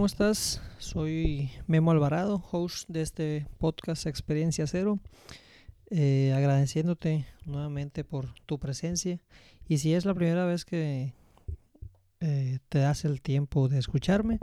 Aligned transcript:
¿cómo 0.00 0.06
estás? 0.06 0.62
Soy 0.78 1.50
Memo 1.66 1.90
Alvarado, 1.90 2.42
host 2.50 2.88
de 2.88 3.02
este 3.02 3.46
podcast 3.58 4.06
Experiencia 4.06 4.66
Cero. 4.66 4.98
Eh, 5.90 6.32
agradeciéndote 6.34 7.26
nuevamente 7.44 8.02
por 8.02 8.32
tu 8.46 8.58
presencia. 8.58 9.20
Y 9.68 9.76
si 9.76 9.92
es 9.92 10.06
la 10.06 10.14
primera 10.14 10.46
vez 10.46 10.64
que 10.64 11.12
eh, 12.20 12.60
te 12.70 12.78
das 12.78 13.04
el 13.04 13.20
tiempo 13.20 13.68
de 13.68 13.78
escucharme, 13.78 14.38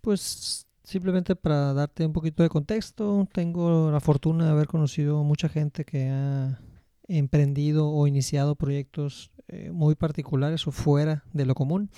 pues 0.00 0.66
simplemente 0.82 1.36
para 1.36 1.72
darte 1.72 2.04
un 2.04 2.12
poquito 2.12 2.42
de 2.42 2.48
contexto, 2.48 3.28
tengo 3.32 3.92
la 3.92 4.00
fortuna 4.00 4.46
de 4.46 4.50
haber 4.50 4.66
conocido 4.66 5.22
mucha 5.22 5.48
gente 5.48 5.84
que 5.84 6.08
ha 6.08 6.58
emprendido 7.06 7.88
o 7.90 8.08
iniciado 8.08 8.56
proyectos 8.56 9.30
eh, 9.46 9.70
muy 9.70 9.94
particulares 9.94 10.66
o 10.66 10.72
fuera 10.72 11.22
de 11.32 11.46
lo 11.46 11.54
común. 11.54 11.90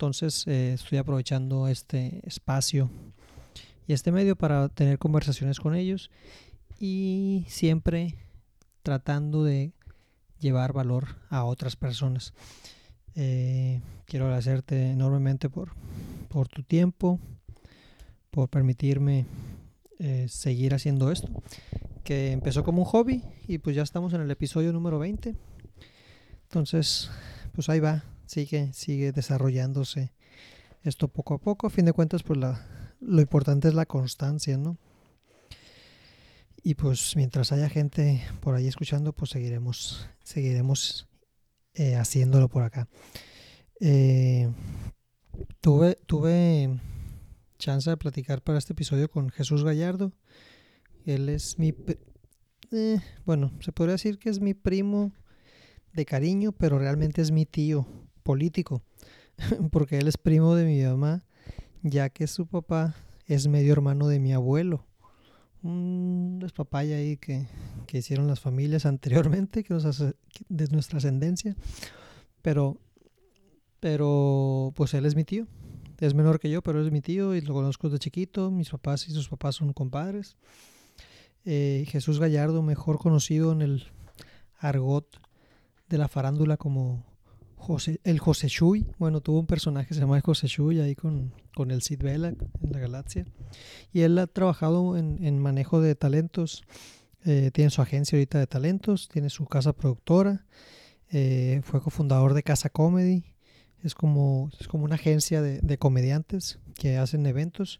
Entonces 0.00 0.46
eh, 0.46 0.72
estoy 0.72 0.96
aprovechando 0.96 1.68
este 1.68 2.22
espacio 2.26 2.88
y 3.86 3.92
este 3.92 4.10
medio 4.10 4.34
para 4.34 4.70
tener 4.70 4.98
conversaciones 4.98 5.60
con 5.60 5.74
ellos 5.74 6.10
y 6.78 7.44
siempre 7.48 8.14
tratando 8.82 9.44
de 9.44 9.74
llevar 10.38 10.72
valor 10.72 11.16
a 11.28 11.44
otras 11.44 11.76
personas. 11.76 12.32
Eh, 13.14 13.82
quiero 14.06 14.24
agradecerte 14.24 14.92
enormemente 14.92 15.50
por, 15.50 15.72
por 16.30 16.48
tu 16.48 16.62
tiempo, 16.62 17.20
por 18.30 18.48
permitirme 18.48 19.26
eh, 19.98 20.28
seguir 20.30 20.72
haciendo 20.72 21.12
esto, 21.12 21.28
que 22.04 22.32
empezó 22.32 22.64
como 22.64 22.78
un 22.78 22.86
hobby 22.86 23.22
y 23.46 23.58
pues 23.58 23.76
ya 23.76 23.82
estamos 23.82 24.14
en 24.14 24.22
el 24.22 24.30
episodio 24.30 24.72
número 24.72 24.98
20. 24.98 25.36
Entonces, 26.44 27.10
pues 27.52 27.68
ahí 27.68 27.80
va, 27.80 28.02
sigue, 28.30 28.72
sigue 28.72 29.10
desarrollándose 29.12 30.12
esto 30.84 31.08
poco 31.08 31.34
a 31.34 31.38
poco. 31.38 31.66
A 31.66 31.70
fin 31.70 31.84
de 31.84 31.92
cuentas, 31.92 32.22
pues 32.22 32.38
la, 32.38 32.64
lo 33.00 33.20
importante 33.20 33.68
es 33.68 33.74
la 33.74 33.86
constancia, 33.86 34.56
¿no? 34.56 34.78
Y 36.62 36.74
pues 36.74 37.16
mientras 37.16 37.52
haya 37.52 37.68
gente 37.68 38.22
por 38.40 38.54
ahí 38.54 38.68
escuchando, 38.68 39.12
pues 39.12 39.30
seguiremos, 39.30 40.08
seguiremos 40.22 41.08
eh, 41.74 41.96
haciéndolo 41.96 42.48
por 42.48 42.62
acá. 42.62 42.88
Eh, 43.80 44.48
tuve, 45.60 45.96
tuve 46.06 46.78
chance 47.58 47.88
de 47.88 47.96
platicar 47.96 48.42
para 48.42 48.58
este 48.58 48.74
episodio 48.74 49.10
con 49.10 49.30
Jesús 49.30 49.64
Gallardo. 49.64 50.12
Él 51.06 51.30
es 51.30 51.58
mi, 51.58 51.74
eh, 52.70 53.00
bueno, 53.24 53.52
se 53.60 53.72
podría 53.72 53.94
decir 53.94 54.18
que 54.18 54.28
es 54.28 54.38
mi 54.38 54.52
primo 54.52 55.12
de 55.94 56.04
cariño, 56.04 56.52
pero 56.52 56.78
realmente 56.78 57.22
es 57.22 57.30
mi 57.30 57.46
tío 57.46 57.86
político, 58.20 58.82
porque 59.72 59.98
él 59.98 60.08
es 60.08 60.16
primo 60.16 60.54
de 60.54 60.64
mi 60.64 60.82
mamá, 60.82 61.24
ya 61.82 62.10
que 62.10 62.26
su 62.26 62.46
papá 62.46 62.94
es 63.26 63.48
medio 63.48 63.72
hermano 63.72 64.08
de 64.08 64.20
mi 64.20 64.32
abuelo 64.32 64.84
un 65.62 66.38
despapaya 66.40 66.96
ahí 66.96 67.16
que, 67.16 67.46
que, 67.86 67.98
hicieron 67.98 68.26
las 68.26 68.40
familias 68.40 68.86
anteriormente, 68.86 69.62
que 69.62 69.74
nos 69.74 69.84
hace, 69.84 70.14
de 70.48 70.66
nuestra 70.68 70.98
ascendencia. 70.98 71.56
Pero, 72.42 72.78
pero, 73.78 74.72
pues 74.74 74.94
él 74.94 75.06
es 75.06 75.14
mi 75.14 75.24
tío. 75.24 75.46
Es 75.98 76.14
menor 76.14 76.40
que 76.40 76.48
yo, 76.48 76.62
pero 76.62 76.82
es 76.82 76.90
mi 76.90 77.02
tío 77.02 77.34
y 77.34 77.42
lo 77.42 77.52
conozco 77.52 77.90
de 77.90 77.98
chiquito. 77.98 78.50
Mis 78.50 78.70
papás 78.70 79.06
y 79.08 79.12
sus 79.12 79.28
papás 79.28 79.56
son 79.56 79.72
compadres. 79.74 80.36
Eh, 81.44 81.84
Jesús 81.88 82.18
Gallardo, 82.18 82.62
mejor 82.62 82.98
conocido 82.98 83.52
en 83.52 83.60
el 83.60 83.84
argot 84.58 85.06
de 85.88 85.98
la 85.98 86.08
farándula 86.08 86.56
como 86.56 87.04
José, 87.60 88.00
el 88.04 88.18
José 88.18 88.48
Chuy, 88.48 88.86
bueno, 88.98 89.20
tuvo 89.20 89.38
un 89.38 89.46
personaje 89.46 89.88
que 89.88 89.94
se 89.94 90.00
llama 90.00 90.20
José 90.22 90.48
Chuy 90.48 90.80
ahí 90.80 90.94
con, 90.94 91.34
con 91.54 91.70
el 91.70 91.82
Sid 91.82 92.02
Vela 92.02 92.28
en 92.28 92.72
la 92.72 92.78
galaxia. 92.78 93.26
Y 93.92 94.00
él 94.00 94.18
ha 94.18 94.26
trabajado 94.26 94.96
en, 94.96 95.22
en 95.22 95.38
manejo 95.38 95.80
de 95.82 95.94
talentos. 95.94 96.64
Eh, 97.26 97.50
tiene 97.52 97.70
su 97.70 97.82
agencia 97.82 98.16
ahorita 98.16 98.38
de 98.38 98.46
talentos, 98.46 99.08
tiene 99.08 99.28
su 99.28 99.44
casa 99.44 99.74
productora. 99.74 100.46
Eh, 101.10 101.60
fue 101.62 101.82
cofundador 101.82 102.32
de 102.32 102.42
Casa 102.42 102.70
Comedy. 102.70 103.24
Es 103.82 103.94
como, 103.94 104.50
es 104.58 104.66
como 104.66 104.84
una 104.84 104.94
agencia 104.94 105.42
de, 105.42 105.60
de 105.60 105.78
comediantes 105.78 106.58
que 106.74 106.96
hacen 106.96 107.26
eventos. 107.26 107.78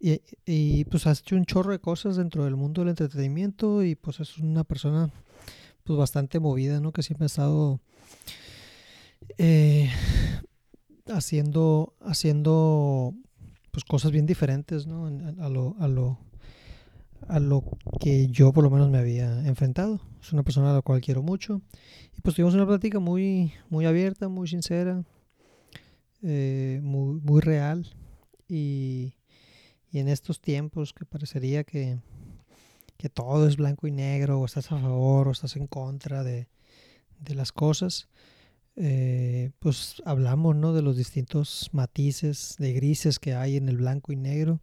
Y, 0.00 0.22
y, 0.44 0.84
pues 0.86 1.06
ha 1.06 1.12
hecho 1.12 1.36
un 1.36 1.46
chorro 1.46 1.70
de 1.70 1.78
cosas 1.78 2.16
dentro 2.16 2.44
del 2.44 2.56
mundo 2.56 2.82
del 2.82 2.90
entretenimiento. 2.90 3.84
Y 3.84 3.94
pues 3.94 4.18
es 4.18 4.38
una 4.38 4.64
persona 4.64 5.10
pues 5.84 5.96
bastante 5.96 6.40
movida, 6.40 6.80
¿no? 6.80 6.92
Que 6.92 7.04
siempre 7.04 7.26
ha 7.26 7.26
estado 7.26 7.80
eh, 9.38 9.90
haciendo, 11.06 11.94
haciendo 12.00 13.14
pues 13.70 13.84
cosas 13.84 14.12
bien 14.12 14.26
diferentes 14.26 14.86
¿no? 14.86 15.06
a, 15.06 15.48
lo, 15.48 15.76
a, 15.78 15.88
lo, 15.88 16.18
a 17.28 17.40
lo 17.40 17.64
que 18.00 18.28
yo 18.28 18.52
por 18.52 18.64
lo 18.64 18.70
menos 18.70 18.90
me 18.90 18.98
había 18.98 19.46
enfrentado. 19.46 20.00
Es 20.20 20.32
una 20.32 20.42
persona 20.42 20.70
a 20.70 20.74
la 20.74 20.82
cual 20.82 21.00
quiero 21.00 21.22
mucho. 21.22 21.60
Y 22.16 22.20
pues 22.20 22.36
tuvimos 22.36 22.54
una 22.54 22.66
plática 22.66 22.98
muy, 22.98 23.52
muy 23.68 23.84
abierta, 23.86 24.28
muy 24.28 24.48
sincera, 24.48 25.04
eh, 26.22 26.80
muy, 26.82 27.20
muy 27.20 27.40
real. 27.40 27.86
Y, 28.48 29.14
y 29.90 29.98
en 29.98 30.08
estos 30.08 30.40
tiempos 30.40 30.92
que 30.92 31.04
parecería 31.04 31.64
que, 31.64 31.98
que 32.96 33.08
todo 33.08 33.46
es 33.48 33.56
blanco 33.56 33.86
y 33.86 33.90
negro, 33.90 34.40
o 34.40 34.44
estás 34.44 34.70
a 34.72 34.78
favor 34.78 35.28
o 35.28 35.32
estás 35.32 35.56
en 35.56 35.66
contra 35.66 36.24
de, 36.24 36.48
de 37.20 37.34
las 37.34 37.52
cosas, 37.52 38.08
eh, 38.76 39.52
pues 39.60 40.02
hablamos 40.04 40.56
¿no? 40.56 40.72
de 40.72 40.82
los 40.82 40.96
distintos 40.96 41.70
matices 41.72 42.56
de 42.58 42.72
grises 42.72 43.20
que 43.20 43.34
hay 43.34 43.56
en 43.56 43.68
el 43.68 43.76
blanco 43.76 44.12
y 44.12 44.16
negro 44.16 44.60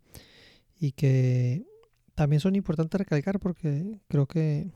y 0.77 0.91
que 0.91 1.65
también 2.13 2.41
son 2.41 2.55
importantes 2.55 2.99
recalcar 2.99 3.39
porque 3.39 3.99
creo 4.09 4.27
que 4.27 4.69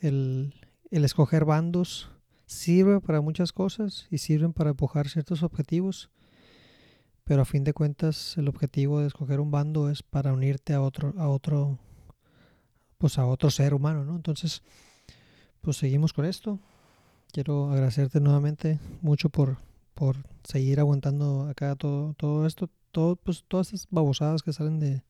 el, 0.00 0.54
el 0.90 1.04
escoger 1.04 1.46
bandos 1.46 2.10
sirve 2.44 3.00
para 3.00 3.22
muchas 3.22 3.52
cosas 3.52 4.06
y 4.10 4.18
sirven 4.18 4.52
para 4.52 4.70
empujar 4.70 5.08
ciertos 5.08 5.42
objetivos 5.42 6.10
pero 7.24 7.42
a 7.42 7.46
fin 7.46 7.64
de 7.64 7.72
cuentas 7.72 8.36
el 8.36 8.48
objetivo 8.48 9.00
de 9.00 9.06
escoger 9.06 9.40
un 9.40 9.50
bando 9.50 9.88
es 9.88 10.02
para 10.02 10.34
unirte 10.34 10.74
a 10.74 10.82
otro 10.82 11.14
a 11.16 11.28
otro 11.28 11.78
pues 12.98 13.18
a 13.18 13.24
otro 13.24 13.50
ser 13.50 13.72
humano 13.72 14.04
no 14.04 14.14
entonces 14.14 14.62
pues 15.62 15.78
seguimos 15.78 16.12
con 16.12 16.26
esto 16.26 16.60
quiero 17.36 17.70
agradecerte 17.70 18.18
nuevamente 18.18 18.78
mucho 19.02 19.28
por, 19.28 19.58
por 19.92 20.16
seguir 20.42 20.80
aguantando 20.80 21.42
acá 21.42 21.76
todo, 21.76 22.14
todo 22.14 22.46
esto, 22.46 22.70
todo, 22.92 23.16
pues, 23.16 23.44
todas 23.46 23.74
estas 23.74 23.88
babosadas 23.90 24.42
que 24.42 24.54
salen 24.54 24.80
de, 24.80 25.02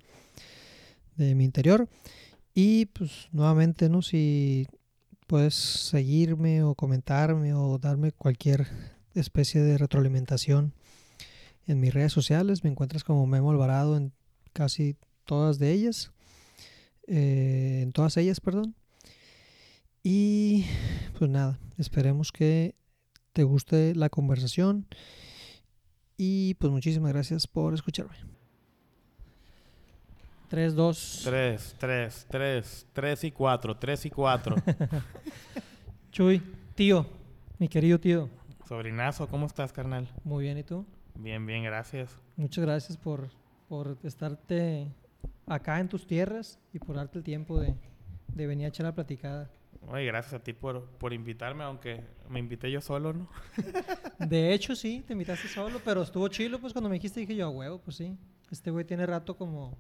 de 1.15 1.37
mi 1.37 1.45
interior. 1.45 1.89
Y 2.53 2.87
pues 2.87 3.29
nuevamente, 3.31 3.89
¿no? 3.89 4.03
Si 4.03 4.67
puedes 5.29 5.55
seguirme 5.55 6.65
o 6.65 6.75
comentarme 6.75 7.55
o 7.55 7.79
darme 7.79 8.11
cualquier 8.11 8.67
especie 9.15 9.61
de 9.61 9.79
retroalimentación 9.79 10.73
en 11.69 11.79
mis 11.79 11.95
redes 11.95 12.13
sociales, 12.13 12.65
me 12.65 12.71
encuentras 12.71 13.05
como 13.05 13.25
Memo 13.29 13.53
Alvarado 13.53 13.97
en 13.97 14.13
casi 14.53 14.97
todas 15.27 15.61
de 15.61 15.71
ellas. 15.71 16.11
Eh, 17.07 17.83
en 17.85 17.93
todas 17.93 18.17
ellas, 18.17 18.41
perdón. 18.41 18.75
Y 20.09 20.65
pues 21.19 21.29
nada, 21.29 21.59
esperemos 21.79 22.31
que 22.31 22.77
te 23.33 23.43
guste 23.43 23.93
la 23.97 24.09
conversación. 24.09 24.87
Y 26.17 26.55
pues 26.55 26.71
muchísimas 26.71 27.13
gracias 27.13 27.49
por 27.49 27.75
escucharme. 27.75 28.15
3, 30.49 30.77
2. 30.77 31.23
3, 31.25 31.77
3, 31.81 32.27
3, 32.31 32.87
3 32.93 33.25
y 33.25 33.33
4, 33.33 33.77
3 33.79 34.07
y 34.07 34.11
4. 34.11 34.57
Chuy, 36.13 36.41
tío, 36.77 37.05
mi 37.59 37.67
querido 37.67 37.99
tío. 37.99 38.31
Sobrinazo, 38.69 39.27
¿cómo 39.27 39.47
estás, 39.47 39.73
carnal? 39.73 40.07
Muy 40.23 40.45
bien, 40.45 40.57
¿y 40.57 40.63
tú? 40.63 40.87
Bien, 41.17 41.45
bien, 41.45 41.65
gracias. 41.65 42.17
Muchas 42.37 42.65
gracias 42.65 42.97
por, 42.97 43.31
por 43.69 43.99
estarte 44.05 44.87
acá 45.49 45.81
en 45.81 45.89
tus 45.89 46.07
tierras 46.07 46.61
y 46.73 46.79
por 46.79 46.95
darte 46.95 47.19
el 47.19 47.25
tiempo 47.25 47.59
de, 47.59 47.75
de 48.29 48.47
venir 48.47 48.67
a 48.67 48.69
echar 48.69 48.87
la 48.87 48.95
platicada. 48.95 49.51
Oye, 49.89 50.05
gracias 50.07 50.35
a 50.35 50.43
ti 50.43 50.53
por, 50.53 50.85
por 50.85 51.13
invitarme, 51.13 51.65
aunque 51.65 52.05
me 52.29 52.39
invité 52.39 52.71
yo 52.71 52.81
solo, 52.81 53.13
¿no? 53.13 53.29
de 54.19 54.53
hecho, 54.53 54.75
sí, 54.75 55.05
te 55.07 55.13
invitaste 55.13 55.49
solo, 55.49 55.81
pero 55.85 56.03
estuvo 56.03 56.29
chilo, 56.29 56.59
pues 56.59 56.73
cuando 56.73 56.89
me 56.89 56.95
dijiste 56.95 57.21
dije 57.21 57.37
yo, 57.37 57.47
a 57.47 57.51
huevo, 57.51 57.79
pues 57.79 57.97
sí. 57.97 58.17
Este 58.51 58.71
güey 58.71 58.85
tiene 58.85 59.07
rato 59.07 59.37
como 59.37 59.77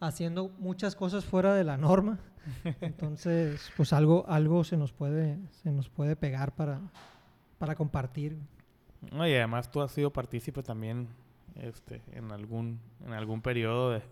haciendo 0.00 0.48
muchas 0.58 0.96
cosas 0.96 1.24
fuera 1.24 1.54
de 1.54 1.64
la 1.64 1.76
norma. 1.76 2.18
Entonces, 2.80 3.70
pues 3.76 3.92
algo, 3.92 4.24
algo 4.28 4.64
se 4.64 4.76
nos 4.76 4.92
puede, 4.92 5.38
se 5.62 5.70
nos 5.70 5.88
puede 5.88 6.16
pegar 6.16 6.54
para, 6.54 6.80
para 7.58 7.74
compartir. 7.74 8.36
Oye, 9.16 9.38
además 9.38 9.70
tú 9.70 9.80
has 9.80 9.92
sido 9.92 10.12
partícipe 10.12 10.62
también 10.62 11.08
este, 11.56 12.02
en 12.12 12.32
algún, 12.32 12.80
en 13.04 13.12
algún 13.12 13.42
periodo 13.42 13.90
de 13.90 14.02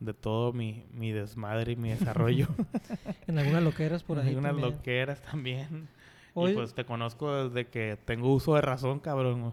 de 0.00 0.14
todo 0.14 0.52
mi, 0.52 0.84
mi 0.92 1.10
desmadre 1.12 1.72
y 1.72 1.76
mi 1.76 1.90
desarrollo. 1.90 2.46
en 3.26 3.38
algunas 3.38 3.62
loqueras 3.62 4.02
por 4.02 4.18
ahí. 4.18 4.34
En 4.34 4.46
algunas 4.46 4.72
loqueras 4.76 5.20
también. 5.22 5.88
Y 6.36 6.52
pues 6.54 6.72
te 6.74 6.84
conozco 6.84 7.48
desde 7.48 7.68
que 7.68 7.98
tengo 8.04 8.32
uso 8.32 8.54
de 8.54 8.60
razón, 8.60 9.00
cabrón. 9.00 9.52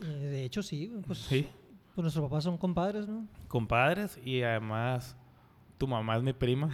Eh, 0.00 0.04
de 0.04 0.44
hecho, 0.44 0.62
sí. 0.62 0.92
Pues, 1.06 1.18
Sí. 1.20 1.48
pues 1.94 2.02
nuestros 2.02 2.24
papás 2.26 2.44
son 2.44 2.58
compadres, 2.58 3.08
¿no? 3.08 3.26
Compadres 3.48 4.18
y 4.22 4.42
además 4.42 5.16
tu 5.78 5.86
mamá 5.88 6.16
es 6.18 6.22
mi 6.22 6.34
prima. 6.34 6.68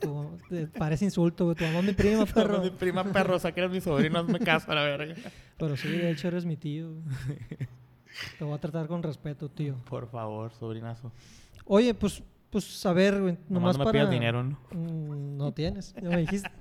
Tu- 0.00 0.38
te 0.50 0.66
parece 0.66 1.06
insulto, 1.06 1.44
güey. 1.44 1.56
Tu 1.56 1.64
mamá 1.64 1.78
es 1.78 1.84
mi 1.86 1.92
prima, 1.94 2.26
perro. 2.34 2.60
mi 2.60 2.70
prima 2.70 3.04
perro, 3.04 3.36
o 3.36 3.38
sea 3.38 3.52
que 3.52 3.60
eres 3.60 3.72
mi 3.72 3.80
sobrino, 3.80 4.22
me 4.24 4.38
caso 4.38 4.70
a 4.70 4.74
la 4.74 4.82
verga. 4.82 5.14
Pero 5.56 5.76
sí, 5.78 5.88
de 5.88 6.10
hecho 6.10 6.28
eres 6.28 6.44
mi 6.44 6.56
tío. 6.58 6.90
Te 8.38 8.44
voy 8.44 8.54
a 8.54 8.58
tratar 8.58 8.86
con 8.86 9.02
respeto, 9.02 9.48
tío. 9.48 9.76
Por 9.88 10.08
favor, 10.08 10.52
sobrinazo. 10.52 11.10
Oye, 11.64 11.94
pues, 11.94 12.22
pues 12.54 12.86
a 12.86 12.92
ver, 12.92 13.20
güey. 13.20 13.32
Nomás 13.48 13.50
Nomás 13.50 13.74
no 13.74 13.78
me 13.80 13.84
para... 13.86 13.92
pidas 13.92 14.10
dinero, 14.10 14.44
¿no? 14.44 14.58
Mm, 14.70 15.36
no 15.36 15.52
tienes, 15.52 15.92
ya 16.00 16.08
me 16.08 16.18
dijiste. 16.18 16.48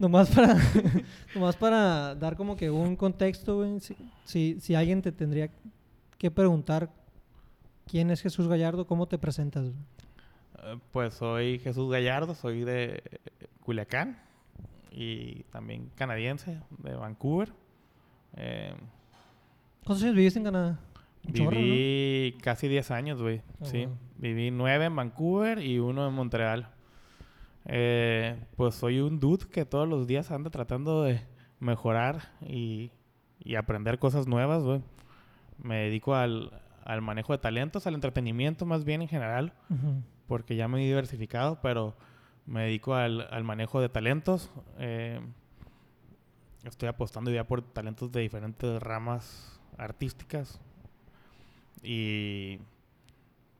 nomás 0.00 0.28
para 0.30 0.56
nomás 1.34 1.54
para 1.56 2.14
dar 2.16 2.36
como 2.36 2.56
que 2.56 2.68
un 2.68 2.96
contexto, 2.96 3.58
güey. 3.58 3.78
Si, 3.78 3.96
si, 4.24 4.60
si 4.60 4.74
alguien 4.74 5.02
te 5.02 5.12
tendría 5.12 5.50
que 6.18 6.30
preguntar 6.32 6.90
quién 7.86 8.10
es 8.10 8.22
Jesús 8.22 8.48
Gallardo, 8.48 8.88
¿cómo 8.88 9.06
te 9.06 9.18
presentas? 9.18 9.62
güey? 9.62 9.74
Eh, 10.64 10.78
Pues 10.90 11.14
soy 11.14 11.60
Jesús 11.60 11.88
Gallardo, 11.92 12.34
soy 12.34 12.64
de 12.64 13.04
Culiacán 13.60 14.18
y 14.90 15.44
también 15.44 15.92
canadiense, 15.94 16.58
de 16.78 16.94
Vancouver. 16.94 17.52
Eh, 18.36 18.74
¿Cuántos 19.84 20.02
años 20.02 20.16
viviste 20.16 20.40
en 20.40 20.44
Canadá? 20.44 20.80
Chorro, 21.32 21.50
¿no? 21.52 21.56
viví 21.58 22.36
casi 22.42 22.68
10 22.68 22.90
años, 22.90 23.20
güey. 23.22 23.42
Ah, 23.60 23.64
sí. 23.64 23.86
wow. 23.86 23.96
Viví 24.16 24.50
9 24.50 24.84
en 24.86 24.96
Vancouver 24.96 25.58
y 25.62 25.78
uno 25.78 26.06
en 26.08 26.14
Montreal. 26.14 26.68
Eh, 27.66 28.36
pues 28.56 28.74
soy 28.74 29.00
un 29.00 29.20
dude 29.20 29.46
que 29.46 29.64
todos 29.66 29.86
los 29.88 30.06
días 30.06 30.30
anda 30.30 30.50
tratando 30.50 31.02
de 31.04 31.20
mejorar 31.58 32.32
y, 32.40 32.90
y 33.38 33.54
aprender 33.56 33.98
cosas 33.98 34.26
nuevas, 34.26 34.62
güey. 34.62 34.82
Me 35.62 35.76
dedico 35.84 36.14
al, 36.14 36.62
al 36.84 37.02
manejo 37.02 37.32
de 37.32 37.38
talentos, 37.38 37.86
al 37.86 37.94
entretenimiento 37.94 38.64
más 38.66 38.84
bien 38.84 39.02
en 39.02 39.08
general 39.08 39.52
Ujú. 39.68 40.02
porque 40.26 40.56
ya 40.56 40.68
me 40.68 40.82
he 40.82 40.86
diversificado, 40.86 41.60
pero 41.60 41.94
me 42.46 42.62
dedico 42.62 42.94
al, 42.94 43.28
al 43.30 43.44
manejo 43.44 43.80
de 43.80 43.90
talentos. 43.90 44.50
Eh, 44.78 45.20
estoy 46.64 46.88
apostando 46.88 47.30
ya 47.30 47.44
por 47.44 47.60
talentos 47.62 48.10
de 48.10 48.20
diferentes 48.22 48.82
ramas 48.82 49.60
artísticas. 49.76 50.60
Y 51.82 52.60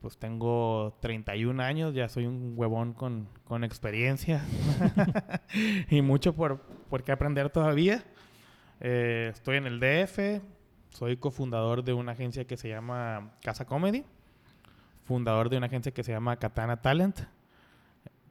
pues 0.00 0.18
tengo 0.18 0.96
31 1.00 1.62
años, 1.62 1.94
ya 1.94 2.08
soy 2.08 2.26
un 2.26 2.54
huevón 2.56 2.92
con, 2.94 3.28
con 3.44 3.64
experiencia 3.64 4.44
y 5.90 6.00
mucho 6.00 6.34
por, 6.34 6.60
por 6.88 7.02
qué 7.02 7.12
aprender 7.12 7.50
todavía. 7.50 8.04
Eh, 8.80 9.28
estoy 9.32 9.58
en 9.58 9.66
el 9.66 9.78
DF, 9.78 10.42
soy 10.90 11.16
cofundador 11.18 11.84
de 11.84 11.92
una 11.92 12.12
agencia 12.12 12.46
que 12.46 12.56
se 12.56 12.68
llama 12.68 13.32
Casa 13.42 13.66
Comedy 13.66 14.04
fundador 15.10 15.50
de 15.50 15.56
una 15.56 15.66
agencia 15.66 15.90
que 15.90 16.04
se 16.04 16.12
llama 16.12 16.36
Katana 16.36 16.82
Talent, 16.82 17.22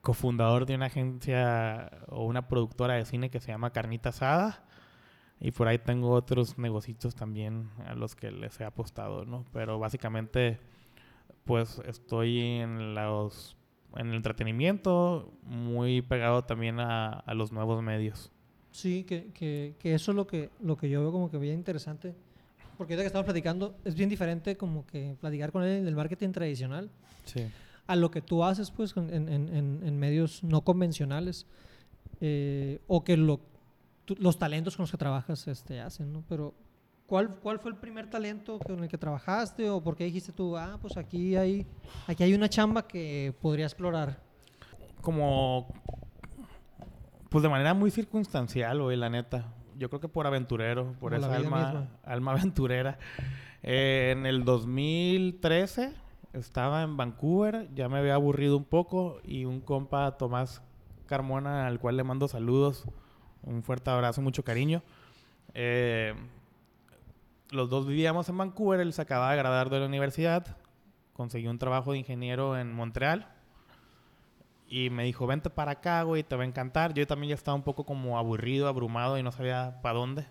cofundador 0.00 0.64
de 0.64 0.76
una 0.76 0.86
agencia 0.86 1.90
o 2.08 2.24
una 2.24 2.48
productora 2.48 2.94
de 2.94 3.04
cine 3.04 3.28
que 3.28 3.38
se 3.38 3.48
llama 3.48 3.70
Carnita 3.70 4.08
Asada. 4.08 4.64
Y 5.40 5.52
por 5.52 5.68
ahí 5.68 5.78
tengo 5.78 6.10
otros 6.10 6.58
negocios 6.58 7.14
también 7.14 7.70
a 7.86 7.94
los 7.94 8.14
que 8.14 8.30
les 8.30 8.60
he 8.60 8.64
apostado, 8.64 9.24
¿no? 9.24 9.44
Pero 9.52 9.78
básicamente, 9.78 10.58
pues 11.44 11.80
estoy 11.86 12.38
en 12.40 12.94
los 12.94 13.56
en 13.96 14.08
el 14.10 14.14
entretenimiento, 14.14 15.32
muy 15.42 16.00
pegado 16.02 16.44
también 16.44 16.78
a, 16.78 17.08
a 17.10 17.34
los 17.34 17.50
nuevos 17.50 17.82
medios. 17.82 18.30
Sí, 18.70 19.02
que, 19.02 19.32
que, 19.32 19.74
que 19.80 19.94
eso 19.94 20.12
es 20.12 20.16
lo 20.16 20.28
que, 20.28 20.50
lo 20.60 20.76
que 20.76 20.88
yo 20.88 21.00
veo 21.00 21.10
como 21.10 21.28
que 21.28 21.38
bien 21.38 21.54
interesante. 21.54 22.14
Porque 22.78 22.92
ahorita 22.94 23.02
que 23.02 23.06
estamos 23.08 23.24
platicando, 23.24 23.74
es 23.84 23.96
bien 23.96 24.08
diferente 24.08 24.56
como 24.56 24.86
que 24.86 25.16
platicar 25.20 25.50
con 25.50 25.64
él 25.64 25.84
del 25.84 25.96
marketing 25.96 26.30
tradicional 26.30 26.88
Sí. 27.24 27.46
a 27.88 27.96
lo 27.96 28.12
que 28.12 28.20
tú 28.22 28.44
haces 28.44 28.70
pues 28.70 28.96
en, 28.96 29.12
en- 29.12 29.28
en- 29.28 29.80
en 29.84 29.98
medios 29.98 30.44
no 30.44 30.60
convencionales 30.60 31.46
eh, 32.20 32.78
o 32.86 33.02
que 33.02 33.16
lo, 33.16 33.40
tú- 34.04 34.16
los 34.18 34.38
talentos 34.38 34.76
con 34.76 34.84
los 34.84 34.90
que 34.90 34.96
trabajas 34.98 35.46
este, 35.48 35.80
hacen, 35.80 36.12
¿no? 36.12 36.22
Pero 36.28 36.54
¿cuál, 37.06 37.36
¿cuál 37.40 37.58
fue 37.58 37.70
el 37.70 37.76
primer 37.76 38.08
talento 38.10 38.58
con 38.58 38.82
el 38.82 38.88
que 38.88 38.98
trabajaste 38.98 39.68
o 39.70 39.82
por 39.82 39.96
qué 39.96 40.04
dijiste 40.04 40.32
tú, 40.32 40.56
ah, 40.56 40.78
pues 40.80 40.96
aquí 40.96 41.36
hay, 41.36 41.66
aquí 42.06 42.22
hay 42.22 42.34
una 42.34 42.48
chamba 42.48 42.86
que 42.86 43.34
podría 43.40 43.66
explorar? 43.66 44.28
como 45.00 45.66
pues 47.30 47.42
de 47.42 47.48
manera 47.48 47.72
muy 47.74 47.90
circunstancial, 47.90 48.82
güey, 48.82 48.96
la 48.98 49.08
neta. 49.08 49.46
Yo 49.78 49.88
creo 49.88 50.00
que 50.00 50.08
por 50.08 50.26
aventurero, 50.26 50.92
por 51.00 51.14
Como 51.14 51.24
esa 51.26 51.34
alma, 51.36 51.64
misma. 51.64 51.88
alma 52.02 52.32
aventurera. 52.36 52.98
Eh, 53.62 54.10
en 54.12 54.26
el 54.26 54.44
2013 54.44 55.94
estaba 56.34 56.82
en 56.82 56.96
Vancouver, 56.96 57.68
ya 57.74 57.88
me 57.88 57.98
había 57.98 58.14
aburrido 58.14 58.56
un 58.56 58.64
poco 58.64 59.20
y 59.24 59.44
un 59.46 59.60
compa, 59.60 60.18
Tomás 60.18 60.62
Carmona, 61.06 61.66
al 61.66 61.78
cual 61.80 61.96
le 61.96 62.04
mando 62.04 62.28
saludos, 62.28 62.84
un 63.42 63.62
fuerte 63.62 63.90
abrazo, 63.90 64.22
mucho 64.22 64.44
cariño. 64.44 64.82
Eh, 65.54 66.14
los 67.50 67.68
dos 67.68 67.86
vivíamos 67.86 68.28
en 68.28 68.38
Vancouver, 68.38 68.80
él 68.80 68.92
se 68.92 69.02
acababa 69.02 69.32
de 69.32 69.38
graduar 69.38 69.70
de 69.70 69.80
la 69.80 69.86
universidad, 69.86 70.56
consiguió 71.12 71.50
un 71.50 71.58
trabajo 71.58 71.92
de 71.92 71.98
ingeniero 71.98 72.56
en 72.58 72.72
Montreal. 72.72 73.26
Y 74.68 74.88
me 74.90 75.02
dijo, 75.02 75.26
vente 75.26 75.50
para 75.50 75.72
acá, 75.72 76.02
güey, 76.04 76.22
te 76.22 76.36
va 76.36 76.44
a 76.44 76.46
encantar. 76.46 76.94
Yo 76.94 77.04
también 77.06 77.30
ya 77.30 77.34
estaba 77.34 77.56
un 77.56 77.64
poco 77.64 77.84
como 77.84 78.18
aburrido, 78.18 78.68
abrumado 78.68 79.18
y 79.18 79.22
no 79.22 79.32
sabía 79.32 79.80
para 79.82 79.98
dónde. 79.98 80.26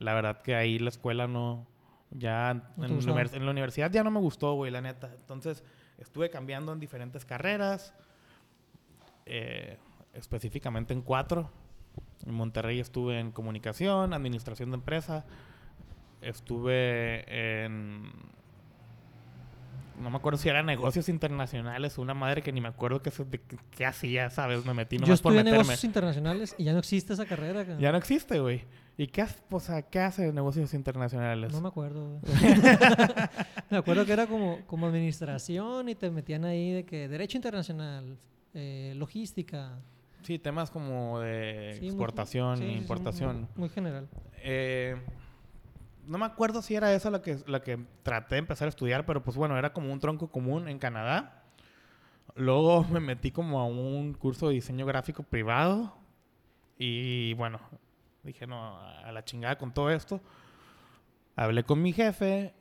La 0.00 0.14
verdad 0.14 0.42
que 0.42 0.56
ahí 0.56 0.78
la 0.78 0.88
escuela 0.88 1.28
no... 1.28 1.66
Ya 2.14 2.72
No 2.76 2.84
en 2.84 3.44
la 3.46 3.50
universidad 3.50 3.90
ya 3.90 4.04
no 4.04 4.10
me 4.10 4.20
gustó, 4.20 4.52
güey, 4.54 4.70
la 4.70 4.82
neta. 4.82 5.10
Entonces 5.14 5.64
estuve 5.96 6.28
cambiando 6.28 6.72
en 6.72 6.80
diferentes 6.80 7.24
carreras. 7.24 7.94
eh, 9.26 9.78
específicamente 10.12 10.92
en 10.92 11.00
cuatro. 11.02 11.50
En 12.26 12.34
Monterrey 12.34 12.78
estuve 12.80 13.18
en 13.20 13.32
comunicación, 13.32 14.12
administración 14.14 14.70
de 14.70 14.76
empresa. 14.76 15.24
Estuve 16.20 17.24
en... 17.64 18.10
No 20.00 20.10
me 20.10 20.16
acuerdo 20.16 20.38
si 20.38 20.48
eran 20.48 20.66
negocios 20.66 21.08
internacionales 21.08 21.96
o 21.98 22.02
una 22.02 22.14
madre 22.14 22.42
que 22.42 22.50
ni 22.50 22.60
me 22.60 22.68
acuerdo 22.68 23.02
qué, 23.02 23.12
qué- 23.70 23.86
hacía, 23.86 24.30
¿sabes? 24.30 24.64
Me 24.64 24.74
metí 24.74 24.96
Yo 24.96 25.02
nomás 25.02 25.20
por 25.20 25.32
estudié 25.32 25.44
meterme. 25.44 25.58
negocios 25.64 25.84
internacionales 25.84 26.54
y 26.58 26.64
ya 26.64 26.72
no 26.72 26.78
existe 26.80 27.12
esa 27.12 27.24
carrera. 27.26 27.64
Ya 27.78 27.92
no 27.92 27.98
existe, 27.98 28.40
güey. 28.40 28.64
¿Y 28.96 29.06
qué, 29.08 29.22
hace- 29.22 29.40
o 29.50 29.60
sea, 29.60 29.82
qué 29.82 30.00
hace 30.00 30.32
negocios 30.32 30.74
internacionales? 30.74 31.52
No 31.52 31.60
me 31.60 31.68
acuerdo. 31.68 32.18
güey. 32.20 32.34
me 33.70 33.76
acuerdo 33.78 34.04
que 34.04 34.12
era 34.12 34.26
como, 34.26 34.58
como 34.66 34.86
administración 34.86 35.88
y 35.88 35.94
te 35.94 36.10
metían 36.10 36.44
ahí 36.46 36.72
de 36.72 36.84
que 36.84 37.06
derecho 37.08 37.38
internacional, 37.38 38.18
eh, 38.54 38.94
logística. 38.96 39.78
Sí, 40.22 40.38
temas 40.38 40.70
como 40.70 41.20
de 41.20 41.72
Sí, 41.74 41.80
muy- 41.80 41.88
exportación 41.88 42.54
e 42.54 42.56
sí, 42.66 42.72
importación. 42.74 43.36
muy, 43.40 43.48
muy 43.56 43.68
general. 43.68 44.08
Eh, 44.38 44.96
no 46.06 46.18
me 46.18 46.24
acuerdo 46.26 46.62
si 46.62 46.74
era 46.74 46.92
esa 46.94 47.10
la 47.10 47.22
que, 47.22 47.38
la 47.46 47.62
que 47.62 47.78
traté 48.02 48.36
de 48.36 48.38
empezar 48.40 48.66
a 48.66 48.70
estudiar, 48.70 49.04
pero 49.06 49.22
pues 49.22 49.36
bueno, 49.36 49.56
era 49.58 49.72
como 49.72 49.92
un 49.92 50.00
tronco 50.00 50.28
común 50.30 50.68
en 50.68 50.78
Canadá. 50.78 51.42
Luego 52.34 52.84
me 52.84 53.00
metí 53.00 53.30
como 53.30 53.60
a 53.60 53.66
un 53.66 54.14
curso 54.14 54.48
de 54.48 54.54
diseño 54.54 54.86
gráfico 54.86 55.22
privado. 55.22 55.94
Y 56.78 57.34
bueno, 57.34 57.60
dije, 58.22 58.46
no, 58.46 58.78
a 58.78 59.12
la 59.12 59.24
chingada 59.24 59.56
con 59.58 59.72
todo 59.72 59.90
esto. 59.90 60.20
Hablé 61.36 61.64
con 61.64 61.80
mi 61.82 61.92
jefe, 61.92 62.52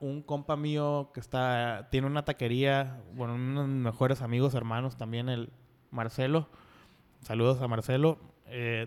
un 0.00 0.22
compa 0.22 0.56
mío 0.56 1.10
que 1.12 1.20
está, 1.20 1.88
tiene 1.90 2.06
una 2.06 2.24
taquería, 2.24 3.00
bueno, 3.14 3.34
uno 3.34 3.62
de 3.62 3.68
mis 3.68 3.82
mejores 3.82 4.22
amigos, 4.22 4.54
hermanos 4.54 4.96
también, 4.96 5.28
el 5.28 5.50
Marcelo. 5.90 6.48
Saludos 7.24 7.60
a 7.62 7.68
Marcelo. 7.68 8.18
Eh, 8.48 8.86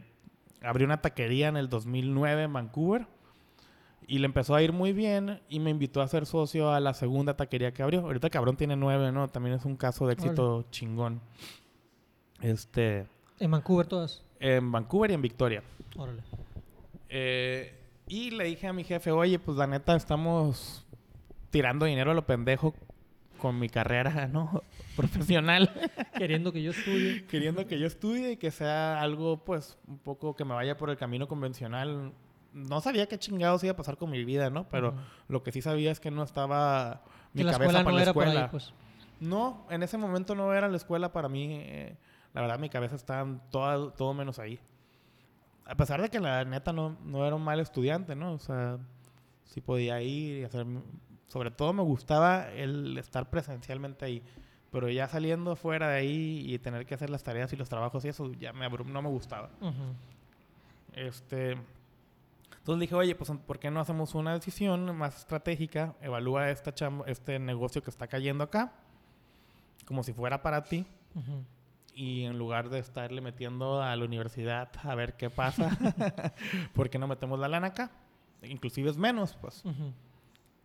abrió 0.61 0.85
una 0.85 1.01
taquería 1.01 1.47
en 1.47 1.57
el 1.57 1.69
2009 1.69 2.43
en 2.43 2.53
Vancouver 2.53 3.07
y 4.07 4.19
le 4.19 4.25
empezó 4.25 4.55
a 4.55 4.61
ir 4.61 4.71
muy 4.71 4.93
bien 4.93 5.41
y 5.49 5.59
me 5.59 5.71
invitó 5.71 6.01
a 6.01 6.07
ser 6.07 6.25
socio 6.25 6.71
a 6.71 6.79
la 6.79 6.93
segunda 6.93 7.35
taquería 7.35 7.73
que 7.73 7.83
abrió. 7.83 8.01
Ahorita 8.01 8.29
cabrón 8.29 8.55
tiene 8.55 8.75
nueve, 8.75 9.11
¿no? 9.11 9.27
También 9.27 9.55
es 9.55 9.65
un 9.65 9.75
caso 9.75 10.05
de 10.07 10.13
éxito 10.13 10.65
chingón. 10.69 11.19
Este, 12.41 13.07
En 13.39 13.51
Vancouver 13.51 13.87
todas. 13.87 14.23
en 14.39 14.71
Vancouver 14.71 15.11
y 15.11 15.13
en 15.15 15.21
Victoria. 15.21 15.63
Órale. 15.97 16.21
Eh, 17.09 17.73
y 18.07 18.29
le 18.31 18.43
dije 18.45 18.67
a 18.67 18.73
mi 18.73 18.83
jefe, 18.83 19.11
oye, 19.11 19.39
pues 19.39 19.57
la 19.57 19.65
neta 19.67 19.95
estamos 19.95 20.85
tirando 21.49 21.85
dinero 21.85 22.11
a 22.11 22.13
lo 22.13 22.25
pendejo 22.25 22.75
con 23.37 23.59
mi 23.59 23.69
carrera, 23.69 24.27
¿no? 24.31 24.63
Profesional. 24.95 25.71
Queriendo 26.17 26.51
que 26.51 26.61
yo 26.61 26.71
estudie. 26.71 27.25
queriendo 27.25 27.67
que 27.67 27.79
yo 27.79 27.87
estudie 27.87 28.31
y 28.31 28.37
que 28.37 28.51
sea 28.51 29.01
algo, 29.01 29.43
pues, 29.43 29.77
un 29.87 29.99
poco 29.99 30.35
que 30.35 30.45
me 30.45 30.53
vaya 30.53 30.77
por 30.77 30.89
el 30.89 30.97
camino 30.97 31.27
convencional. 31.27 32.13
No 32.53 32.81
sabía 32.81 33.07
qué 33.07 33.19
chingados 33.19 33.63
iba 33.63 33.73
a 33.73 33.75
pasar 33.75 33.97
con 33.97 34.09
mi 34.09 34.25
vida, 34.25 34.49
¿no? 34.49 34.67
Pero 34.69 34.95
lo 35.27 35.43
que 35.43 35.51
sí 35.51 35.61
sabía 35.61 35.91
es 35.91 35.99
que 35.99 36.09
no 36.09 36.23
estaba 36.23 37.03
mi 37.33 37.43
la 37.43 37.51
cabeza 37.51 37.83
para 37.83 37.91
no 37.91 37.91
la 37.91 38.03
escuela. 38.03 38.43
ahí, 38.43 38.47
pues. 38.49 38.73
No, 39.19 39.65
en 39.69 39.83
ese 39.83 39.97
momento 39.97 40.33
no 40.33 40.53
era 40.53 40.67
la 40.67 40.77
escuela 40.77 41.11
para 41.11 41.29
mí. 41.29 41.59
eh, 41.61 41.95
la 42.33 42.41
verdad, 42.41 42.59
mi 42.59 42.69
cabeza 42.69 42.95
estaba 42.95 43.27
todo, 43.49 43.91
todo 43.91 44.13
menos 44.13 44.37
ahí. 44.37 44.59
A 45.65 45.75
pesar 45.75 46.01
de 46.01 46.09
que 46.09 46.19
la 46.19 46.45
neta 46.45 46.71
no, 46.71 46.95
no 47.03 47.25
era 47.25 47.35
un 47.35 47.43
mal 47.43 47.59
estudiante, 47.59 48.15
¿no? 48.15 48.33
O 48.33 48.39
sea, 48.39 48.77
sí 49.43 49.59
podía 49.59 49.99
ir 50.01 50.37
y 50.37 50.43
hacer... 50.43 50.65
Sobre 51.27 51.51
todo 51.51 51.73
me 51.73 51.83
gustaba 51.83 52.49
el 52.51 52.97
estar 52.97 53.29
presencialmente 53.29 54.05
ahí. 54.05 54.23
Pero 54.71 54.89
ya 54.89 55.07
saliendo 55.07 55.55
fuera 55.55 55.89
de 55.89 55.97
ahí 55.97 56.43
y 56.45 56.59
tener 56.59 56.85
que 56.85 56.95
hacer 56.95 57.09
las 57.09 57.23
tareas 57.23 57.51
y 57.53 57.55
los 57.55 57.69
trabajos 57.69 58.03
y 58.05 58.09
eso, 58.09 58.31
ya 58.33 58.53
me 58.53 58.69
no 58.69 59.01
me 59.01 59.09
gustaba. 59.09 59.49
Este... 60.93 61.57
Entonces 62.67 62.81
dije, 62.81 62.95
oye, 62.95 63.15
pues 63.15 63.31
¿por 63.45 63.59
qué 63.59 63.71
no 63.71 63.79
hacemos 63.79 64.13
una 64.13 64.33
decisión 64.33 64.93
más 64.97 65.15
estratégica? 65.15 65.95
Evalúa 66.01 66.49
esta 66.49 66.73
este 67.05 67.39
negocio 67.39 67.81
que 67.81 67.89
está 67.89 68.07
cayendo 68.07 68.43
acá, 68.43 68.73
como 69.85 70.03
si 70.03 70.11
fuera 70.11 70.41
para 70.41 70.63
ti. 70.65 70.85
Y 71.93 72.25
en 72.25 72.37
lugar 72.37 72.69
de 72.69 72.79
estarle 72.79 73.21
metiendo 73.21 73.81
a 73.81 73.95
la 73.95 74.03
universidad 74.03 74.69
a 74.83 74.95
ver 74.95 75.15
qué 75.15 75.29
pasa, 75.29 75.77
¿por 76.73 76.89
qué 76.89 76.99
no 76.99 77.07
metemos 77.07 77.39
la 77.39 77.47
lana 77.47 77.67
acá? 77.67 77.89
Inclusive 78.43 78.89
es 78.89 78.97
menos, 78.97 79.37
pues. 79.39 79.63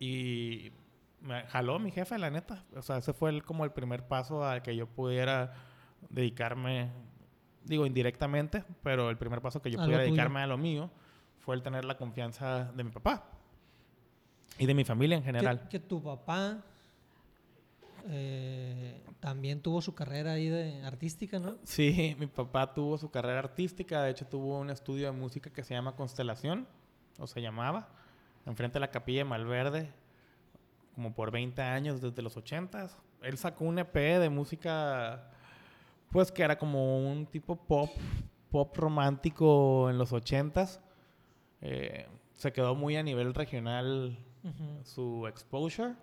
Y 0.03 0.73
me 1.21 1.43
jaló 1.43 1.79
mi 1.79 1.89
jefe, 1.89 2.17
la 2.17 2.29
neta. 2.29 2.65
O 2.75 2.81
sea, 2.81 2.97
ese 2.97 3.13
fue 3.13 3.41
como 3.41 3.63
el 3.63 3.71
primer 3.71 4.05
paso 4.05 4.45
a 4.45 4.61
que 4.61 4.75
yo 4.75 4.85
pudiera 4.85 5.53
dedicarme, 6.09 6.91
digo 7.63 7.85
indirectamente, 7.85 8.65
pero 8.83 9.09
el 9.09 9.17
primer 9.17 9.39
paso 9.39 9.61
que 9.61 9.71
yo 9.71 9.79
pudiera 9.79 10.03
dedicarme 10.03 10.41
a 10.41 10.47
lo 10.47 10.57
mío 10.57 10.91
fue 11.39 11.55
el 11.55 11.63
tener 11.63 11.85
la 11.85 11.95
confianza 11.95 12.65
de 12.73 12.83
mi 12.83 12.91
papá 12.91 13.29
y 14.57 14.65
de 14.65 14.73
mi 14.73 14.83
familia 14.83 15.15
en 15.15 15.23
general. 15.23 15.69
Que, 15.69 15.79
tu 15.79 16.03
papá 16.03 16.61
eh, 18.09 19.01
también 19.21 19.61
tuvo 19.61 19.81
su 19.81 19.95
carrera 19.95 20.33
ahí 20.33 20.49
de 20.49 20.83
artística, 20.83 21.39
¿no? 21.39 21.55
Sí, 21.63 22.13
mi 22.19 22.27
papá 22.27 22.73
tuvo 22.73 22.97
su 22.97 23.09
carrera 23.09 23.39
artística, 23.39 24.03
de 24.03 24.11
hecho 24.11 24.27
tuvo 24.27 24.59
un 24.59 24.69
estudio 24.69 25.05
de 25.05 25.13
música 25.13 25.49
que 25.49 25.63
se 25.63 25.73
llama 25.73 25.95
Constelación, 25.95 26.67
o 27.17 27.25
se 27.25 27.41
llamaba, 27.41 28.02
enfrente 28.45 28.75
de 28.75 28.81
la 28.81 28.91
capilla 28.91 29.19
de 29.19 29.25
Malverde, 29.25 29.91
como 30.95 31.13
por 31.13 31.31
20 31.31 31.61
años, 31.61 32.01
desde 32.01 32.21
los 32.21 32.37
80 32.37 32.89
Él 33.21 33.37
sacó 33.37 33.65
un 33.65 33.79
EP 33.79 33.93
de 33.93 34.29
música, 34.29 35.31
pues 36.09 36.31
que 36.31 36.43
era 36.43 36.57
como 36.57 36.97
un 37.09 37.25
tipo 37.25 37.55
pop, 37.55 37.89
pop 38.49 38.77
romántico 38.77 39.89
en 39.89 39.97
los 39.97 40.11
80s 40.11 40.79
eh, 41.65 42.07
se 42.33 42.51
quedó 42.51 42.75
muy 42.75 42.97
a 42.97 43.03
nivel 43.03 43.33
regional 43.33 44.17
su 44.83 45.25
exposure. 45.27 45.93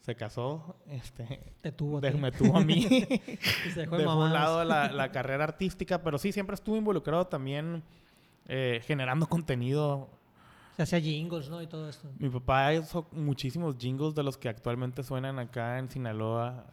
Se 0.00 0.14
casó, 0.14 0.76
este, 0.88 1.52
Te 1.60 1.70
tuvo, 1.70 2.00
me 2.00 2.32
tuvo 2.32 2.56
a 2.56 2.64
mí. 2.64 2.82
se 3.74 3.80
dejó 3.80 3.96
un 3.96 4.32
lado 4.32 4.64
la, 4.64 5.08
carrera 5.12 5.44
artística, 5.44 6.02
pero 6.02 6.16
sí, 6.16 6.32
siempre 6.32 6.54
estuvo 6.54 6.76
involucrado 6.76 7.26
también 7.26 7.82
eh, 8.46 8.80
generando 8.84 9.26
contenido. 9.26 10.08
Se 10.80 10.96
hacía 10.96 11.00
jingles, 11.00 11.50
¿no? 11.50 11.60
Y 11.60 11.66
todo 11.66 11.90
esto. 11.90 12.08
Mi 12.18 12.30
papá 12.30 12.72
hizo 12.72 13.06
muchísimos 13.12 13.76
jingles 13.76 14.14
de 14.14 14.22
los 14.22 14.38
que 14.38 14.48
actualmente 14.48 15.02
suenan 15.02 15.38
acá 15.38 15.78
en 15.78 15.90
Sinaloa. 15.90 16.64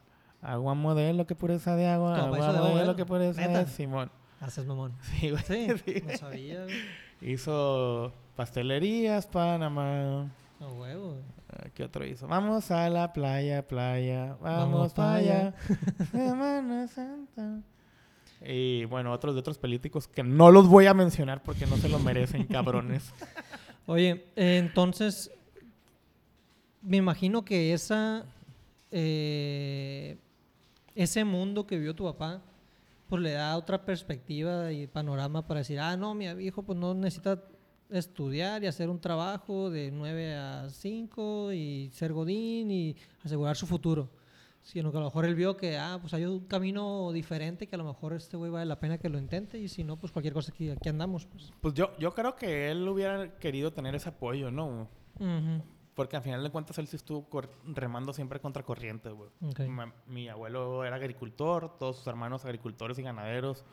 Agua 0.41 0.75
modelo, 0.75 1.27
que 1.27 1.35
pureza 1.35 1.75
de 1.75 1.87
agua. 1.87 2.15
Agua 2.15 2.53
modelo, 2.53 2.95
que 2.95 3.05
pureza 3.05 3.45
de 3.45 3.65
Simón. 3.65 4.09
Haces 4.39 4.65
mamón. 4.65 4.93
Sí, 5.01 5.31
güey. 5.31 5.43
Sí, 5.43 5.67
sí. 5.83 6.03
no 6.07 6.17
sabía, 6.17 6.65
Hizo 7.19 8.13
pastelerías, 8.37 9.27
Panamá. 9.27 10.31
No 10.61 10.69
huevo. 10.75 11.17
¿Qué 11.73 11.83
otro 11.83 12.05
hizo? 12.05 12.29
Vamos 12.29 12.71
a 12.71 12.89
la 12.89 13.11
playa, 13.11 13.67
playa. 13.67 14.37
Vamos, 14.39 14.93
para 14.93 15.15
allá. 15.15 15.53
Semana 16.13 16.87
Santa. 16.87 17.59
Y 18.45 18.85
bueno, 18.85 19.11
otros 19.11 19.33
de 19.33 19.41
otros 19.41 19.57
políticos 19.57 20.07
que 20.07 20.23
no 20.23 20.49
los 20.49 20.69
voy 20.69 20.85
a 20.85 20.93
mencionar 20.93 21.43
porque 21.43 21.65
no 21.65 21.75
se 21.75 21.89
lo 21.89 21.99
merecen, 21.99 22.45
cabrones. 22.45 23.13
Oye, 23.89 24.25
entonces, 24.35 25.31
me 26.81 26.97
imagino 26.97 27.45
que 27.45 27.71
esa, 27.71 28.25
eh, 28.91 30.17
ese 30.93 31.23
mundo 31.23 31.65
que 31.65 31.79
vio 31.79 31.95
tu 31.95 32.03
papá, 32.03 32.41
pues 33.07 33.21
le 33.21 33.31
da 33.31 33.55
otra 33.55 33.85
perspectiva 33.85 34.73
y 34.73 34.87
panorama 34.87 35.47
para 35.47 35.61
decir, 35.61 35.79
ah, 35.79 35.95
no, 35.95 36.13
mi 36.13 36.25
hijo 36.25 36.63
pues 36.63 36.77
no 36.77 36.93
necesita 36.93 37.41
estudiar 37.89 38.61
y 38.61 38.67
hacer 38.67 38.89
un 38.89 38.99
trabajo 38.99 39.69
de 39.69 39.89
9 39.89 40.35
a 40.35 40.69
5 40.69 41.53
y 41.53 41.89
ser 41.93 42.11
godín 42.11 42.69
y 42.69 42.97
asegurar 43.23 43.55
su 43.55 43.65
futuro. 43.65 44.09
Sino 44.67 44.91
que 44.91 44.97
a 44.97 44.99
lo 44.99 45.05
mejor 45.05 45.23
él 45.23 45.33
vio 45.33 45.55
que, 45.55 45.77
ah, 45.77 45.97
pues 46.01 46.13
hay 46.13 46.25
un 46.25 46.41
camino 46.41 47.13
diferente 47.13 47.67
que 47.67 47.75
a 47.75 47.77
lo 47.77 47.85
mejor 47.85 48.11
este 48.11 48.35
güey 48.35 48.51
vale 48.51 48.65
la 48.65 48.81
pena 48.81 48.97
que 48.97 49.07
lo 49.07 49.17
intente 49.17 49.57
y 49.57 49.69
si 49.69 49.85
no, 49.85 49.95
pues 49.95 50.11
cualquier 50.11 50.33
cosa 50.33 50.51
aquí, 50.51 50.69
aquí 50.69 50.89
andamos. 50.89 51.25
Pues. 51.25 51.53
pues 51.61 51.73
yo, 51.73 51.97
yo 51.99 52.13
creo 52.13 52.35
que 52.35 52.69
él 52.69 52.85
hubiera 52.85 53.39
querido 53.39 53.71
tener 53.71 53.95
ese 53.95 54.09
apoyo, 54.09 54.51
¿no? 54.51 54.89
Porque 55.93 56.17
al 56.17 56.21
final 56.21 56.43
de 56.43 56.49
cuentas 56.49 56.77
él 56.79 56.87
sí 56.87 56.97
estuvo 56.97 57.29
remando 57.63 58.11
siempre 58.11 58.41
contra 58.41 58.63
corriente, 58.63 59.09
güey. 59.09 59.29
Mi, 60.05 60.27
abuelo 60.27 60.83
era 60.83 60.97
agricultor, 60.97 61.77
todos 61.77 61.99
sus 61.99 62.07
hermanos 62.07 62.43
agricultores 62.43 62.99
y 62.99 63.03
ganaderos, 63.03 63.63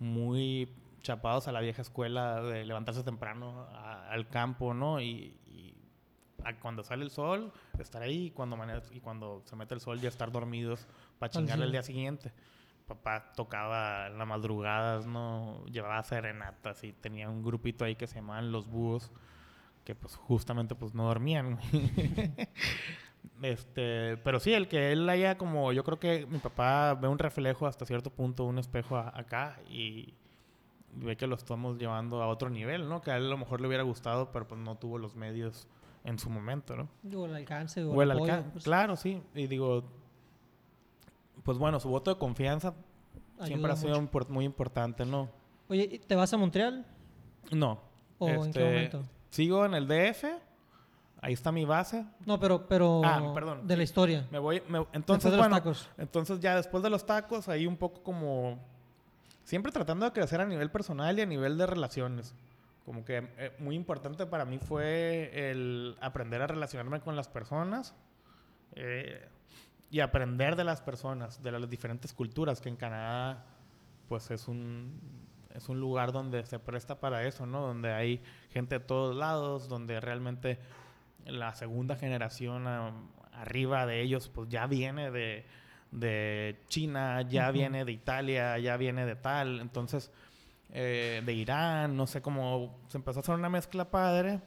muy 0.00 0.74
chapados 1.02 1.46
a 1.46 1.52
la 1.52 1.60
vieja 1.60 1.82
escuela 1.82 2.42
de 2.42 2.64
levantarse 2.64 3.04
temprano 3.04 3.68
al 3.70 4.28
campo, 4.28 4.74
¿no? 4.74 5.00
Y, 5.00 5.38
cuando 6.60 6.82
sale 6.82 7.04
el 7.04 7.10
sol, 7.10 7.52
estar 7.78 8.02
ahí, 8.02 8.26
y 8.26 8.30
cuando, 8.30 8.56
y 8.90 9.00
cuando 9.00 9.42
se 9.44 9.56
mete 9.56 9.74
el 9.74 9.80
sol 9.80 10.00
ya 10.00 10.08
estar 10.08 10.30
dormidos 10.32 10.86
para 11.18 11.30
chingarle 11.30 11.66
el 11.66 11.72
día 11.72 11.82
siguiente. 11.82 12.32
Papá 12.86 13.32
tocaba 13.34 14.08
en 14.08 14.18
las 14.18 14.26
madrugadas, 14.26 15.06
¿no? 15.06 15.64
Llevaba 15.66 16.02
serenatas 16.02 16.82
y 16.84 16.92
tenía 16.92 17.30
un 17.30 17.42
grupito 17.42 17.84
ahí 17.84 17.96
que 17.96 18.06
se 18.06 18.16
llamaban 18.16 18.52
Los 18.52 18.68
Búhos 18.68 19.12
que 19.84 19.94
pues 19.94 20.16
justamente 20.16 20.74
pues 20.74 20.94
no 20.94 21.06
dormían. 21.06 21.58
este, 23.42 24.16
pero 24.18 24.40
sí, 24.40 24.52
el 24.52 24.68
que 24.68 24.92
él 24.92 25.08
haya 25.08 25.36
como, 25.36 25.72
yo 25.72 25.84
creo 25.84 25.98
que 25.98 26.26
mi 26.26 26.38
papá 26.38 26.94
ve 26.94 27.08
un 27.08 27.18
reflejo 27.18 27.66
hasta 27.66 27.84
cierto 27.84 28.10
punto, 28.10 28.44
un 28.44 28.58
espejo 28.58 28.96
acá 28.96 29.58
y, 29.68 30.14
ve 30.94 31.16
que 31.16 31.26
lo 31.26 31.36
estamos 31.36 31.78
llevando 31.78 32.22
a 32.22 32.28
otro 32.28 32.50
nivel, 32.50 32.88
¿no? 32.88 33.00
Que 33.00 33.10
a 33.10 33.16
él 33.16 33.26
a 33.26 33.30
lo 33.30 33.38
mejor 33.38 33.60
le 33.60 33.66
hubiera 33.66 33.82
gustado, 33.82 34.30
pero 34.30 34.46
pues 34.46 34.60
no 34.60 34.76
tuvo 34.76 34.98
los 34.98 35.16
medios 35.16 35.66
en 36.04 36.18
su 36.18 36.30
momento, 36.30 36.76
¿no? 36.76 36.88
O 37.16 37.26
el 37.26 37.34
alcance 37.34 37.82
o, 37.84 38.02
el, 38.02 38.10
alcance. 38.10 38.50
Pues. 38.52 38.64
Claro, 38.64 38.96
sí. 38.96 39.22
Y 39.34 39.46
digo, 39.46 39.84
pues 41.42 41.58
bueno, 41.58 41.80
su 41.80 41.88
voto 41.88 42.12
de 42.12 42.18
confianza 42.18 42.74
siempre 43.44 43.72
ha 43.72 43.76
sido 43.76 44.00
muy 44.28 44.44
importante, 44.44 45.04
¿no? 45.04 45.28
Oye, 45.68 46.00
¿te 46.06 46.14
vas 46.14 46.32
a 46.32 46.36
Montreal? 46.36 46.84
No. 47.50 47.80
¿O 48.18 48.28
en 48.28 48.40
qué 48.40 48.48
este, 48.48 48.64
momento? 48.64 49.02
Sigo 49.30 49.64
en 49.64 49.74
el 49.74 49.86
DF. 49.86 50.24
Ahí 51.20 51.34
está 51.34 51.52
mi 51.52 51.64
base. 51.64 52.04
No, 52.26 52.40
pero, 52.40 52.66
pero 52.66 53.00
ah, 53.04 53.32
perdón. 53.32 53.66
de 53.66 53.76
la 53.76 53.82
historia. 53.84 54.26
Me 54.32 54.40
voy, 54.40 54.60
entonces, 54.92 55.30
de 55.30 55.36
los 55.36 55.48
tacos. 55.48 55.88
entonces 55.96 56.40
ya 56.40 56.56
después 56.56 56.82
de 56.82 56.90
los 56.90 57.06
tacos, 57.06 57.48
ahí 57.48 57.64
un 57.64 57.76
poco 57.76 58.02
como 58.02 58.58
siempre 59.44 59.70
tratando 59.70 60.04
de 60.04 60.12
crecer 60.12 60.40
a 60.40 60.46
nivel 60.46 60.70
personal 60.70 61.16
y 61.16 61.22
a 61.22 61.26
nivel 61.26 61.56
de 61.56 61.66
relaciones. 61.66 62.34
Como 62.84 63.04
que 63.04 63.28
eh, 63.36 63.52
muy 63.58 63.76
importante 63.76 64.26
para 64.26 64.44
mí 64.44 64.58
fue 64.58 65.50
el 65.50 65.96
aprender 66.00 66.42
a 66.42 66.46
relacionarme 66.46 67.00
con 67.00 67.14
las 67.14 67.28
personas 67.28 67.94
eh, 68.74 69.28
y 69.90 70.00
aprender 70.00 70.56
de 70.56 70.64
las 70.64 70.80
personas, 70.80 71.42
de 71.42 71.52
las 71.52 71.68
diferentes 71.68 72.12
culturas, 72.12 72.60
que 72.60 72.68
en 72.68 72.76
Canadá 72.76 73.44
pues 74.08 74.30
es 74.30 74.48
un 74.48 75.00
es 75.54 75.68
un 75.68 75.80
lugar 75.80 76.12
donde 76.12 76.44
se 76.46 76.58
presta 76.58 76.98
para 76.98 77.26
eso, 77.26 77.46
¿no? 77.46 77.60
Donde 77.60 77.92
hay 77.92 78.22
gente 78.50 78.78
de 78.78 78.84
todos 78.84 79.14
lados, 79.14 79.68
donde 79.68 80.00
realmente 80.00 80.58
la 81.26 81.54
segunda 81.54 81.96
generación 81.96 82.66
arriba 83.32 83.86
de 83.86 84.00
ellos, 84.00 84.28
pues 84.28 84.48
ya 84.48 84.66
viene 84.66 85.10
de, 85.10 86.56
China, 86.68 87.22
ya 87.22 87.50
viene 87.50 87.84
de 87.84 87.92
Italia, 87.92 88.58
ya 88.58 88.76
viene 88.76 89.04
de 89.04 89.16
tal, 89.16 89.60
entonces 89.60 90.10
eh, 90.72 91.22
de 91.24 91.32
Irán, 91.34 91.96
no 91.96 92.06
sé 92.06 92.22
cómo 92.22 92.78
se 92.88 92.96
empezó 92.96 93.18
a 93.18 93.22
hacer 93.22 93.34
una 93.34 93.50
mezcla 93.50 93.90
padre 93.90 94.40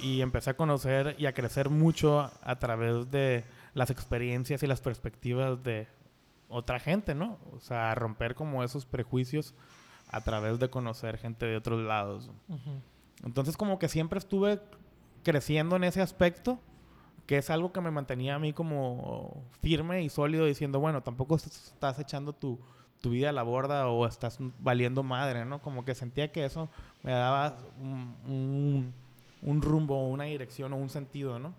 y 0.00 0.20
empecé 0.20 0.50
a 0.50 0.56
conocer 0.56 1.16
y 1.18 1.26
a 1.26 1.32
crecer 1.32 1.70
mucho 1.70 2.30
a 2.42 2.58
través 2.58 3.10
de 3.10 3.44
las 3.72 3.90
experiencias 3.90 4.62
y 4.62 4.66
las 4.66 4.82
perspectivas 4.82 5.62
de 5.62 5.88
otra 6.48 6.78
gente, 6.78 7.14
¿no? 7.14 7.38
O 7.52 7.60
sea, 7.60 7.94
romper 7.94 8.34
como 8.34 8.62
esos 8.62 8.84
prejuicios 8.84 9.54
a 10.08 10.20
través 10.20 10.58
de 10.58 10.68
conocer 10.68 11.16
gente 11.16 11.46
de 11.46 11.56
otros 11.56 11.82
lados. 11.82 12.30
Entonces 13.24 13.56
como 13.56 13.78
que 13.78 13.88
siempre 13.88 14.18
estuve 14.18 14.60
creciendo 15.22 15.76
en 15.76 15.84
ese 15.84 16.02
aspecto, 16.02 16.60
que 17.26 17.38
es 17.38 17.50
algo 17.50 17.72
que 17.72 17.80
me 17.80 17.90
mantenía 17.90 18.34
a 18.36 18.38
mí 18.38 18.52
como 18.52 19.42
firme 19.60 20.02
y 20.02 20.10
sólido 20.10 20.44
diciendo, 20.44 20.78
bueno, 20.80 21.02
tampoco 21.02 21.36
estás 21.36 21.98
echando 21.98 22.32
tu, 22.32 22.60
vida 23.02 23.30
a 23.30 23.32
la 23.32 23.42
borda 23.42 23.88
o 23.88 24.06
estás 24.06 24.38
valiendo 24.58 25.02
madre, 25.02 25.44
¿no? 25.44 25.60
Como 25.60 25.84
que 25.84 25.94
sentía 25.94 26.32
que 26.32 26.44
eso 26.44 26.68
me 27.02 27.12
daba 27.12 27.56
un, 27.80 28.92
un, 29.42 29.62
rumbo, 29.62 30.08
una 30.08 30.24
dirección 30.24 30.72
o 30.72 30.76
un 30.76 30.88
sentido, 30.88 31.38
¿no? 31.38 31.54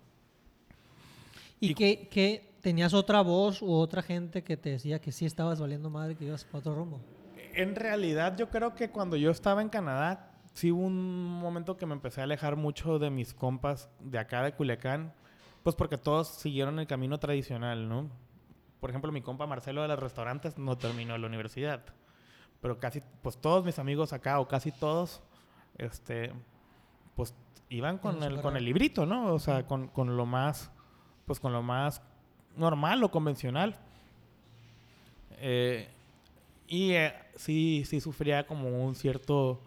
¿Y, 1.60 1.74
que, 1.74 2.08
que, 2.08 2.52
tenías 2.60 2.92
otra 2.94 3.22
voz 3.22 3.62
u 3.62 3.72
otra 3.72 4.02
gente 4.02 4.42
que 4.42 4.56
te 4.56 4.70
decía 4.70 5.00
que 5.00 5.12
sí 5.12 5.24
estabas 5.26 5.60
valiendo 5.60 5.90
madre, 5.90 6.14
que 6.16 6.24
ibas 6.24 6.44
para 6.44 6.58
otro 6.58 6.74
rumbo? 6.74 7.00
en 7.58 7.74
realidad 7.74 8.36
yo 8.36 8.48
creo 8.50 8.74
que 8.74 8.90
cuando 8.90 9.16
yo 9.16 9.32
estaba 9.32 9.62
en 9.62 9.68
Canadá 9.68 10.30
sí 10.54 10.70
hubo 10.70 10.82
un 10.82 11.40
momento 11.40 11.76
que 11.76 11.86
me 11.86 11.92
empecé 11.92 12.20
a 12.20 12.24
alejar 12.24 12.54
mucho 12.54 13.00
de 13.00 13.10
mis 13.10 13.34
compas 13.34 13.88
de 14.00 14.18
acá 14.18 14.42
de 14.42 14.52
Culiacán, 14.52 15.12
pues 15.62 15.74
porque 15.74 15.98
todos 15.98 16.28
siguieron 16.28 16.78
el 16.78 16.86
camino 16.86 17.18
tradicional, 17.18 17.88
¿no? 17.88 18.10
Por 18.80 18.90
ejemplo, 18.90 19.10
mi 19.10 19.22
compa 19.22 19.46
Marcelo 19.46 19.82
de 19.82 19.88
los 19.88 19.98
restaurantes 19.98 20.58
no 20.58 20.78
terminó 20.78 21.18
la 21.18 21.26
universidad, 21.26 21.82
pero 22.60 22.78
casi, 22.78 23.02
pues 23.22 23.36
todos 23.36 23.64
mis 23.64 23.78
amigos 23.78 24.12
acá, 24.12 24.40
o 24.40 24.48
casi 24.48 24.70
todos, 24.72 25.22
este, 25.78 26.32
pues 27.16 27.34
iban 27.68 27.98
con 27.98 28.22
el, 28.22 28.40
con 28.40 28.56
el 28.56 28.64
librito, 28.64 29.06
¿no? 29.06 29.34
O 29.34 29.38
sea, 29.38 29.66
con, 29.66 29.88
con 29.88 30.16
lo 30.16 30.26
más, 30.26 30.70
pues 31.26 31.40
con 31.40 31.52
lo 31.52 31.62
más 31.62 32.02
normal 32.56 33.02
o 33.04 33.10
convencional. 33.10 33.76
Eh, 35.40 35.88
y 36.66 36.92
eh, 36.92 37.14
sí, 37.36 37.84
sí 37.86 38.00
sufría 38.00 38.46
como 38.46 38.68
un 38.84 38.94
cierto 38.94 39.60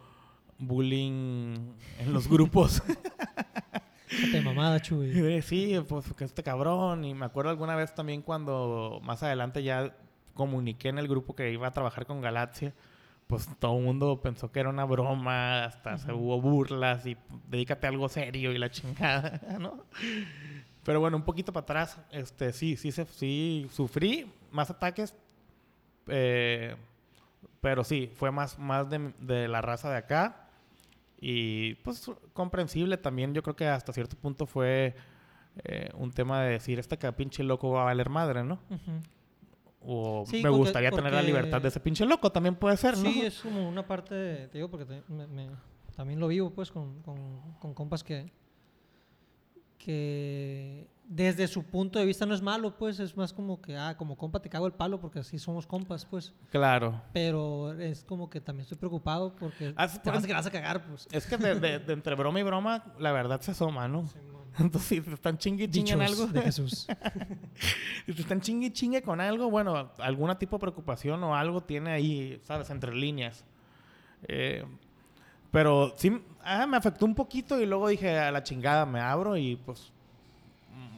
bullying 0.58 1.74
en 2.00 2.14
los 2.14 2.28
grupos. 2.28 2.84
Te 4.32 4.42
mamada, 4.42 4.82
Chuy. 4.82 5.42
Sí, 5.42 5.80
pues 5.88 6.14
que 6.14 6.26
este 6.26 6.44
cabrón. 6.44 7.06
Y 7.06 7.14
me 7.14 7.26
acuerdo 7.26 7.50
alguna 7.50 7.76
vez 7.76 7.96
también 7.96 8.22
cuando 8.22 9.00
más 9.04 9.24
adelante 9.24 9.64
ya 9.64 9.96
comuniqué 10.34 10.90
en 10.90 10.98
el 10.98 11.08
grupo 11.08 11.36
que 11.36 11.52
iba 11.52 11.68
a 11.68 11.72
trabajar 11.72 12.06
con 12.06 12.22
Galaxia. 12.22 12.74
Pues 13.28 13.48
todo 13.60 13.78
el 13.78 13.86
mundo 13.86 14.20
pensó 14.22 14.52
que 14.52 14.60
era 14.60 14.70
una 14.70 14.84
broma, 14.84 15.64
hasta 15.64 15.98
se 15.98 16.12
hubo 16.12 16.42
burlas 16.42 17.06
y 17.06 17.16
dedícate 17.48 17.88
a 17.88 17.90
algo 17.90 18.10
serio 18.10 18.52
y 18.52 18.58
la 18.58 18.70
chingada, 18.70 19.40
¿no? 19.60 19.86
Pero 20.84 21.00
bueno, 21.00 21.16
un 21.16 21.24
poquito 21.24 21.54
para 21.54 21.64
atrás, 21.64 21.98
este, 22.12 22.52
sí, 22.52 22.76
sí, 22.76 22.92
sí, 22.92 23.70
sufrí 23.72 24.30
más 24.52 24.70
ataques, 24.70 25.16
eh, 26.08 26.76
pero 27.62 27.86
sí, 27.86 28.12
fue 28.14 28.32
más, 28.32 28.60
más 28.60 28.90
de, 28.90 29.14
de 29.20 29.48
la 29.48 29.62
raza 29.62 29.90
de 29.90 29.98
acá. 29.98 30.41
Y 31.24 31.76
pues 31.76 32.10
comprensible 32.34 32.98
también, 32.98 33.34
yo 33.34 33.44
creo 33.44 33.56
que 33.56 33.68
hasta 33.68 33.94
cierto 33.94 34.18
punto 34.18 34.48
fue 34.48 34.96
eh, 35.64 35.90
un 35.94 36.12
tema 36.12 36.42
de 36.42 36.54
decir, 36.54 36.80
este 36.80 36.98
que 36.98 37.12
pinche 37.14 37.44
loco 37.44 37.70
va 37.70 37.84
a 37.84 37.86
valer 37.86 38.10
madre, 38.10 38.44
¿no? 38.44 38.60
O 39.82 40.26
me 40.32 40.50
gustaría 40.50 40.90
tener 40.90 41.14
la 41.14 41.22
libertad 41.22 41.62
de 41.62 41.68
ese 41.68 41.80
pinche 41.80 42.06
loco, 42.06 42.32
también 42.32 42.56
puede 42.56 42.76
ser, 42.76 42.98
¿no? 42.98 43.12
Sí, 43.12 43.22
es 43.22 43.40
como 43.40 43.70
una 43.70 43.86
parte, 43.86 44.48
te 44.48 44.58
digo, 44.58 44.70
porque 44.70 45.04
también 45.96 46.20
lo 46.20 46.28
vivo 46.28 46.50
pues 46.50 46.72
con, 46.72 47.04
con, 47.04 47.18
con 47.60 47.76
compas 47.76 48.04
que, 48.04 48.32
que 49.84 50.88
desde 51.06 51.48
su 51.48 51.64
punto 51.64 52.00
de 52.00 52.06
vista 52.06 52.26
no 52.26 52.34
es 52.34 52.42
malo, 52.42 52.78
pues 52.78 53.00
es 53.00 53.18
más 53.18 53.34
como 53.34 53.62
que, 53.62 53.76
ah, 53.76 53.98
como 53.98 54.16
compa 54.16 54.42
te 54.42 54.50
cago 54.50 54.68
el 54.68 54.74
palo 54.74 55.00
porque 55.02 55.20
así 55.20 55.40
somos 55.40 55.68
compas, 55.68 56.06
pues. 56.06 56.34
Claro. 56.50 57.02
Pero 57.12 57.74
es 57.74 58.04
como 58.04 58.30
que 58.30 58.40
también 58.40 58.64
estoy 58.64 58.78
preocupado 58.78 59.36
porque 59.36 59.74
ah, 59.76 59.88
te 59.88 60.10
vas, 60.10 60.24
a, 60.24 60.28
que 60.28 60.34
vas 60.34 60.46
a 60.46 60.52
cagar, 60.52 60.86
pues. 60.86 61.08
Es 61.12 61.26
que 61.26 61.38
de, 61.38 61.82
entre 61.92 62.16
broma 62.16 62.40
y 62.40 62.44
broma, 62.44 62.94
la 63.00 63.12
verdad 63.12 63.42
se 63.42 63.52
asoma, 63.52 63.88
¿no? 63.88 64.06
Entonces, 64.60 64.84
si 64.84 65.02
te 65.02 65.14
están 65.14 65.38
chingue 65.38 65.70
chingue 65.70 65.94
en 65.94 66.02
algo. 66.02 66.28
de 66.28 66.42
Jesús. 66.42 66.88
si 68.06 68.14
te 68.14 68.22
están 68.22 68.42
chingue 68.42 68.72
chingue 68.72 69.02
con 69.02 69.20
algo, 69.20 69.50
bueno, 69.50 69.92
algún 69.98 70.34
tipo 70.38 70.58
de 70.58 70.62
preocupación 70.62 71.24
o 71.24 71.36
algo 71.36 71.62
tiene 71.62 71.92
ahí, 71.92 72.40
¿sabes? 72.44 72.70
Entre 72.70 72.94
líneas. 72.94 73.46
Eh, 74.28 74.66
pero 75.52 75.94
sí, 75.98 76.22
ah, 76.44 76.66
me 76.66 76.78
afectó 76.78 77.06
un 77.06 77.16
poquito 77.16 77.60
y 77.60 77.66
luego 77.66 77.88
dije, 77.88 78.18
a 78.18 78.32
la 78.32 78.44
chingada, 78.44 78.86
me 78.86 79.00
abro 79.00 79.38
y 79.38 79.56
pues 79.58 79.92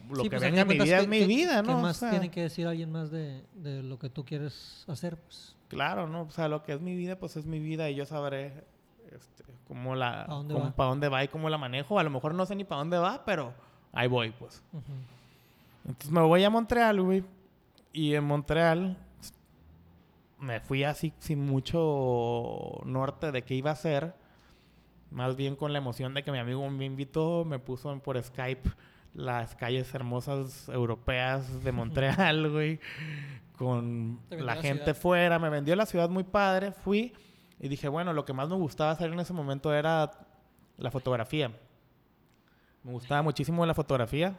lo 0.10 0.24
que 0.24 0.30
pues, 0.30 0.42
venga 0.42 0.62
en 0.62 0.68
mi 0.68 0.78
vida 0.78 1.00
es 1.00 1.08
mi 1.08 1.26
vida, 1.26 1.62
¿no? 1.62 1.76
¿Qué 1.76 1.82
más 1.82 2.00
tiene 2.00 2.30
que 2.30 2.42
decir 2.42 2.68
alguien 2.68 2.92
más 2.92 3.10
de, 3.10 3.44
de, 3.56 3.82
lo 3.84 3.98
que 3.98 4.10
tú 4.10 4.26
quieres 4.26 4.86
hacer? 4.88 5.18
Pues? 5.18 5.56
Claro, 5.70 6.08
¿no? 6.08 6.24
O 6.24 6.32
sea, 6.32 6.48
lo 6.48 6.63
que 6.63 6.74
es 6.74 6.82
mi 6.82 6.96
vida, 6.96 7.18
pues 7.18 7.36
es 7.36 7.46
mi 7.46 7.60
vida 7.60 7.89
y 7.89 7.96
yo 7.96 8.06
sabré 8.06 8.63
este, 9.12 9.44
cómo 9.68 9.96
la, 9.96 10.26
¿Para 10.26 10.34
dónde, 10.34 10.54
va? 10.54 10.74
dónde 10.78 11.10
va 11.10 11.24
y 11.24 11.28
cómo 11.28 11.50
la 11.50 11.58
manejo. 11.58 11.98
A 12.00 12.04
lo 12.04 12.10
mejor 12.10 12.34
no 12.36 12.46
sé 12.46 12.56
ni 12.56 12.63
para 12.63 12.80
dónde 12.80 12.98
va, 12.98 13.24
pero 13.26 13.54
ahí 13.92 14.08
voy, 14.08 14.32
pues. 14.32 14.62
Entonces 15.86 16.12
me 16.12 16.22
voy 16.22 16.44
a 16.44 16.50
Montreal, 16.50 17.02
güey. 17.02 17.24
Y 17.92 18.13
en 18.13 18.24
Montreal 18.24 18.98
me 20.39 20.60
fui 20.60 20.84
así 20.84 21.13
sin 21.20 21.46
mucho 21.46 22.82
norte 22.86 23.32
de 23.32 23.42
qué 23.44 23.56
iba 23.56 23.72
a 23.72 23.74
hacer. 23.74 24.13
Más 25.13 25.36
bien 25.36 25.56
con 25.56 25.71
la 25.71 25.78
emoción 25.78 26.15
de 26.15 26.23
que 26.23 26.32
mi 26.32 26.39
amigo 26.39 26.67
me 26.71 26.86
invitó, 26.86 27.45
me 27.45 27.60
puso 27.60 27.95
por 27.99 28.21
Skype 28.21 28.67
las 29.13 29.56
calles 29.56 29.93
hermosas 29.93 30.67
europeas 30.69 31.63
de 31.63 31.71
Montreal, 31.71 32.49
güey, 32.49 32.80
con 33.56 34.19
la, 34.32 34.56
gente 34.56 34.95
fuera. 34.95 35.38
Me 35.38 35.49
vendió 35.49 35.76
la 35.76 35.86
ciudad 35.86 36.10
muy 36.10 36.23
padre, 36.23 36.71
fui 36.71 37.13
y 37.60 37.67
dije, 37.67 37.88
bueno, 37.89 38.12
lo 38.12 38.26
que 38.26 38.34
más 38.34 38.49
me 38.49 38.56
gustaba 38.56 38.89
hacer 38.89 39.13
en 39.13 39.19
ese 39.19 39.34
momento 39.34 39.71
era 39.71 40.10
la 40.78 40.89
fotografía. 40.89 41.52
Me 42.84 42.91
gustaba 42.91 43.21
muchísimo 43.21 43.63
la 43.67 43.76
fotografía 43.76 44.36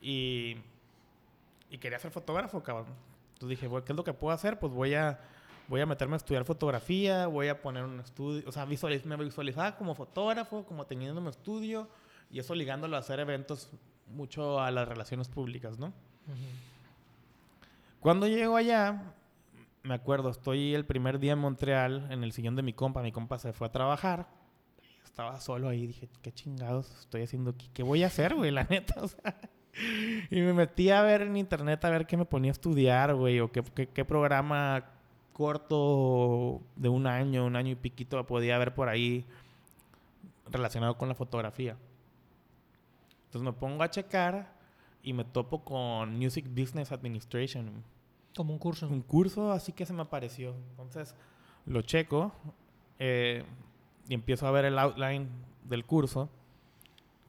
y, 0.00 0.56
y 1.70 1.78
quería 1.78 2.00
ser 2.00 2.10
fotógrafo, 2.10 2.60
cabrón. 2.64 2.88
Entonces 3.34 3.48
dije, 3.48 3.68
bueno, 3.68 3.84
¿qué 3.84 3.92
es 3.92 3.96
lo 3.96 4.02
que 4.02 4.12
puedo 4.12 4.34
hacer? 4.34 4.58
Pues 4.58 4.72
voy 4.72 4.94
a 4.94 5.20
voy 5.72 5.80
a 5.80 5.86
meterme 5.86 6.12
a 6.12 6.16
estudiar 6.18 6.44
fotografía, 6.44 7.26
voy 7.28 7.48
a 7.48 7.62
poner 7.62 7.84
un 7.84 7.98
estudio, 7.98 8.46
o 8.46 8.52
sea, 8.52 8.66
me 8.66 9.16
visualizaba 9.16 9.74
como 9.74 9.94
fotógrafo, 9.94 10.66
como 10.66 10.84
teniendo 10.84 11.18
un 11.18 11.28
estudio, 11.28 11.88
y 12.30 12.38
eso 12.40 12.54
ligándolo 12.54 12.94
a 12.94 12.98
hacer 12.98 13.20
eventos 13.20 13.70
mucho 14.06 14.60
a 14.60 14.70
las 14.70 14.86
relaciones 14.86 15.30
públicas, 15.30 15.78
¿no? 15.78 15.94
Cuando 18.00 18.28
llego 18.28 18.54
allá, 18.54 19.14
me 19.82 19.94
acuerdo, 19.94 20.28
estoy 20.28 20.74
el 20.74 20.84
primer 20.84 21.18
día 21.18 21.32
en 21.32 21.38
Montreal, 21.38 22.06
en 22.10 22.22
el 22.22 22.32
sillón 22.32 22.54
de 22.54 22.60
mi 22.60 22.74
compa, 22.74 23.00
mi 23.00 23.10
compa 23.10 23.38
se 23.38 23.54
fue 23.54 23.68
a 23.68 23.72
trabajar, 23.72 24.28
estaba 25.02 25.40
solo 25.40 25.70
ahí, 25.70 25.86
dije, 25.86 26.06
¿qué 26.20 26.32
chingados 26.32 27.00
estoy 27.00 27.22
haciendo 27.22 27.52
aquí? 27.52 27.70
¿Qué 27.72 27.82
voy 27.82 28.02
a 28.04 28.08
hacer, 28.08 28.34
güey? 28.34 28.50
La 28.50 28.64
neta, 28.64 28.96
o 29.02 29.08
sea... 29.08 29.40
Y 30.30 30.38
me 30.42 30.52
metí 30.52 30.90
a 30.90 31.00
ver 31.00 31.22
en 31.22 31.34
internet 31.38 31.82
a 31.86 31.88
ver 31.88 32.06
qué 32.06 32.18
me 32.18 32.26
ponía 32.26 32.50
a 32.50 32.52
estudiar, 32.52 33.14
güey, 33.14 33.40
o 33.40 33.50
qué, 33.50 33.62
qué, 33.74 33.88
qué 33.88 34.04
programa 34.04 35.00
corto 35.32 36.60
de 36.76 36.88
un 36.88 37.06
año, 37.06 37.44
un 37.46 37.56
año 37.56 37.72
y 37.72 37.74
piquito 37.76 38.24
podía 38.26 38.56
haber 38.56 38.74
por 38.74 38.88
ahí 38.88 39.24
relacionado 40.50 40.96
con 40.96 41.08
la 41.08 41.14
fotografía. 41.14 41.76
Entonces 43.26 43.42
me 43.42 43.52
pongo 43.52 43.82
a 43.82 43.90
checar 43.90 44.52
y 45.02 45.12
me 45.12 45.24
topo 45.24 45.64
con 45.64 46.18
Music 46.18 46.46
Business 46.48 46.92
Administration. 46.92 47.82
Como 48.36 48.52
un 48.52 48.58
curso. 48.58 48.86
Un 48.88 49.02
curso 49.02 49.52
así 49.52 49.72
que 49.72 49.86
se 49.86 49.92
me 49.92 50.02
apareció. 50.02 50.54
Entonces 50.70 51.14
lo 51.66 51.82
checo 51.82 52.32
eh, 52.98 53.44
y 54.08 54.14
empiezo 54.14 54.46
a 54.46 54.50
ver 54.50 54.64
el 54.64 54.78
outline 54.78 55.28
del 55.64 55.84
curso, 55.84 56.28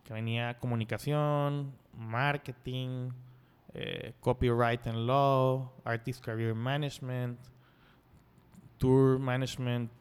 que 0.03 0.13
venía 0.13 0.59
comunicación, 0.59 1.73
marketing, 1.97 3.11
eh, 3.73 4.13
copyright 4.19 4.85
and 4.87 5.07
law, 5.07 5.71
artist 5.83 6.23
career 6.23 6.53
management, 6.53 7.39
tour 8.77 9.19
management, 9.19 9.91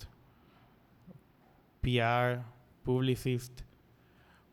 PR, 1.81 2.43
publicist 2.85 3.63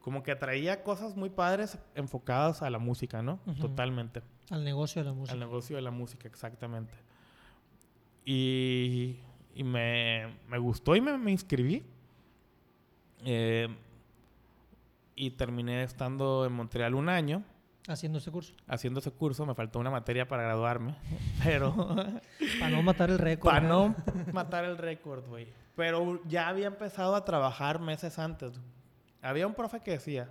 como 0.09 0.23
que 0.23 0.31
atraía 0.31 0.81
cosas 0.81 1.15
muy 1.15 1.29
padres 1.29 1.77
enfocadas 1.93 2.61
a 2.61 2.69
la 2.69 2.79
música, 2.79 3.21
¿no? 3.21 3.39
Totalmente. 3.59 4.23
Al 4.49 4.63
negocio 4.63 5.03
de 5.03 5.09
la 5.09 5.13
música. 5.13 5.33
Al 5.33 5.39
negocio 5.39 5.75
de 5.75 5.81
la 5.81 5.91
música, 5.91 6.27
exactamente. 6.27 6.93
Y, 8.25 9.17
y 9.53 9.63
me, 9.63 10.35
me, 10.47 10.57
gustó 10.57 10.95
y 10.95 11.01
me, 11.01 11.17
me 11.17 11.31
inscribí. 11.31 11.83
Eh, 13.23 13.67
y 15.15 15.31
terminé 15.31 15.83
estando 15.83 16.43
en 16.45 16.53
Montreal 16.53 16.95
un 16.95 17.09
año. 17.09 17.43
Haciendo 17.89 18.19
ese 18.19 18.29
curso. 18.31 18.53
Haciendo 18.67 18.99
ese 18.99 19.11
curso. 19.11 19.45
Me 19.47 19.55
faltó 19.55 19.79
una 19.79 19.89
materia 19.89 20.27
para 20.27 20.43
graduarme. 20.43 20.95
Pero... 21.43 21.73
para 22.59 22.69
no 22.69 22.83
matar 22.83 23.09
el 23.09 23.17
récord. 23.17 23.51
Para 23.51 23.67
no 23.67 23.95
matar 24.33 24.63
el 24.63 24.77
récord, 24.77 25.25
güey. 25.27 25.47
Pero 25.75 26.21
ya 26.25 26.47
había 26.47 26.67
empezado 26.67 27.15
a 27.15 27.25
trabajar 27.25 27.79
meses 27.79 28.19
antes. 28.19 28.53
Había 29.23 29.47
un 29.47 29.55
profe 29.55 29.79
que 29.79 29.91
decía, 29.91 30.29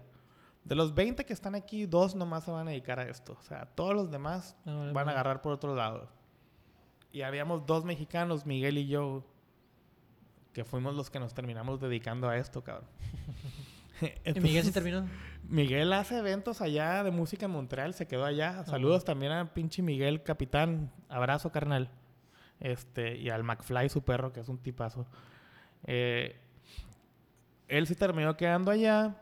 de 0.64 0.74
los 0.76 0.94
20 0.94 1.24
que 1.24 1.32
están 1.32 1.56
aquí, 1.56 1.86
dos 1.86 2.14
nomás 2.14 2.44
se 2.44 2.52
van 2.52 2.68
a 2.68 2.70
dedicar 2.70 3.00
a 3.00 3.08
esto. 3.08 3.36
O 3.38 3.42
sea, 3.42 3.66
todos 3.66 3.94
los 3.94 4.10
demás 4.10 4.56
van 4.64 5.08
a 5.08 5.12
agarrar 5.12 5.42
por 5.42 5.52
otro 5.52 5.74
lado. 5.74 6.08
Y 7.10 7.22
habíamos 7.22 7.66
dos 7.66 7.84
mexicanos, 7.84 8.46
Miguel 8.46 8.78
y 8.78 8.86
yo, 8.86 9.24
que 10.52 10.64
fuimos 10.64 10.94
los 10.94 11.10
que 11.10 11.18
nos 11.18 11.34
terminamos 11.34 11.80
dedicando 11.80 12.28
a 12.28 12.36
esto, 12.36 12.62
cabrón. 12.62 12.88
¿Y 14.24 14.40
Miguel 14.40 14.64
sí 14.64 14.72
terminó? 14.72 15.06
Miguel 15.48 15.92
hace 15.92 16.18
eventos 16.18 16.60
allá 16.60 17.02
de 17.02 17.10
música 17.10 17.46
en 17.46 17.52
Montreal, 17.52 17.94
se 17.94 18.06
quedó 18.06 18.24
allá. 18.24 18.60
Ah, 18.60 18.64
Saludos 18.64 19.04
también 19.04 19.32
a 19.32 19.52
pinche 19.52 19.82
Miguel, 19.82 20.22
capitán. 20.22 20.90
Abrazo, 21.08 21.50
carnal. 21.50 21.90
Este, 22.60 23.16
y 23.16 23.30
al 23.30 23.44
McFly, 23.44 23.88
su 23.88 24.02
perro, 24.02 24.32
que 24.32 24.40
es 24.40 24.48
un 24.48 24.58
tipazo. 24.58 25.06
Eh, 25.84 26.36
él 27.68 27.86
se 27.86 27.94
terminó 27.94 28.36
quedando 28.36 28.70
allá. 28.70 29.16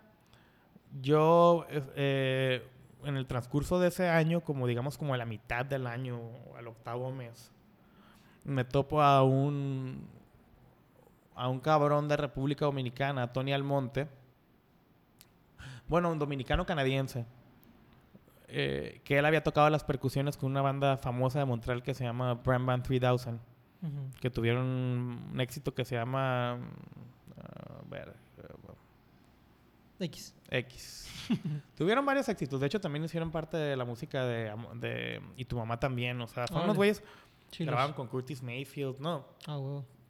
Yo, 1.00 1.66
eh, 1.70 2.66
en 3.04 3.16
el 3.16 3.26
transcurso 3.26 3.78
de 3.78 3.88
ese 3.88 4.08
año, 4.08 4.40
como 4.40 4.66
digamos 4.66 4.96
como 4.98 5.14
a 5.14 5.16
la 5.16 5.26
mitad 5.26 5.64
del 5.64 5.86
año, 5.86 6.20
al 6.56 6.66
octavo 6.68 7.12
mes, 7.12 7.52
me 8.44 8.64
topo 8.64 9.02
a 9.02 9.22
un, 9.22 10.08
a 11.34 11.48
un 11.48 11.60
cabrón 11.60 12.08
de 12.08 12.16
República 12.16 12.64
Dominicana, 12.64 13.32
Tony 13.32 13.52
Almonte. 13.52 14.08
Bueno, 15.88 16.10
un 16.10 16.18
dominicano 16.18 16.64
canadiense. 16.66 17.24
eh, 18.48 19.00
que 19.04 19.18
él 19.18 19.24
había 19.26 19.42
tocado 19.42 19.68
las 19.70 19.82
percusiones 19.84 20.36
con 20.36 20.50
una 20.52 20.62
banda 20.62 20.96
famosa 20.96 21.38
de 21.40 21.44
Montreal 21.44 21.82
que 21.82 21.94
se 21.94 22.04
llama 22.04 22.34
Brand 22.34 22.64
Band 22.66 22.82
3000. 22.84 23.34
Ujú. 23.82 24.10
Que 24.20 24.30
tuvieron 24.30 24.64
un 24.64 25.40
éxito 25.40 25.74
que 25.74 25.84
se 25.84 25.96
llama. 25.96 26.56
mm, 26.56 27.40
a 27.40 27.90
ver, 27.90 28.14
eh, 28.38 30.04
X. 30.04 30.34
X. 30.50 31.08
Tuvieron 31.76 32.04
varios 32.04 32.28
éxitos. 32.28 32.60
De 32.60 32.66
hecho, 32.66 32.80
también 32.80 33.04
hicieron 33.04 33.30
parte 33.30 33.56
de 33.56 33.76
la 33.76 33.84
música 33.84 34.24
de, 34.24 34.52
de 34.74 35.20
Y 35.36 35.44
tu 35.46 35.56
mamá 35.56 35.80
también. 35.80 36.20
O 36.20 36.26
sea, 36.26 36.46
son 36.46 36.62
unos 36.64 36.76
güeyes 36.76 37.02
Chilos. 37.50 37.72
grababan 37.72 37.94
con 37.94 38.06
Curtis 38.06 38.42
Mayfield. 38.42 39.00
No, 39.00 39.26
Ah, 39.46 39.58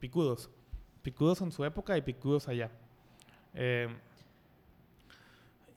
picudos. 0.00 0.50
Picudos 1.02 1.40
en 1.40 1.52
su 1.52 1.64
época 1.64 1.96
y 1.96 2.02
picudos 2.02 2.48
allá. 2.48 2.70
Eh, 3.54 3.88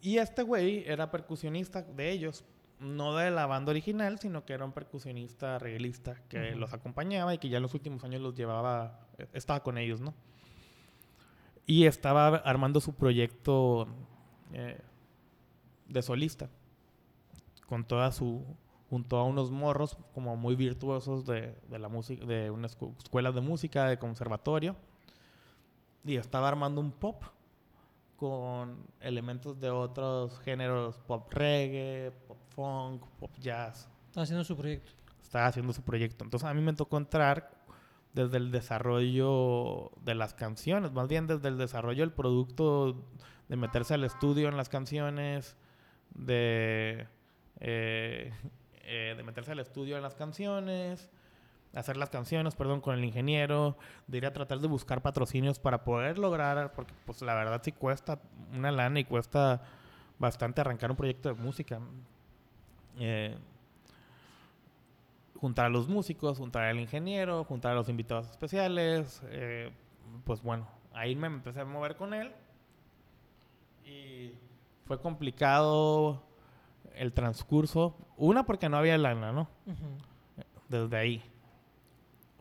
y 0.01 0.17
este 0.17 0.43
güey 0.43 0.83
era 0.87 1.11
percusionista 1.11 1.81
de 1.81 2.11
ellos. 2.11 2.43
No 2.79 3.13
de 3.17 3.29
la 3.29 3.45
banda 3.45 3.71
original, 3.71 4.19
sino 4.19 4.45
que 4.45 4.53
era 4.53 4.63
un 4.63 4.71
percusionista 4.71 5.57
arreglista 5.57 6.15
que 6.29 6.55
los 6.55 6.71
acompañaba 6.71 7.33
y 7.33 7.37
que 7.37 7.49
ya 7.49 7.57
en 7.57 7.63
los 7.63 7.73
últimos 7.73 8.05
años 8.05 8.21
los 8.21 8.35
llevaba, 8.35 9.01
eh, 9.17 9.27
estaba 9.33 9.61
con 9.61 9.77
ellos, 9.77 9.99
¿no? 9.99 10.13
Y 11.65 11.85
estaba 11.87 12.27
armando 12.37 12.79
su 12.79 12.95
proyecto 12.95 13.87
eh, 14.53 14.79
de 15.89 16.01
solista. 16.01 16.49
Con 17.67 17.83
toda 17.83 18.11
su. 18.13 18.45
junto 18.89 19.17
a 19.17 19.25
unos 19.25 19.51
morros 19.51 19.97
como 20.15 20.35
muy 20.37 20.55
virtuosos 20.55 21.25
de, 21.25 21.53
de 21.69 21.79
la 21.79 21.89
música, 21.89 22.25
de 22.25 22.49
una 22.49 22.67
escu- 22.69 22.95
escuela 22.97 23.31
de 23.33 23.41
música, 23.41 23.87
de 23.87 23.99
conservatorio. 23.99 24.75
Y 26.05 26.15
estaba 26.15 26.47
armando 26.47 26.79
un 26.79 26.91
pop 26.93 27.21
con 28.19 28.85
elementos 28.99 29.59
de 29.61 29.69
otros 29.69 30.37
géneros, 30.41 30.97
pop 31.07 31.31
reggae, 31.31 32.11
pop 32.27 32.37
funk, 32.49 33.05
pop 33.17 33.31
jazz 33.39 33.89
Estaba 34.07 34.23
haciendo 34.23 34.43
su 34.43 34.57
proyecto. 34.57 34.91
estaba 35.21 35.47
haciendo 35.47 35.71
su 35.71 35.81
proyecto. 35.83 36.25
Entonces 36.25 36.49
a 36.49 36.53
mí 36.53 36.61
me 36.61 36.73
tocó 36.73 36.97
entrar 36.97 37.49
desde 38.13 38.37
el 38.37 38.51
desarrollo 38.51 39.91
de 40.03 40.15
las 40.15 40.33
canciones, 40.33 40.91
más 40.91 41.07
bien 41.07 41.27
desde 41.27 41.47
el 41.47 41.57
desarrollo 41.57 42.01
del 42.01 42.11
producto, 42.11 43.05
de 43.47 43.55
meterse 43.55 43.93
al 43.93 44.03
estudio 44.03 44.49
en 44.49 44.57
las 44.57 44.67
canciones, 44.67 45.55
de, 46.13 47.07
eh, 47.61 48.33
eh, 48.83 49.13
de 49.15 49.23
meterse 49.23 49.53
al 49.53 49.59
estudio 49.59 49.95
en 49.95 50.03
las 50.03 50.15
canciones, 50.15 51.09
hacer 51.73 51.97
las 51.97 52.09
canciones, 52.09 52.55
perdón, 52.55 52.81
con 52.81 52.95
el 52.95 53.05
ingeniero, 53.05 53.77
de 54.07 54.17
ir 54.17 54.25
a 54.25 54.33
tratar 54.33 54.59
de 54.59 54.67
buscar 54.67 55.01
patrocinios 55.01 55.59
para 55.59 55.83
poder 55.83 56.17
lograr, 56.17 56.73
porque 56.73 56.93
pues 57.05 57.21
la 57.21 57.35
verdad 57.35 57.61
sí 57.63 57.71
cuesta 57.71 58.19
una 58.53 58.71
lana 58.71 58.99
y 58.99 59.05
cuesta 59.05 59.61
bastante 60.17 60.61
arrancar 60.61 60.91
un 60.91 60.97
proyecto 60.97 61.29
de 61.29 61.35
música. 61.35 61.79
Eh, 62.97 63.37
juntar 65.35 65.67
a 65.67 65.69
los 65.69 65.87
músicos, 65.87 66.37
juntar 66.37 66.63
al 66.63 66.79
ingeniero, 66.79 67.43
juntar 67.45 67.71
a 67.71 67.75
los 67.75 67.87
invitados 67.89 68.29
especiales. 68.29 69.21
eh, 69.29 69.71
pues 70.25 70.41
bueno, 70.41 70.67
ahí 70.93 71.15
me 71.15 71.27
empecé 71.27 71.61
a 71.61 71.65
mover 71.65 71.95
con 71.95 72.13
él. 72.13 72.31
Y 73.85 74.33
fue 74.85 74.99
complicado 74.99 76.21
el 76.95 77.13
transcurso. 77.13 77.95
Una 78.17 78.45
porque 78.45 78.69
no 78.69 78.77
había 78.77 78.97
lana, 78.97 79.31
¿no? 79.31 79.47
Desde 80.67 80.97
ahí. 80.97 81.23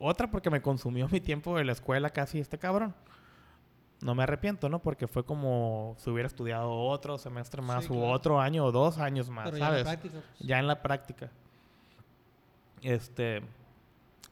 Otra 0.01 0.31
porque 0.31 0.51
me 0.51 0.63
consumió 0.63 1.09
mi 1.09 1.21
tiempo 1.21 1.57
de 1.57 1.65
la 1.65 1.73
escuela 1.73 2.11
casi 2.11 2.39
este 2.39 2.59
cabrón. 2.59 2.95
No 4.01 4.15
me 4.15 4.23
arrepiento, 4.23 4.69
¿no? 4.69 4.79
Porque 4.79 5.09
fue 5.09 5.25
como 5.25 5.97
si 5.99 6.09
hubiera 6.11 6.29
estudiado 6.29 6.71
otro 6.71 7.19
semestre 7.19 7.61
más 7.63 7.85
Sí, 7.85 7.91
otro 7.93 8.41
año 8.41 8.65
o 8.65 8.71
dos 8.71 8.99
años 8.99 9.29
más, 9.29 9.47
Pero 9.47 9.59
ya 9.59 9.65
en 9.65 9.71
¿sabes? 9.71 9.85
la 9.85 9.91
práctica. 9.91 10.21
pues. 10.37 10.49
ya 10.49 10.59
en 10.61 10.67
la 10.69 10.83
práctica. 10.83 11.31
Este, 12.83 13.43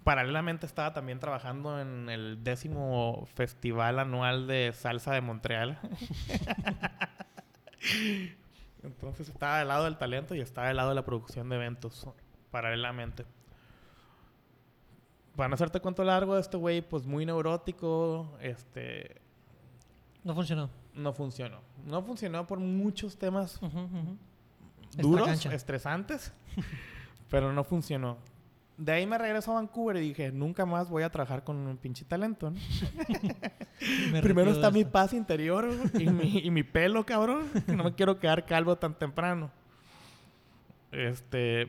paralelamente 0.04 0.66
estaba 0.66 0.92
también 0.92 1.18
trabajando 1.18 1.80
en 1.80 2.08
el 2.08 2.44
décimo 2.44 3.26
festival 3.34 3.98
anual 3.98 4.46
de 4.46 4.72
salsa 4.72 5.12
de 5.14 5.20
Montreal. 5.20 5.80
Entonces 8.84 9.28
estaba 9.28 9.58
del 9.58 9.68
lado 9.68 9.84
del 9.84 9.96
talento 9.96 10.36
y 10.36 10.40
estaba 10.40 10.68
del 10.68 10.76
lado 10.76 10.90
de 10.90 10.94
la 10.94 11.04
producción 11.04 11.48
de 11.48 11.56
eventos, 11.56 12.06
paralelamente. 12.52 13.24
Para 15.36 15.48
no 15.48 15.54
hacerte 15.54 15.80
cuento 15.80 16.02
largo, 16.02 16.38
este 16.38 16.56
güey, 16.56 16.80
pues 16.80 17.06
muy 17.06 17.26
neurótico, 17.26 18.36
este, 18.40 19.20
No 20.24 20.34
funcionó. 20.34 20.70
no 20.94 21.12
funcionó. 21.12 21.60
No 21.84 22.02
funcionó 22.02 22.46
por 22.46 22.58
muchos 22.58 23.18
temas 23.18 23.60
duros, 24.96 25.46
estresantes, 25.46 26.32
pero 27.30 27.52
no 27.52 27.64
funcionó. 27.64 28.16
De 28.78 28.92
ahí 28.92 29.06
me 29.06 29.16
regreso 29.16 29.52
a 29.52 29.54
Vancouver 29.54 29.96
y 29.96 30.00
dije, 30.00 30.32
nunca 30.32 30.66
más 30.66 30.90
voy 30.90 31.02
a 31.02 31.10
trabajar 31.10 31.44
con 31.44 31.56
un 31.56 31.76
pinche 31.78 32.04
talento. 32.04 32.52
Primero 34.22 34.50
está 34.50 34.70
mi 34.70 34.84
paz 34.84 35.14
interior 35.14 35.68
y 35.98 36.06
mi, 36.08 36.38
y 36.44 36.50
mi 36.50 36.62
pelo, 36.62 37.04
cabrón. 37.06 37.50
No 37.68 37.84
me 37.84 37.94
quiero 37.94 38.18
quedar 38.18 38.44
calvo 38.44 38.76
tan 38.76 38.94
temprano. 38.94 39.50
Este... 40.92 41.68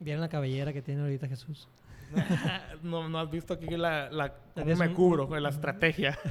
Vieron 0.00 0.20
la 0.20 0.28
cabellera 0.28 0.72
que 0.72 0.82
tiene 0.82 1.02
ahorita 1.02 1.28
Jesús. 1.28 1.68
no, 2.82 3.08
no 3.08 3.18
has 3.18 3.30
visto 3.30 3.54
aquí 3.54 3.76
la, 3.76 4.10
la 4.10 4.34
cómo 4.54 4.74
me 4.76 4.88
un- 4.88 4.94
cubro, 4.94 5.40
la 5.40 5.48
estrategia. 5.50 6.18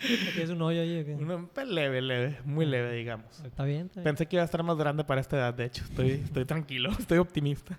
Aquí 0.00 0.40
es 0.40 0.48
un 0.50 0.62
hoyo 0.62 0.80
ahí. 0.80 1.00
¿o 1.00 1.04
qué? 1.04 1.46
Pues, 1.52 1.68
leve, 1.68 2.00
leve, 2.00 2.38
muy 2.44 2.64
leve, 2.64 2.92
digamos. 2.94 3.40
Está 3.44 3.64
bien. 3.64 3.86
Está 3.86 4.00
bien. 4.00 4.04
Pensé 4.04 4.26
que 4.26 4.36
iba 4.36 4.42
a 4.42 4.46
estar 4.46 4.62
más 4.62 4.76
grande 4.78 5.04
para 5.04 5.20
esta 5.20 5.36
edad, 5.36 5.52
de 5.54 5.66
hecho. 5.66 5.84
Estoy, 5.84 6.10
estoy 6.24 6.44
tranquilo, 6.46 6.90
estoy 6.98 7.18
optimista. 7.18 7.76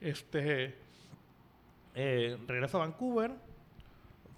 este. 0.00 0.74
eh, 1.94 2.36
regreso 2.46 2.78
a 2.78 2.86
Vancouver. 2.86 3.32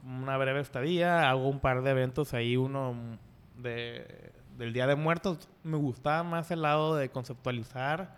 Una 0.05 0.37
breve 0.37 0.61
estadía. 0.61 1.29
Hago 1.31 1.49
un 1.49 1.61
par 1.61 1.83
de 1.83 1.91
eventos 1.91 2.35
ahí. 2.35 2.57
Uno 2.57 2.95
de, 3.57 4.33
del 4.57 4.73
Día 4.73 4.87
de 4.87 4.97
Muertos. 4.97 5.49
Me 5.63 5.77
gustaba 5.77 6.23
más 6.23 6.51
el 6.51 6.63
lado 6.63 6.97
de 6.97 7.09
conceptualizar 7.11 8.17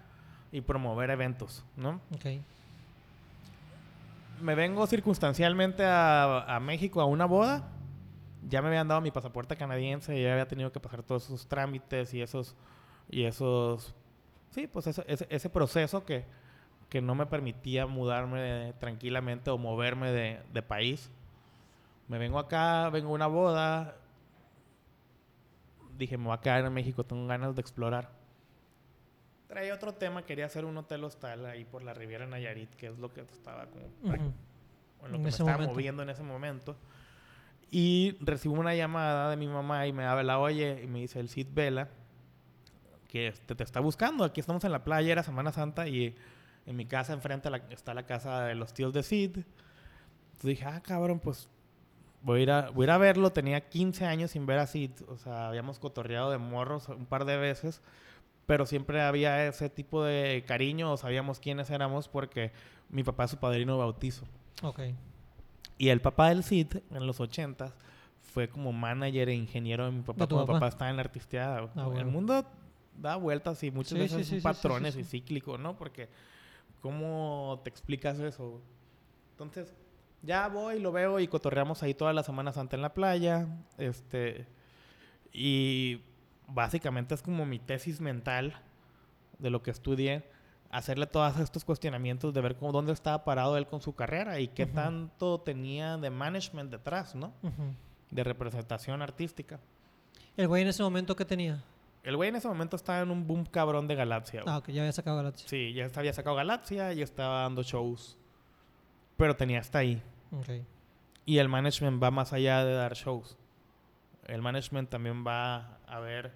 y 0.52 0.60
promover 0.62 1.10
eventos, 1.10 1.64
¿no? 1.76 2.00
Ok. 2.14 2.26
Me 4.40 4.54
vengo 4.54 4.86
circunstancialmente 4.86 5.84
a, 5.84 6.56
a 6.56 6.60
México 6.60 7.00
a 7.00 7.04
una 7.04 7.26
boda. 7.26 7.68
Ya 8.48 8.62
me 8.62 8.68
habían 8.68 8.88
dado 8.88 9.00
mi 9.00 9.10
pasaporte 9.10 9.56
canadiense 9.56 10.18
y 10.18 10.22
ya 10.22 10.32
había 10.32 10.48
tenido 10.48 10.72
que 10.72 10.80
pasar 10.80 11.02
todos 11.02 11.26
esos 11.26 11.46
trámites 11.46 12.14
y 12.14 12.22
esos 12.22 12.56
y 13.08 13.24
esos 13.24 13.94
sí, 14.50 14.66
pues 14.66 14.86
ese, 14.86 15.04
ese 15.06 15.50
proceso 15.50 16.04
que, 16.04 16.24
que 16.88 17.00
no 17.00 17.14
me 17.14 17.26
permitía 17.26 17.86
mudarme 17.86 18.74
tranquilamente 18.78 19.50
o 19.50 19.58
moverme 19.58 20.10
de, 20.10 20.40
de 20.52 20.62
país. 20.62 21.10
Me 22.08 22.18
vengo 22.18 22.38
acá, 22.38 22.88
vengo 22.90 23.10
a 23.10 23.14
una 23.14 23.26
boda. 23.26 23.96
Dije, 25.96 26.16
me 26.16 26.26
voy 26.26 26.34
a 26.34 26.40
quedar 26.40 26.64
en 26.64 26.72
México, 26.72 27.04
tengo 27.04 27.26
ganas 27.26 27.54
de 27.54 27.60
explorar. 27.60 28.19
Traía 29.50 29.74
otro 29.74 29.92
tema, 29.94 30.22
quería 30.24 30.46
hacer 30.46 30.64
un 30.64 30.76
hotel 30.76 31.02
hostal 31.04 31.44
ahí 31.44 31.64
por 31.64 31.82
la 31.82 31.92
Riviera 31.92 32.24
Nayarit, 32.26 32.72
que 32.76 32.86
es 32.86 32.98
lo 32.98 33.12
que 33.12 33.22
estaba 33.22 33.66
como 33.66 33.86
Ujú. 33.86 34.12
o 34.12 34.14
en 34.14 34.22
lo 35.00 35.06
En 35.08 35.12
que 35.12 35.18
me 35.18 35.28
estaba 35.30 35.52
momento. 35.52 35.72
moviendo 35.74 36.02
en 36.04 36.10
ese 36.10 36.22
momento. 36.22 36.76
Y 37.70 38.16
recibo 38.20 38.54
una 38.54 38.74
llamada 38.76 39.28
de 39.30 39.36
mi 39.36 39.48
mamá 39.48 39.86
y 39.88 39.92
me 39.92 40.04
habla, 40.04 40.38
oye, 40.38 40.80
y 40.82 40.86
me 40.86 41.00
dice 41.00 41.18
el 41.20 41.28
Cid 41.28 41.48
Vela, 41.52 41.88
que 43.08 43.26
este, 43.28 43.54
te 43.56 43.64
está 43.64 43.80
buscando. 43.80 44.22
Aquí 44.24 44.38
estamos 44.40 44.62
en 44.64 44.70
la 44.72 44.84
playa, 44.84 45.10
era 45.10 45.22
Semana 45.24 45.50
Santa, 45.52 45.88
y 45.88 46.14
en 46.66 46.76
mi 46.76 46.86
casa 46.86 47.12
enfrente 47.12 47.50
la- 47.50 47.56
está 47.70 47.92
la 47.92 48.06
casa 48.06 48.44
de 48.44 48.54
los 48.54 48.72
tíos 48.72 48.92
de 48.92 49.02
Cid. 49.02 49.36
Entonces 49.36 50.42
dije, 50.42 50.64
ah, 50.64 50.80
cabrón, 50.80 51.18
pues 51.18 51.48
voy 52.22 52.40
a, 52.40 52.42
ir 52.44 52.50
a, 52.52 52.70
voy 52.70 52.84
a 52.84 52.86
ir 52.86 52.90
a 52.92 52.98
verlo. 52.98 53.30
Tenía 53.32 53.68
15 53.68 54.04
años 54.06 54.30
sin 54.30 54.46
ver 54.46 54.58
a 54.60 54.66
Cid. 54.68 54.92
O 55.08 55.16
sea, 55.16 55.48
habíamos 55.48 55.80
cotorreado 55.80 56.30
de 56.30 56.38
morros 56.38 56.88
un 56.88 57.06
par 57.06 57.24
de 57.24 57.36
veces. 57.36 57.82
Pero 58.50 58.66
siempre 58.66 59.00
había 59.00 59.46
ese 59.46 59.70
tipo 59.70 60.02
de 60.02 60.42
cariño 60.44 60.90
o 60.90 60.96
sabíamos 60.96 61.38
quiénes 61.38 61.70
éramos 61.70 62.08
porque 62.08 62.50
mi 62.88 63.04
papá 63.04 63.22
es 63.26 63.30
su 63.30 63.36
padrino 63.36 63.74
de 63.74 63.78
bautizo. 63.78 64.24
Ok. 64.64 64.80
Y 65.78 65.90
el 65.90 66.00
papá 66.00 66.30
del 66.30 66.42
Cid, 66.42 66.78
en 66.90 67.06
los 67.06 67.20
80 67.20 67.72
fue 68.20 68.48
como 68.48 68.72
manager 68.72 69.28
e 69.28 69.34
ingeniero 69.34 69.84
de 69.84 69.92
mi 69.92 70.02
papá 70.02 70.24
¿De 70.24 70.26
tu 70.26 70.34
cuando 70.34 70.46
mi 70.52 70.58
papá? 70.58 70.58
papá 70.58 70.68
estaba 70.68 70.90
en 70.90 70.96
la 70.96 71.02
artisteada. 71.02 71.70
Ah, 71.76 71.82
El 71.84 71.92
bueno. 71.92 72.10
mundo 72.10 72.44
da 72.96 73.14
vueltas 73.14 73.62
y 73.62 73.70
muchas 73.70 73.92
Sí, 73.92 73.98
veces 73.98 74.26
sí, 74.26 74.40
son 74.40 74.40
sí, 74.40 74.42
patrones 74.42 74.96
y 74.96 75.04
cíclicos, 75.04 75.60
¿no? 75.60 75.76
Porque 75.76 76.08
¿cómo 76.80 77.60
te 77.62 77.70
explicas 77.70 78.18
eso? 78.18 78.60
Entonces, 79.30 79.72
ya 80.22 80.48
voy, 80.48 80.80
lo 80.80 80.90
veo 80.90 81.20
y 81.20 81.28
cotorreamos 81.28 81.84
ahí 81.84 81.94
toda 81.94 82.12
la 82.12 82.24
Semana 82.24 82.52
Santa 82.52 82.74
en 82.74 82.82
la 82.82 82.94
playa. 82.94 83.46
Este. 83.78 84.48
Y 85.32 86.00
básicamente 86.52 87.14
es 87.14 87.22
como 87.22 87.46
mi 87.46 87.58
tesis 87.58 88.00
mental 88.00 88.60
de 89.38 89.50
lo 89.50 89.62
que 89.62 89.70
estudié. 89.70 90.24
hacerle 90.72 91.06
todos 91.06 91.36
estos 91.40 91.64
cuestionamientos 91.64 92.32
de 92.32 92.40
ver 92.40 92.54
cómo, 92.54 92.70
dónde 92.70 92.92
estaba 92.92 93.24
parado 93.24 93.56
él 93.56 93.66
con 93.66 93.80
su 93.82 93.94
carrera 93.96 94.38
y 94.38 94.46
qué 94.46 94.66
tanto 94.66 95.40
tenía 95.40 95.96
de 95.96 96.10
management 96.10 96.70
detrás, 96.70 97.16
¿no? 97.16 97.32
De 98.10 98.22
representación 98.22 99.02
artística. 99.02 99.58
¿El 100.36 100.46
güey 100.46 100.62
en 100.62 100.68
ese 100.68 100.82
momento 100.82 101.16
qué 101.16 101.24
tenía? 101.24 101.64
El 102.04 102.16
güey 102.16 102.28
en 102.28 102.36
ese 102.36 102.46
momento 102.46 102.76
estaba 102.76 103.00
en 103.00 103.10
un 103.10 103.26
boom 103.26 103.44
cabrón 103.46 103.88
de 103.88 103.94
Galaxia. 103.96 104.42
güey. 104.42 104.54
Ah, 104.54 104.58
ok, 104.58 104.68
ya 104.68 104.82
había 104.82 104.92
sacado 104.92 105.16
Galaxy. 105.16 105.48
Sí, 105.48 105.72
ya 105.74 105.90
había 105.94 106.12
sacado 106.12 106.36
Galaxia, 106.36 106.92
ya 106.92 107.04
estaba 107.04 107.42
dando 107.42 107.62
shows. 107.64 108.16
Pero 109.16 109.34
tenía 109.36 109.58
hasta 109.58 109.80
ahí. 109.80 110.00
Ok. 110.30 110.64
Y 111.26 111.38
el 111.38 111.48
management 111.48 112.02
va 112.02 112.10
más 112.12 112.32
allá 112.32 112.64
de 112.64 112.72
dar 112.74 112.94
shows. 112.94 113.36
El 114.30 114.42
management 114.42 114.88
también 114.90 115.24
va 115.26 115.78
a 115.86 115.98
ver 116.00 116.32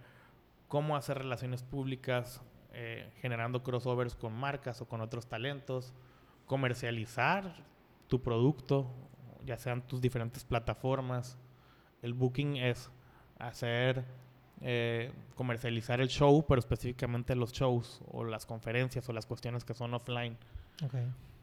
cómo 0.69 0.97
hacer 0.97 1.19
relaciones 1.19 1.63
públicas, 1.63 2.43
eh, 2.73 3.11
generando 3.21 3.63
crossovers 3.63 4.15
con 4.15 4.33
marcas 4.33 4.81
o 4.81 4.87
con 4.89 5.01
otros 5.01 5.27
talentos, 5.27 5.93
comercializar 6.47 7.55
tu 8.09 8.23
producto, 8.23 8.87
ya 9.45 9.57
sean 9.59 9.83
tus 9.87 10.01
diferentes 10.01 10.45
plataformas. 10.45 11.37
El 12.03 12.15
booking 12.15 12.57
es 12.57 12.91
hacer, 13.39 14.05
eh, 14.61 15.13
comercializar 15.35 16.01
el 16.01 16.09
show, 16.09 16.45
pero 16.49 16.59
específicamente 16.59 17.35
los 17.35 17.53
shows 17.53 18.01
o 18.11 18.25
las 18.25 18.47
conferencias 18.47 19.09
o 19.09 19.13
las 19.13 19.27
cuestiones 19.27 19.65
que 19.65 19.75
son 19.75 19.93
offline. 19.95 20.37
Ok. 20.85 20.95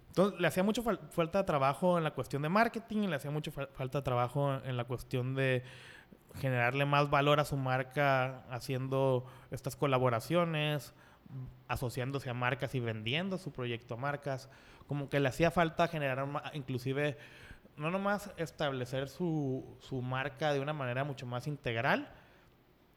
Entonces, 0.10 0.40
le 0.42 0.48
hacía 0.48 0.64
mucho 0.64 0.84
fal- 0.84 1.00
falta 1.10 1.40
de 1.40 1.44
trabajo 1.46 1.98
en 1.98 2.04
la 2.04 2.12
cuestión 2.12 2.42
de 2.42 2.50
marketing, 2.50 3.08
le 3.08 3.16
hacía 3.16 3.32
mucho 3.32 3.52
fal- 3.52 3.70
falta 3.74 4.00
de 4.00 4.04
trabajo 4.04 4.56
en 4.66 4.76
la 4.76 4.84
cuestión 4.86 5.36
de 5.36 5.64
generarle 6.36 6.86
más 6.86 7.10
valor 7.10 7.40
a 7.40 7.46
su 7.46 7.58
marca 7.58 8.44
haciendo 8.50 9.26
estas 9.52 9.76
colaboraciones, 9.76 10.94
asociándose 11.68 12.30
a 12.30 12.34
marcas 12.34 12.74
y 12.76 12.80
vendiendo 12.80 13.38
su 13.38 13.52
proyecto 13.52 13.94
a 13.96 13.98
marcas. 13.98 14.50
Como 14.88 15.10
que 15.10 15.20
le 15.20 15.30
hacía 15.30 15.52
falta 15.52 15.88
generar, 15.88 16.26
inclusive, 16.54 17.18
no 17.78 17.92
nomás 17.92 18.32
establecer 18.38 19.08
su, 19.08 19.78
su 19.80 20.02
marca 20.02 20.54
de 20.54 20.60
una 20.60 20.74
manera 20.74 21.04
mucho 21.04 21.26
más 21.26 21.48
integral, 21.48 22.10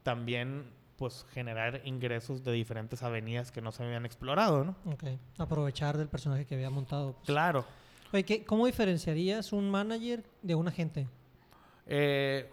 también 0.03 0.69
pues 0.97 1.25
generar 1.31 1.81
ingresos 1.83 2.43
de 2.43 2.53
diferentes 2.53 3.03
avenidas 3.03 3.51
que 3.51 3.61
no 3.61 3.71
se 3.71 3.83
habían 3.83 4.05
explorado, 4.05 4.63
¿no? 4.63 4.75
Ok. 4.85 5.03
Aprovechar 5.37 5.97
del 5.97 6.07
personaje 6.07 6.45
que 6.45 6.55
había 6.55 6.69
montado. 6.69 7.13
pues. 7.13 7.25
Claro. 7.25 7.65
Oye, 8.13 8.23
¿qué- 8.23 8.45
¿cómo 8.45 8.65
diferenciarías 8.65 9.51
un 9.51 9.69
manager 9.69 10.23
de 10.41 10.55
un 10.55 10.67
agente? 10.69 11.07
Eh, 11.85 12.49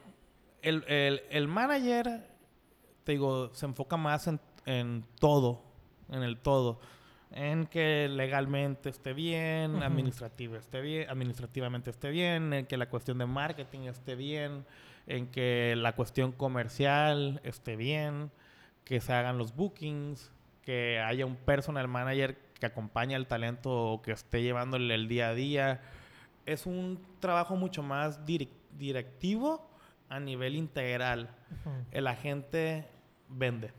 el, 0.62 0.84
el- 0.88 1.22
el 1.30 1.48
manager, 1.48 2.26
te 3.04 3.12
digo, 3.12 3.54
se 3.54 3.66
enfoca 3.66 3.96
más 3.96 4.26
en, 4.28 4.40
en 4.66 5.04
todo, 5.20 5.62
en 6.10 6.22
el 6.22 6.38
todo. 6.38 6.80
En 7.34 7.66
que 7.66 8.08
legalmente 8.10 8.90
esté 8.90 9.14
bien, 9.14 9.76
esté 10.58 10.80
bien, 10.82 11.08
administrativamente 11.08 11.90
esté 11.90 12.10
bien, 12.10 12.52
en 12.52 12.66
que 12.66 12.76
la 12.76 12.90
cuestión 12.90 13.16
de 13.18 13.24
marketing 13.26 13.80
esté 13.88 14.16
bien, 14.16 14.66
en 15.06 15.28
que 15.28 15.74
la 15.76 15.94
cuestión 15.94 16.32
comercial 16.32 17.40
esté 17.42 17.76
bien, 17.76 18.30
que 18.84 19.00
se 19.00 19.12
hagan 19.14 19.38
los 19.38 19.56
bookings, 19.56 20.30
que 20.62 21.00
haya 21.00 21.24
un 21.24 21.36
personal 21.36 21.88
manager 21.88 22.36
que 22.60 22.66
acompañe 22.66 23.14
al 23.16 23.26
talento 23.26 23.70
o 23.72 24.02
que 24.02 24.12
esté 24.12 24.42
llevándole 24.42 24.94
el 24.94 25.08
día 25.08 25.30
a 25.30 25.34
día. 25.34 25.80
Es 26.44 26.66
un 26.66 27.00
trabajo 27.18 27.56
mucho 27.56 27.82
más 27.82 28.24
direc- 28.26 28.50
directivo 28.78 29.70
a 30.12 30.20
nivel 30.20 30.56
integral. 30.56 31.30
Ujú. 31.50 31.70
El 31.90 32.06
agente 32.06 32.86
vende. 33.28 33.72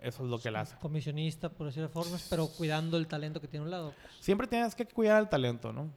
Eso 0.00 0.24
es 0.24 0.30
lo 0.30 0.38
que 0.38 0.48
él 0.48 0.56
hace. 0.56 0.76
Comisionista, 0.76 1.48
por 1.48 1.66
decirlo 1.66 1.88
de 1.88 1.92
formas, 1.92 2.26
pero 2.28 2.48
cuidando 2.48 2.96
el 2.98 3.06
talento 3.06 3.40
que 3.40 3.48
tiene 3.48 3.64
a 3.64 3.66
un 3.66 3.70
lado. 3.70 3.94
Siempre 4.18 4.46
tienes 4.46 4.74
que 4.74 4.84
cuidar 4.86 5.16
al 5.16 5.28
talento, 5.28 5.72
¿no? 5.72 5.90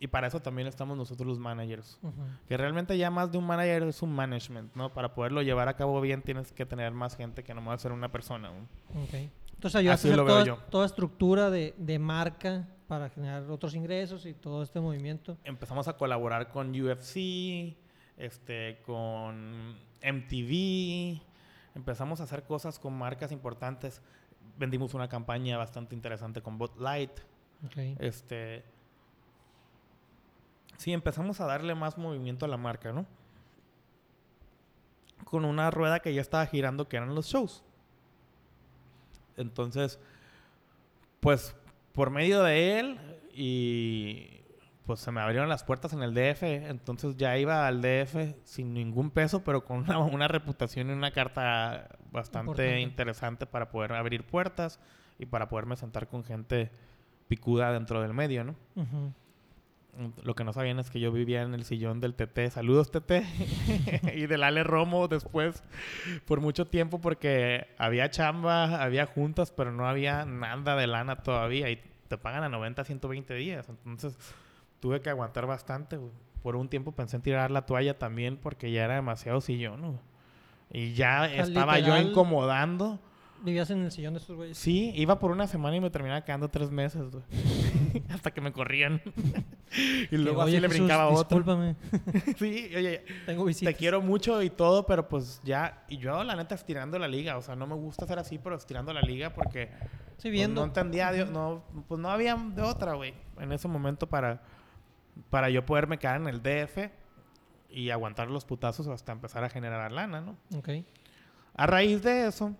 Y 0.00 0.06
para 0.08 0.26
eso 0.26 0.40
también 0.40 0.66
estamos 0.68 0.96
nosotros 0.96 1.26
los 1.26 1.38
managers. 1.38 1.98
Ujú. 2.02 2.12
Que 2.46 2.56
realmente 2.56 2.96
ya 2.98 3.10
más 3.10 3.30
de 3.32 3.38
un 3.38 3.46
manager 3.46 3.84
es 3.84 4.02
un 4.02 4.12
management, 4.14 4.74
¿no? 4.74 4.92
Para 4.92 5.14
poderlo 5.14 5.42
llevar 5.42 5.68
a 5.68 5.76
cabo 5.76 6.00
bien 6.00 6.22
tienes 6.22 6.52
que 6.52 6.66
tener 6.66 6.92
más 6.92 7.16
gente 7.16 7.44
que 7.44 7.54
no 7.54 7.64
va 7.64 7.74
a 7.74 7.78
ser 7.78 7.92
una 7.92 8.10
persona. 8.10 8.50
¿no? 8.50 9.02
Ok. 9.04 9.14
Entonces 9.54 9.76
ayudaste 9.76 10.08
Así 10.08 10.08
a 10.08 10.12
hacer 10.12 10.16
lo 10.16 10.24
veo 10.24 10.34
toda, 10.34 10.44
yo. 10.44 10.56
toda 10.70 10.86
estructura 10.86 11.50
de, 11.50 11.74
de 11.78 11.98
marca 11.98 12.68
para 12.88 13.08
generar 13.08 13.48
otros 13.50 13.74
ingresos 13.74 14.26
y 14.26 14.34
todo 14.34 14.62
este 14.62 14.80
movimiento. 14.80 15.38
Empezamos 15.44 15.86
a 15.88 15.96
colaborar 15.96 16.50
con 16.50 16.68
UFC, 16.78 17.76
este, 18.16 18.80
con 18.84 19.76
MTV. 20.02 21.20
Empezamos 21.74 22.20
a 22.20 22.24
hacer 22.24 22.44
cosas 22.44 22.78
con 22.78 22.96
marcas 22.96 23.32
importantes. 23.32 24.02
Vendimos 24.58 24.94
una 24.94 25.08
campaña 25.08 25.56
bastante 25.56 25.94
interesante 25.94 26.42
con 26.42 26.58
Bot 26.58 26.78
Light. 26.78 27.12
Este. 27.98 28.64
Sí, 30.76 30.92
empezamos 30.92 31.40
a 31.40 31.46
darle 31.46 31.74
más 31.74 31.96
movimiento 31.96 32.44
a 32.44 32.48
la 32.48 32.56
marca, 32.56 32.92
¿no? 32.92 33.06
Con 35.24 35.44
una 35.44 35.70
rueda 35.70 36.00
que 36.00 36.12
ya 36.12 36.20
estaba 36.20 36.44
girando, 36.46 36.88
que 36.88 36.96
eran 36.96 37.14
los 37.14 37.26
shows. 37.26 37.62
Entonces, 39.36 39.98
pues, 41.20 41.54
por 41.92 42.10
medio 42.10 42.42
de 42.42 42.80
él 42.80 43.00
y 43.32 44.41
pues 44.86 45.00
se 45.00 45.12
me 45.12 45.20
abrieron 45.20 45.48
las 45.48 45.64
puertas 45.64 45.92
en 45.92 46.02
el 46.02 46.14
DF. 46.14 46.42
Entonces 46.42 47.16
ya 47.16 47.36
iba 47.38 47.66
al 47.66 47.80
DF 47.82 48.34
sin 48.44 48.74
ningún 48.74 49.10
peso, 49.10 49.44
pero 49.44 49.64
con 49.64 49.78
una, 49.78 49.98
una 50.00 50.28
reputación 50.28 50.90
y 50.90 50.92
una 50.92 51.10
carta 51.12 51.88
bastante 52.10 52.50
Importante. 52.50 52.80
interesante 52.80 53.46
para 53.46 53.70
poder 53.70 53.92
abrir 53.92 54.24
puertas 54.24 54.80
y 55.18 55.26
para 55.26 55.48
poderme 55.48 55.76
sentar 55.76 56.08
con 56.08 56.24
gente 56.24 56.70
picuda 57.28 57.72
dentro 57.72 58.02
del 58.02 58.12
medio, 58.12 58.44
¿no? 58.44 58.56
Ujú. 58.76 59.12
Lo 60.22 60.34
que 60.34 60.42
no 60.42 60.54
sabían 60.54 60.78
es 60.78 60.88
que 60.88 61.00
yo 61.00 61.12
vivía 61.12 61.42
en 61.42 61.52
el 61.52 61.64
sillón 61.64 62.00
del 62.00 62.14
TT. 62.14 62.50
Saludos, 62.50 62.90
TT. 62.90 63.12
y 64.14 64.26
del 64.26 64.42
Ale 64.42 64.64
Romo 64.64 65.06
después 65.06 65.62
por 66.24 66.40
mucho 66.40 66.66
tiempo 66.66 66.98
porque 66.98 67.68
había 67.76 68.10
chamba, 68.10 68.82
había 68.82 69.04
juntas, 69.04 69.52
pero 69.52 69.70
no 69.70 69.86
había 69.86 70.24
nada 70.24 70.76
de 70.76 70.86
lana 70.86 71.16
todavía. 71.16 71.68
Y 71.68 71.78
te 72.08 72.16
pagan 72.16 72.42
a 72.42 72.48
90, 72.48 72.84
120 72.84 73.34
días. 73.34 73.68
Entonces 73.68 74.16
tuve 74.82 75.00
que 75.00 75.08
aguantar 75.08 75.46
bastante. 75.46 75.96
güey. 75.96 76.10
Por 76.42 76.56
un 76.56 76.68
tiempo 76.68 76.90
pensé 76.90 77.14
en 77.16 77.22
tirar 77.22 77.52
la 77.52 77.64
toalla 77.66 77.96
también 77.98 78.36
porque 78.36 78.72
ya 78.72 78.84
era 78.84 78.96
demasiado 78.96 79.40
sillón. 79.40 79.80
güey. 79.80 79.98
Y 80.72 80.92
ya 80.94 81.28
sea, 81.28 81.42
estaba 81.44 81.78
yo 81.78 81.96
incomodando. 81.96 82.98
Vivías 83.44 83.70
en 83.70 83.82
el 83.82 83.90
sillón 83.90 84.14
de 84.14 84.20
estos 84.20 84.36
güeyes. 84.36 84.56
Sí, 84.56 84.92
iba 84.94 85.18
por 85.18 85.30
una 85.32 85.46
semana 85.48 85.76
y 85.76 85.80
me 85.80 85.90
terminaba 85.90 86.24
quedando 86.24 86.48
tres 86.48 86.70
meses, 86.70 87.10
güey. 87.10 87.24
Hasta 88.10 88.30
que 88.32 88.40
me 88.40 88.52
corrían. 88.52 89.00
y 90.10 90.16
luego 90.16 90.42
así 90.42 90.52
"Oye, 90.52 90.60
le 90.60 90.68
Jesús, 90.68 90.80
brincaba 90.80 91.04
a 91.04 91.08
otro. 91.08 91.38
Discúlpame, 91.38 91.76
Sí, 92.38 92.70
oye, 92.76 93.04
tengo 93.26 93.44
visitas. 93.44 93.72
te 93.74 93.78
quiero 93.78 94.00
mucho 94.00 94.42
y 94.42 94.50
todo, 94.50 94.86
pero 94.86 95.08
pues 95.08 95.40
ya. 95.44 95.84
Y 95.88 95.98
yo, 95.98 96.22
la 96.24 96.34
neta, 96.36 96.54
estirando 96.54 96.98
la 96.98 97.08
liga. 97.08 97.36
O 97.36 97.42
sea, 97.42 97.54
no 97.56 97.66
me 97.66 97.74
gusta 97.74 98.04
hacer 98.04 98.18
así, 98.18 98.38
pero 98.38 98.56
estirando 98.56 98.92
la 98.92 99.02
liga 99.02 99.32
porque 99.32 99.66
Sí, 100.18 100.28
pues, 100.28 100.32
viendo. 100.32 100.60
no 100.60 100.66
entendía, 100.68 101.10
de- 101.12 101.26
no, 101.26 101.64
pues 101.88 102.00
no 102.00 102.10
había 102.10 102.36
de 102.36 102.62
otra, 102.62 102.94
güey. 102.94 103.12
En 103.40 103.50
ese 103.52 103.66
momento 103.66 104.08
para, 104.08 104.40
para 105.30 105.50
yo 105.50 105.64
poderme 105.64 105.98
quedar 105.98 106.20
en 106.20 106.28
el 106.28 106.42
DF 106.42 106.90
y 107.68 107.90
aguantar 107.90 108.30
los 108.30 108.44
putazos 108.44 108.86
hasta 108.88 109.12
empezar 109.12 109.44
a 109.44 109.48
generar 109.48 109.92
lana, 109.92 110.20
¿no? 110.20 110.36
Ok. 110.56 110.68
A 111.54 111.66
raíz 111.66 112.02
de 112.02 112.26
eso, 112.26 112.54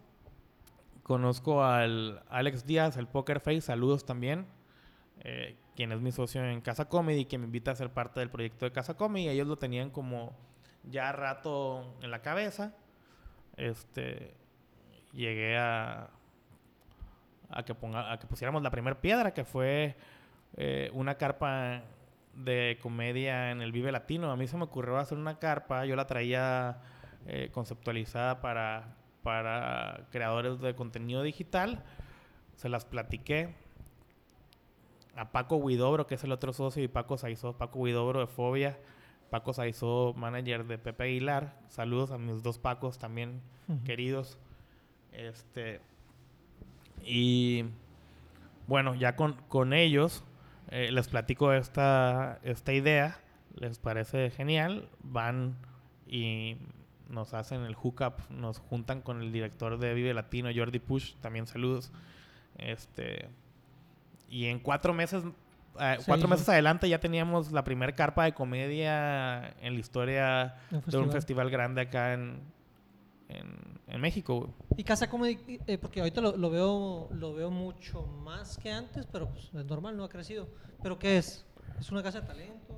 conozco 1.02 1.64
al 1.64 2.22
Alex 2.28 2.66
Díaz, 2.66 2.96
el 2.96 3.06
Poker 3.06 3.40
Face, 3.40 3.62
saludos 3.62 4.04
también, 4.04 4.46
eh, 5.20 5.56
quien 5.76 5.92
es 5.92 6.00
mi 6.00 6.12
socio 6.12 6.44
en 6.44 6.60
Casa 6.60 6.88
Comedy, 6.88 7.24
que 7.24 7.38
me 7.38 7.46
invita 7.46 7.70
a 7.70 7.74
ser 7.74 7.90
parte 7.90 8.20
del 8.20 8.30
proyecto 8.30 8.64
de 8.64 8.72
Casa 8.72 8.94
Comedy. 8.94 9.28
Ellos 9.28 9.46
lo 9.46 9.56
tenían 9.56 9.90
como 9.90 10.36
ya 10.84 11.12
rato 11.12 11.96
en 12.02 12.10
la 12.10 12.20
cabeza. 12.20 12.74
Este, 13.56 14.34
llegué 15.12 15.56
a, 15.56 16.10
a, 17.50 17.64
que, 17.64 17.74
ponga, 17.74 18.12
a 18.12 18.18
que 18.18 18.26
pusiéramos 18.26 18.62
la 18.62 18.70
primera 18.70 19.00
piedra, 19.00 19.32
que 19.32 19.44
fue 19.44 19.96
eh, 20.56 20.90
una 20.92 21.16
carpa 21.16 21.82
de 22.34 22.78
comedia 22.82 23.50
en 23.50 23.60
el 23.62 23.72
Vive 23.72 23.92
Latino. 23.92 24.30
A 24.30 24.36
mí 24.36 24.46
se 24.46 24.56
me 24.56 24.64
ocurrió 24.64 24.98
hacer 24.98 25.18
una 25.18 25.38
carpa, 25.38 25.84
yo 25.84 25.96
la 25.96 26.06
traía 26.06 26.78
eh, 27.26 27.50
conceptualizada 27.52 28.40
para, 28.40 28.94
para 29.22 30.06
creadores 30.10 30.60
de 30.60 30.74
contenido 30.74 31.22
digital. 31.22 31.82
Se 32.56 32.68
las 32.68 32.84
platiqué 32.84 33.54
a 35.16 35.30
Paco 35.30 35.56
Huidobro, 35.56 36.06
que 36.06 36.14
es 36.14 36.24
el 36.24 36.32
otro 36.32 36.52
socio, 36.52 36.82
y 36.82 36.88
Paco 36.88 37.18
Saizó, 37.18 37.56
Paco 37.56 37.78
Huidobro 37.80 38.20
de 38.20 38.26
Fobia, 38.26 38.78
Paco 39.30 39.52
Saizó, 39.52 40.14
manager 40.16 40.66
de 40.66 40.78
Pepe 40.78 41.04
Aguilar. 41.04 41.54
Saludos 41.68 42.10
a 42.10 42.18
mis 42.18 42.42
dos 42.42 42.58
Pacos 42.58 42.98
también 42.98 43.40
Ujú. 43.68 43.84
queridos. 43.84 44.38
Este. 45.12 45.80
Y 47.04 47.64
bueno, 48.66 48.94
ya 48.94 49.16
con, 49.16 49.34
con 49.48 49.72
ellos 49.72 50.24
eh, 50.70 50.90
les 50.92 51.08
platico 51.08 51.52
esta, 51.52 52.38
esta 52.42 52.72
idea. 52.72 53.18
Les 53.54 53.78
parece 53.78 54.30
genial. 54.30 54.88
Van 55.02 55.56
y 56.06 56.56
nos 57.08 57.34
hacen 57.34 57.62
el 57.62 57.74
hookup. 57.74 58.30
Nos 58.30 58.58
juntan 58.58 59.02
con 59.02 59.20
el 59.20 59.32
director 59.32 59.78
de 59.78 59.94
Vive 59.94 60.14
Latino, 60.14 60.48
Jordi 60.54 60.78
Push. 60.78 61.14
También 61.20 61.46
saludos. 61.46 61.92
Este, 62.58 63.28
y 64.28 64.46
en 64.46 64.58
cuatro 64.60 64.94
meses, 64.94 65.24
eh, 65.78 65.98
cuatro 66.06 66.28
meses 66.28 66.48
adelante 66.48 66.88
ya 66.88 67.00
teníamos 67.00 67.52
la 67.52 67.64
primer 67.64 67.94
carpa 67.94 68.24
de 68.24 68.32
comedia 68.32 69.54
en 69.60 69.74
la 69.74 69.80
historia 69.80 70.54
de 70.70 70.76
un 70.76 70.82
festival. 70.82 71.10
festival 71.10 71.50
grande 71.50 71.80
acá 71.82 72.14
en, 72.14 72.40
en, 73.28 73.46
en 73.92 74.00
México. 74.00 74.40
güey. 74.40 74.52
Y 74.76 74.84
Casa 74.84 75.08
Comedy, 75.08 75.60
eh, 75.66 75.78
porque 75.78 76.00
ahorita 76.00 76.20
lo, 76.20 76.36
lo 76.36 76.50
veo 76.50 77.08
lo 77.12 77.34
veo 77.34 77.50
mucho 77.50 78.06
más 78.06 78.56
que 78.56 78.72
antes, 78.72 79.06
pero 79.06 79.28
pues, 79.28 79.50
es 79.54 79.66
normal, 79.66 79.96
no 79.96 80.04
ha 80.04 80.08
crecido. 80.08 80.48
¿Pero 80.82 80.98
qué 80.98 81.18
es? 81.18 81.44
¿Es 81.78 81.92
una 81.92 82.02
casa 82.02 82.22
de 82.22 82.26
talentos? 82.26 82.76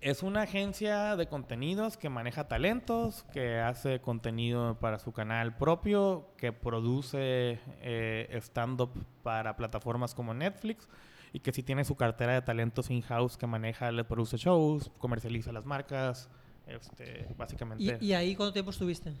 Es 0.00 0.22
una 0.22 0.42
agencia 0.42 1.16
de 1.16 1.26
contenidos 1.26 1.96
que 1.96 2.08
maneja 2.08 2.48
talentos, 2.48 3.24
que 3.32 3.58
hace 3.58 4.00
contenido 4.00 4.78
para 4.80 4.98
su 4.98 5.12
canal 5.12 5.56
propio, 5.56 6.28
que 6.36 6.52
produce 6.52 7.60
eh, 7.80 8.28
stand-up 8.40 8.90
para 9.22 9.56
plataformas 9.56 10.14
como 10.14 10.34
Netflix 10.34 10.88
y 11.32 11.40
que 11.40 11.52
sí 11.52 11.62
tiene 11.62 11.84
su 11.84 11.96
cartera 11.96 12.34
de 12.34 12.42
talentos 12.42 12.90
in-house 12.90 13.36
que 13.36 13.46
maneja, 13.46 13.92
le 13.92 14.04
produce 14.04 14.36
shows, 14.36 14.90
comercializa 14.98 15.52
las 15.52 15.64
marcas, 15.64 16.28
este, 16.66 17.28
básicamente. 17.36 17.98
¿Y, 18.00 18.06
y 18.06 18.12
ahí 18.12 18.34
cuánto 18.34 18.52
tiempo 18.52 18.72
estuviste? 18.72 19.12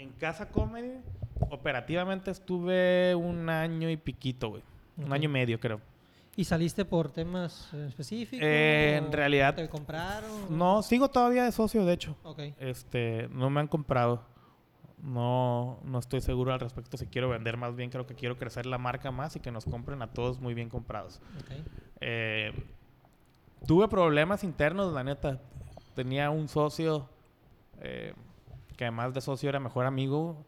En 0.00 0.12
Casa 0.12 0.48
Comedy, 0.48 0.94
operativamente 1.50 2.30
estuve 2.30 3.14
un 3.14 3.50
año 3.50 3.90
y 3.90 3.98
piquito, 3.98 4.48
güey. 4.48 4.62
Un 4.96 5.12
año 5.12 5.26
y 5.26 5.32
medio, 5.32 5.60
creo. 5.60 5.78
¿Y 6.36 6.44
saliste 6.44 6.86
por 6.86 7.10
temas 7.10 7.70
específicos? 7.74 8.42
Eh, 8.42 8.96
en 8.96 9.12
realidad, 9.12 9.54
¿Te 9.54 9.68
compraron? 9.68 10.56
No, 10.56 10.82
sigo 10.82 11.10
todavía 11.10 11.44
de 11.44 11.52
socio, 11.52 11.84
de 11.84 11.92
hecho. 11.92 12.16
Ok. 12.22 12.38
Este, 12.58 13.28
no 13.30 13.50
me 13.50 13.60
han 13.60 13.68
comprado. 13.68 14.22
No, 15.02 15.78
no 15.84 15.98
estoy 15.98 16.22
seguro 16.22 16.54
al 16.54 16.60
respecto 16.60 16.96
si 16.96 17.04
quiero 17.04 17.28
vender 17.28 17.58
más 17.58 17.76
bien. 17.76 17.90
Creo 17.90 18.06
que 18.06 18.14
quiero 18.14 18.38
crecer 18.38 18.64
la 18.64 18.78
marca 18.78 19.10
más 19.10 19.36
y 19.36 19.40
que 19.40 19.50
nos 19.50 19.66
compren 19.66 20.00
a 20.00 20.06
todos 20.14 20.40
muy 20.40 20.54
bien 20.54 20.70
comprados. 20.70 21.20
Eh, 22.00 22.54
tuve 23.66 23.86
problemas 23.88 24.44
internos, 24.44 24.94
la 24.94 25.04
neta. 25.04 25.42
Tenía 25.94 26.30
un 26.30 26.48
socio 26.48 27.06
eh, 27.82 28.14
que 28.80 28.84
además 28.86 29.12
de 29.12 29.20
socio 29.20 29.50
era 29.50 29.60
mejor 29.60 29.84
amigo, 29.84 30.42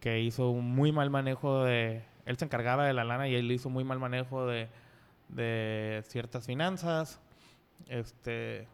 que 0.00 0.18
hizo 0.22 0.48
un 0.48 0.74
muy 0.74 0.92
mal 0.92 1.10
manejo 1.10 1.62
de... 1.62 2.02
Él 2.24 2.38
se 2.38 2.46
encargaba 2.46 2.86
de 2.86 2.94
la 2.94 3.04
lana 3.04 3.28
y 3.28 3.34
él 3.34 3.52
hizo 3.52 3.68
muy 3.68 3.84
mal 3.84 3.98
manejo 3.98 4.46
de, 4.46 4.70
de 5.28 6.02
ciertas 6.06 6.46
finanzas. 6.46 7.20
Este... 7.86 8.66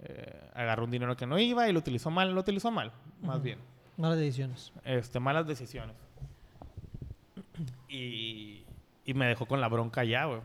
eh, 0.00 0.50
agarró 0.54 0.84
un 0.84 0.90
dinero 0.90 1.14
que 1.14 1.26
no 1.26 1.38
iba 1.38 1.68
y 1.68 1.74
lo 1.74 1.80
utilizó 1.80 2.10
mal, 2.10 2.32
lo 2.34 2.40
utilizó 2.40 2.70
mal, 2.70 2.90
más 3.20 3.42
bien 3.42 3.58
Malas 3.98 4.16
decisiones. 4.16 4.72
este, 4.84 5.20
malas 5.20 5.46
decisiones. 5.46 5.94
Y, 7.90 8.64
y 9.04 9.12
me 9.12 9.26
dejó 9.26 9.44
con 9.44 9.60
la 9.60 9.68
bronca 9.68 10.04
ya, 10.04 10.24
güey. 10.24 10.40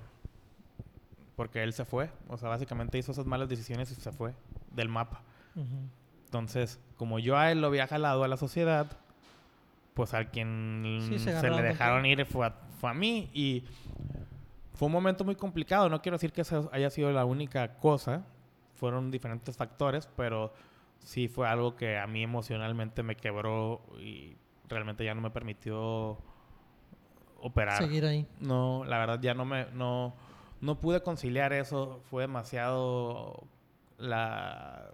Porque 1.37 1.63
él 1.63 1.71
se 1.71 1.85
fue. 1.85 2.09
O 2.27 2.35
sea, 2.37 2.49
básicamente 2.49 2.97
hizo 2.97 3.13
esas 3.13 3.25
malas 3.25 3.47
decisiones 3.47 3.89
y 3.91 3.95
se 3.95 4.11
fue 4.11 4.33
del 4.71 4.89
mapa. 4.89 5.21
Entonces, 6.27 6.79
como 6.97 7.19
yo 7.19 7.37
a 7.37 7.51
él 7.51 7.61
lo 7.61 7.67
había 7.67 7.87
jalado 7.87 8.23
a 8.25 8.27
la 8.27 8.35
sociedad, 8.35 8.87
pues 9.93 10.13
al 10.13 10.29
quien 10.29 10.99
Sí, 11.07 11.19
se 11.19 11.49
le 11.49 11.61
dejaron 11.61 12.05
ir 12.05 12.25
fue 12.25 12.47
a, 12.47 12.51
fue 12.79 12.89
a 12.89 12.93
mí. 12.93 13.29
Y 13.33 13.63
fue 14.73 14.87
un 14.87 14.91
momento 14.91 15.23
muy 15.23 15.35
complicado. 15.35 15.87
No 15.87 16.01
quiero 16.01 16.15
decir 16.17 16.33
que 16.33 16.41
esa 16.41 16.63
haya 16.73 16.89
sido 16.89 17.11
la 17.11 17.23
única 17.23 17.75
cosa. 17.75 18.25
Fueron 18.75 19.09
diferentes 19.09 19.55
factores, 19.55 20.07
pero 20.17 20.53
sí 20.99 21.29
fue 21.29 21.47
algo 21.47 21.75
que 21.75 21.97
a 21.97 22.05
mí 22.07 22.23
emocionalmente 22.23 23.03
me 23.03 23.15
quebró 23.15 23.81
y 23.99 24.35
realmente 24.67 25.05
ya 25.05 25.15
no 25.15 25.21
me 25.21 25.31
permitió 25.31 26.17
operar. 27.39 27.77
Seguir 27.77 28.05
ahí. 28.05 28.27
No, 28.41 28.83
la 28.85 28.99
verdad 28.99 29.19
ya 29.21 29.33
no 29.33 29.45
me 29.45 29.67
no 29.73 30.13
no 30.59 30.79
pude 30.79 31.01
conciliar 31.01 31.53
eso, 31.53 32.01
fue 32.09 32.23
demasiado 32.23 33.43
la 33.97 34.91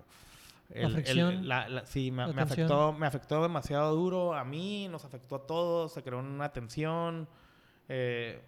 La 0.69 0.89
fricción, 0.89 1.47
la- 1.47 1.67
la- 1.69 1.85
sí, 1.85 2.09
me, 2.11 2.25
la 2.27 2.33
me 2.33 2.41
afectó, 2.41 2.93
me 2.93 3.05
afectó 3.05 3.41
demasiado 3.43 3.95
duro 3.95 4.33
a 4.33 4.43
mí, 4.43 4.87
nos 4.89 5.05
afectó 5.05 5.35
a 5.35 5.45
todos, 5.45 5.93
se 5.93 6.01
creó 6.03 6.19
una 6.19 6.51
tensión, 6.51 7.27
eh, 7.89 8.41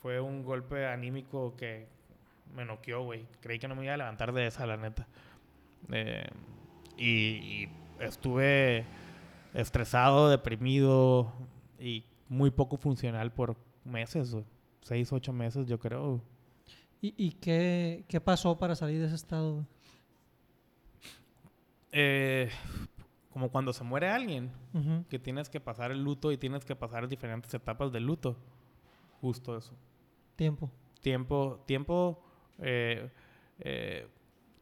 fue 0.00 0.20
un 0.20 0.42
golpe 0.44 0.86
anímico 0.86 1.56
que 1.56 1.88
me 2.54 2.64
noqueó, 2.64 3.02
güey. 3.02 3.26
Creí 3.40 3.58
que 3.58 3.66
no 3.66 3.74
me 3.74 3.84
iba 3.84 3.94
a 3.94 3.96
levantar 3.96 4.32
de 4.32 4.46
esa, 4.46 4.66
la 4.66 4.76
neta. 4.76 5.08
Eh, 5.90 6.26
y, 6.96 7.08
y 7.64 7.68
estuve 8.00 8.84
estresado, 9.54 10.28
deprimido 10.30 11.32
y 11.80 12.04
muy 12.28 12.50
poco 12.50 12.76
funcional 12.76 13.32
por 13.32 13.56
meses, 13.84 14.32
güey. 14.32 14.44
seis, 14.82 15.12
ocho 15.12 15.32
meses, 15.32 15.66
yo 15.66 15.78
creo. 15.78 16.20
¿Y, 17.00 17.14
y 17.16 17.32
qué, 17.32 18.04
qué 18.08 18.20
pasó 18.20 18.56
para 18.56 18.74
salir 18.76 19.00
de 19.00 19.06
ese 19.06 19.14
estado? 19.16 19.66
Eh, 21.96 22.50
como 23.30 23.50
cuando 23.50 23.72
se 23.72 23.84
muere 23.84 24.08
alguien, 24.08 24.50
que 25.08 25.18
tienes 25.18 25.48
que 25.48 25.60
pasar 25.60 25.92
el 25.92 26.02
luto 26.02 26.32
y 26.32 26.36
tienes 26.36 26.64
que 26.64 26.74
pasar 26.74 27.08
diferentes 27.08 27.54
etapas 27.54 27.92
del 27.92 28.04
luto. 28.04 28.36
Justo 29.20 29.56
eso. 29.56 29.74
Tiempo. 30.36 30.70
Tiempo, 31.00 31.62
tiempo 31.66 32.22
eh, 32.58 33.10
eh, 33.60 34.08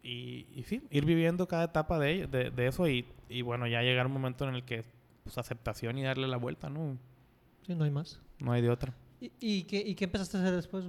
y, 0.03 0.47
y 0.55 0.65
sí, 0.65 0.83
ir 0.91 1.05
viviendo 1.05 1.49
cada 1.49 1.65
etapa 1.65 1.99
de, 1.99 2.27
de, 2.27 2.51
de 2.51 2.67
eso 2.67 2.87
y, 2.89 3.07
y 3.29 3.43
bueno, 3.43 3.67
ya 3.67 3.81
llegar 3.83 4.07
un 4.07 4.13
momento 4.13 4.47
en 4.47 4.55
el 4.55 4.65
que 4.65 4.85
pues 5.23 5.39
aceptación 5.39 5.99
y 5.99 6.03
darle 6.03 6.27
la 6.29 6.37
vuelta, 6.37 6.69
¿no? 6.69 6.99
Sí, 7.67 7.75
no 7.75 7.85
hay 7.85 7.91
más. 7.91 8.21
No 8.41 8.53
hay 8.53 8.61
de 8.61 8.71
otra. 8.71 8.93
¿Y, 9.21 9.33
y 9.41 9.63
qué, 9.65 9.79
y 9.79 9.95
qué 9.95 10.05
empezaste 10.05 10.37
a 10.37 10.41
hacer 10.41 10.55
después? 10.55 10.85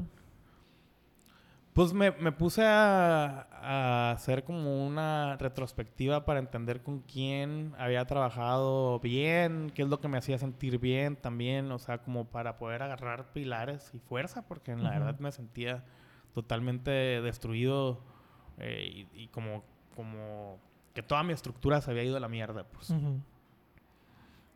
Pues 1.74 1.92
me, 1.92 2.12
me 2.12 2.32
puse 2.32 2.64
a, 2.64 3.48
a 3.52 4.12
hacer 4.12 4.44
como 4.44 4.86
una 4.86 5.38
retrospectiva 5.38 6.24
para 6.24 6.40
entender 6.40 6.84
con 6.84 7.00
quién 7.00 7.74
había 7.80 8.06
trabajado 8.06 9.00
bien, 9.00 9.72
qué 9.74 9.82
es 9.82 9.88
lo 9.88 10.00
que 10.00 10.08
me 10.08 10.20
hacía 10.20 10.38
sentir 10.38 10.78
bien 10.78 11.16
también, 11.16 11.72
o 11.72 11.80
sea, 11.80 11.98
como 12.04 12.26
para 12.26 12.58
poder 12.58 12.84
agarrar 12.84 13.34
pilares 13.34 13.90
y 13.94 14.00
fuerza, 14.00 14.48
porque 14.48 14.72
en 14.72 14.84
la 14.84 14.92
verdad 14.92 15.18
me 15.20 15.32
sentía 15.32 15.84
totalmente 16.34 16.92
destruido 16.92 18.02
eh, 18.60 19.08
y, 19.14 19.24
y 19.24 19.28
como, 19.30 19.64
como 19.96 20.60
que 20.94 21.02
toda 21.02 21.24
mi 21.24 21.34
estructura 21.34 21.82
se 21.82 21.92
había 21.92 22.04
ido 22.04 22.18
a 22.18 22.20
la 22.20 22.30
mierda. 22.30 22.66
Pues. 22.66 22.94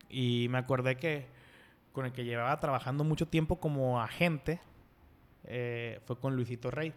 Y 0.08 0.46
me 0.50 0.58
acordé 0.58 0.96
que 0.96 1.26
con 1.92 2.06
el 2.06 2.12
que 2.12 2.24
llevaba 2.24 2.56
trabajando 2.58 3.02
mucho 3.02 3.26
tiempo 3.26 3.58
como 3.58 4.00
agente 4.00 4.60
eh, 5.44 6.00
fue 6.04 6.18
con 6.18 6.36
Luisito 6.36 6.70
Rey 6.70 6.92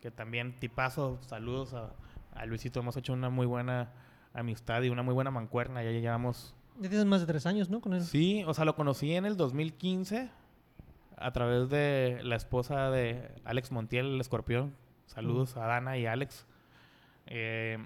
Que 0.00 0.10
también 0.10 0.58
tipazo, 0.58 1.18
saludos 1.22 1.74
a, 1.74 1.90
a 2.34 2.46
Luisito, 2.46 2.80
hemos 2.80 2.96
hecho 2.96 3.12
una 3.12 3.28
muy 3.30 3.46
buena 3.46 3.90
amistad 4.34 4.82
y 4.82 4.88
una 4.88 5.02
muy 5.02 5.14
buena 5.14 5.30
mancuerna, 5.30 5.82
ya 5.82 5.90
llevamos... 5.90 6.54
Ya 6.78 6.88
tienes 6.90 7.06
más 7.06 7.20
de 7.20 7.26
tres 7.26 7.46
años, 7.46 7.70
¿no? 7.70 7.80
Con 7.80 7.94
él. 7.94 8.02
Sí, 8.02 8.44
o 8.46 8.52
sea, 8.52 8.64
lo 8.66 8.74
conocí 8.76 9.14
en 9.14 9.24
el 9.24 9.36
2015 9.38 10.28
a 11.16 11.30
través 11.32 11.70
de 11.70 12.20
la 12.22 12.36
esposa 12.36 12.90
de 12.90 13.30
Alex 13.44 13.72
Montiel, 13.72 14.06
el 14.14 14.20
escorpión. 14.20 14.74
Saludos 15.06 15.56
a 15.56 15.60
Dana 15.66 15.96
y 15.96 16.04
Alex. 16.04 16.44
Eh, 17.26 17.78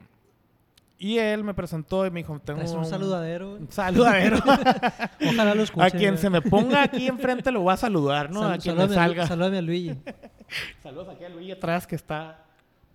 y 0.99 1.19
él 1.19 1.45
me 1.45 1.55
presentó 1.55 2.05
y 2.05 2.11
me 2.11 2.21
dijo, 2.21 2.39
tengo 2.41 2.59
Traes 2.59 2.75
un 2.75 2.85
saludadero. 2.85 3.55
un 3.55 3.71
saludadero. 3.71 4.39
Ojalá 5.31 5.55
lo 5.55 5.63
escuche. 5.63 5.87
a 5.87 5.91
quien 5.91 6.19
se 6.19 6.29
me 6.29 6.43
ponga 6.43 6.83
aquí 6.83 7.07
enfrente 7.07 7.53
lo 7.53 7.61
voy 7.61 7.73
a 7.73 7.77
saludar, 7.77 8.31
¿no? 8.31 8.41
Sal- 8.41 8.53
a 8.55 8.59
quien 8.59 8.75
me 8.77 8.83
salúdame 8.89 8.95
a 9.01 9.07
Lu- 9.07 9.15
salga. 9.15 9.27
Salúdame 9.29 9.59
a 9.59 9.63
Luigi. 9.63 9.97
Saludos 10.83 11.09
aquí 11.09 11.25
a 11.25 11.29
Luis 11.29 11.53
atrás 11.53 11.87
que 11.87 11.97
está 11.97 12.45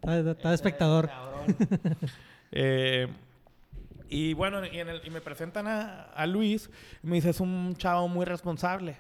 Está, 0.01 0.31
está 0.31 0.49
de 0.49 0.55
espectador. 0.55 1.07
Cabrón. 1.07 1.55
Eh, 2.57 3.07
y 4.07 4.33
bueno, 4.33 4.63
y, 4.65 4.79
en 4.79 4.87
el- 4.87 5.01
y 5.05 5.09
me 5.09 5.19
presentan 5.19 5.67
a, 5.67 6.03
a 6.03 6.25
Luis. 6.27 6.69
y 7.03 7.07
me 7.07 7.15
dice, 7.15 7.31
es 7.31 7.39
un 7.41 7.75
chavo 7.75 8.07
muy 8.07 8.23
responsable. 8.25 8.95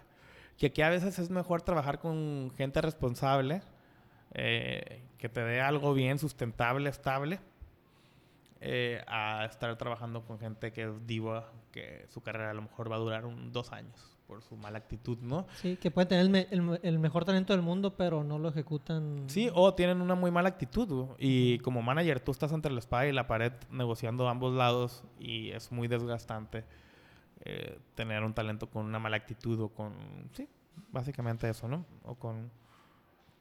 Que 0.57 0.67
aquí 0.67 0.81
a 0.81 0.89
veces 0.89 1.19
es 1.19 1.29
mejor 1.29 1.61
trabajar 1.61 1.99
con 1.99 2.51
gente 2.57 2.81
responsable. 2.81 3.61
eh, 4.33 5.01
que 5.19 5.29
te 5.29 5.41
dé 5.41 5.61
algo 5.61 5.93
bien, 5.93 6.19
sustentable, 6.19 6.89
estable. 6.89 7.39
eh, 8.61 9.03
a 9.07 9.45
estar 9.45 9.75
trabajando 9.77 10.23
con 10.25 10.39
gente 10.39 10.73
que 10.73 10.83
es 10.83 11.07
diva, 11.07 11.51
que 11.71 12.05
su 12.09 12.21
carrera 12.21 12.49
a 12.51 12.53
lo 12.53 12.63
mejor 12.63 12.91
va 12.91 12.95
a 12.95 12.99
durar 12.99 13.25
un, 13.25 13.51
dos 13.53 13.71
años 13.71 14.14
por 14.27 14.41
su 14.41 14.55
mala 14.57 14.77
actitud, 14.79 15.17
¿no? 15.21 15.45
Sí, 15.61 15.77
que 15.77 15.91
pueden 15.91 16.07
tener 16.09 16.23
el, 16.25 16.29
me- 16.31 16.47
el 16.51 16.79
el 16.83 16.99
mejor 16.99 17.25
talento 17.25 17.53
del 17.53 17.61
mundo, 17.61 17.95
pero 17.95 18.23
no 18.23 18.39
lo 18.39 18.49
ejecutan. 18.49 19.25
Sí, 19.27 19.49
o 19.53 19.73
tienen 19.75 20.01
una 20.01 20.15
muy 20.15 20.31
mala 20.31 20.49
actitud. 20.49 20.87
güey. 20.87 21.07
Y 21.19 21.59
como 21.59 21.81
manager 21.81 22.19
tú 22.19 22.31
estás 22.31 22.51
entre 22.51 22.71
la 22.71 22.79
espada 22.79 23.07
y 23.07 23.11
la 23.13 23.27
pared 23.27 23.53
negociando 23.69 24.27
a 24.27 24.31
ambos 24.31 24.53
lados 24.53 25.03
y 25.19 25.51
es 25.51 25.71
muy 25.71 25.87
desgastante 25.87 26.63
eh, 27.45 27.77
tener 27.95 28.23
un 28.23 28.33
talento 28.33 28.67
con 28.69 28.85
una 28.85 28.97
mala 28.99 29.17
actitud 29.17 29.59
o 29.61 29.69
con... 29.69 29.93
Sí, 30.33 30.47
básicamente 30.91 31.49
eso, 31.49 31.67
¿no? 31.67 31.85
O 32.03 32.15
con... 32.15 32.49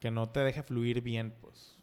Que 0.01 0.11
no 0.11 0.28
te 0.28 0.41
deje 0.41 0.62
fluir 0.62 1.01
bien, 1.01 1.32
pues. 1.41 1.78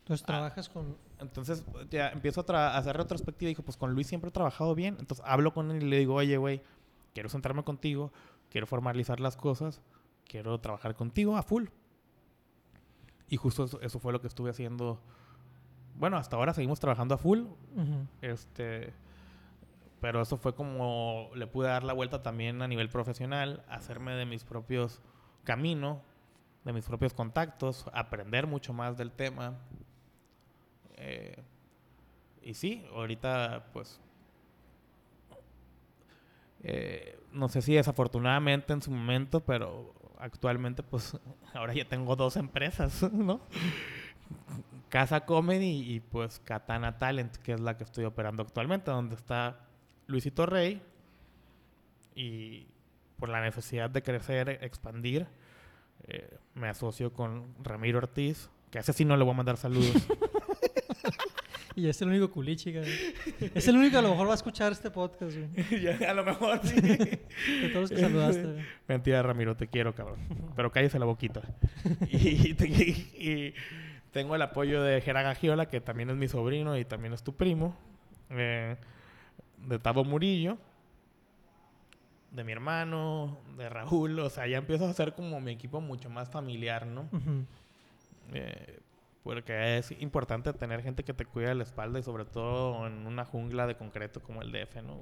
Entonces 0.00 0.24
Ah. 0.24 0.26
trabajas 0.26 0.68
con. 0.68 0.96
Entonces 1.20 1.64
ya 1.88 2.08
empiezo 2.08 2.44
a, 2.48 2.68
a 2.74 2.78
hacer 2.78 2.96
retrospectiva 2.96 3.48
y 3.48 3.52
dijo, 3.52 3.62
pues 3.62 3.76
con 3.76 3.92
Luis 3.94 4.08
siempre 4.08 4.28
he 4.30 4.32
trabajado 4.32 4.74
bien. 4.74 4.96
Entonces 4.98 5.24
hablo 5.24 5.54
con 5.54 5.70
él 5.70 5.84
y 5.84 5.86
le 5.88 5.98
digo, 5.98 6.14
oye, 6.14 6.36
güey, 6.36 6.62
quiero 7.14 7.28
sentarme 7.28 7.62
contigo, 7.62 8.12
quiero 8.50 8.66
formalizar 8.66 9.20
las 9.20 9.36
cosas, 9.36 9.80
quiero 10.26 10.60
trabajar 10.60 10.94
contigo 10.94 11.36
a 11.36 11.42
full. 11.42 11.66
Y 13.28 13.36
justo 13.36 13.64
eso, 13.80 14.00
fue 14.00 14.12
lo 14.12 14.20
que 14.20 14.26
estuve 14.26 14.50
haciendo. 14.50 15.00
Bueno, 15.94 16.16
hasta 16.16 16.36
ahora 16.36 16.52
seguimos 16.52 16.80
trabajando 16.80 17.14
a 17.14 17.18
full. 17.18 17.44
Este. 18.20 18.92
Pero 20.00 20.22
eso 20.22 20.36
fue 20.36 20.54
como 20.54 21.30
le 21.34 21.46
pude 21.46 21.68
dar 21.68 21.84
la 21.84 21.92
vuelta 21.92 22.22
también 22.22 22.62
a 22.62 22.68
nivel 22.68 22.88
profesional, 22.88 23.64
hacerme 23.68 24.12
de 24.14 24.24
mis 24.24 24.44
propios 24.44 25.02
caminos, 25.44 25.98
de 26.64 26.72
mis 26.72 26.86
propios 26.86 27.12
contactos, 27.12 27.86
aprender 27.92 28.46
mucho 28.46 28.72
más 28.72 28.96
del 28.96 29.12
tema. 29.12 29.58
Eh, 30.96 31.42
y 32.42 32.54
sí, 32.54 32.86
ahorita 32.94 33.66
pues 33.72 34.00
eh, 36.62 37.18
no 37.32 37.48
sé 37.48 37.62
si 37.62 37.74
desafortunadamente 37.74 38.72
en 38.72 38.82
su 38.82 38.90
momento, 38.90 39.40
pero 39.40 39.94
actualmente 40.18 40.82
pues 40.82 41.16
ahora 41.54 41.74
ya 41.74 41.84
tengo 41.84 42.16
dos 42.16 42.36
empresas, 42.36 43.02
¿no? 43.12 43.40
Casa 44.88 45.24
Comedy 45.24 45.94
y 45.94 46.00
pues 46.00 46.40
Katana 46.40 46.98
Talent, 46.98 47.36
que 47.36 47.52
es 47.52 47.60
la 47.60 47.76
que 47.76 47.84
estoy 47.84 48.04
operando 48.04 48.42
actualmente, 48.42 48.90
donde 48.90 49.14
está 49.14 49.60
Luisito 50.06 50.46
Rey. 50.46 50.82
Y 52.14 52.66
por 53.16 53.28
la 53.28 53.40
necesidad 53.40 53.88
de 53.88 54.02
crecer, 54.02 54.58
expandir, 54.62 55.28
eh, 56.08 56.38
me 56.54 56.68
asocio 56.68 57.12
con 57.12 57.54
Ramiro 57.62 57.98
Ortiz, 57.98 58.50
que 58.70 58.78
a 58.78 58.80
ese 58.80 58.92
sí 58.92 59.04
no 59.04 59.16
le 59.16 59.22
voy 59.22 59.32
a 59.32 59.36
mandar 59.36 59.56
saludos. 59.56 59.94
Y 61.76 61.88
es 61.88 62.02
el 62.02 62.08
único 62.08 62.30
culichi, 62.30 62.74
Es 63.54 63.68
el 63.68 63.76
único 63.76 63.92
que 63.92 63.98
a 63.98 64.02
lo 64.02 64.10
mejor 64.10 64.26
va 64.26 64.32
a 64.32 64.36
escuchar 64.36 64.72
este 64.72 64.90
podcast, 64.90 65.36
güey. 65.36 65.86
a 66.08 66.14
lo 66.14 66.24
mejor 66.24 66.60
sí. 66.64 66.80
De 66.80 67.68
todos 67.72 67.82
los 67.82 67.90
que 67.90 67.98
saludaste, 67.98 68.64
Mentira, 68.88 69.22
Ramiro, 69.22 69.56
te 69.56 69.68
quiero, 69.68 69.94
cabrón. 69.94 70.18
Pero 70.56 70.72
cállese 70.72 70.98
la 70.98 71.06
boquita. 71.06 71.42
y, 72.10 73.54
tengo 74.12 74.34
el 74.34 74.42
apoyo 74.42 74.82
de 74.82 75.00
Geraga 75.00 75.34
Giola, 75.36 75.68
que 75.68 75.80
también 75.80 76.10
es 76.10 76.16
mi 76.16 76.26
sobrino 76.26 76.76
y 76.76 76.84
también 76.84 77.14
es 77.14 77.22
tu 77.22 77.36
primo. 77.36 77.76
Eh, 78.30 78.76
de 79.68 79.78
Tavo 79.78 80.04
Murillo. 80.04 80.58
De 82.32 82.42
mi 82.42 82.52
hermano, 82.52 83.38
de 83.56 83.68
Raúl. 83.68 84.18
O 84.18 84.30
sea, 84.30 84.48
ya 84.48 84.58
empiezo 84.58 84.86
a 84.86 84.90
hacer 84.90 85.14
como 85.14 85.40
mi 85.40 85.52
equipo 85.52 85.80
mucho 85.80 86.10
más 86.10 86.28
familiar, 86.28 86.86
¿no? 86.86 87.08
Porque 89.22 89.78
es 89.78 89.90
importante 90.00 90.52
tener 90.54 90.82
gente 90.82 91.04
que 91.04 91.12
te 91.12 91.26
cuida 91.26 91.54
la 91.54 91.62
espalda 91.62 91.98
y 91.98 92.02
sobre 92.02 92.24
todo 92.24 92.86
en 92.86 93.06
una 93.06 93.24
jungla 93.24 93.66
de 93.66 93.76
concreto 93.76 94.22
como 94.22 94.40
el 94.40 94.50
DF, 94.50 94.76
¿no? 94.82 94.98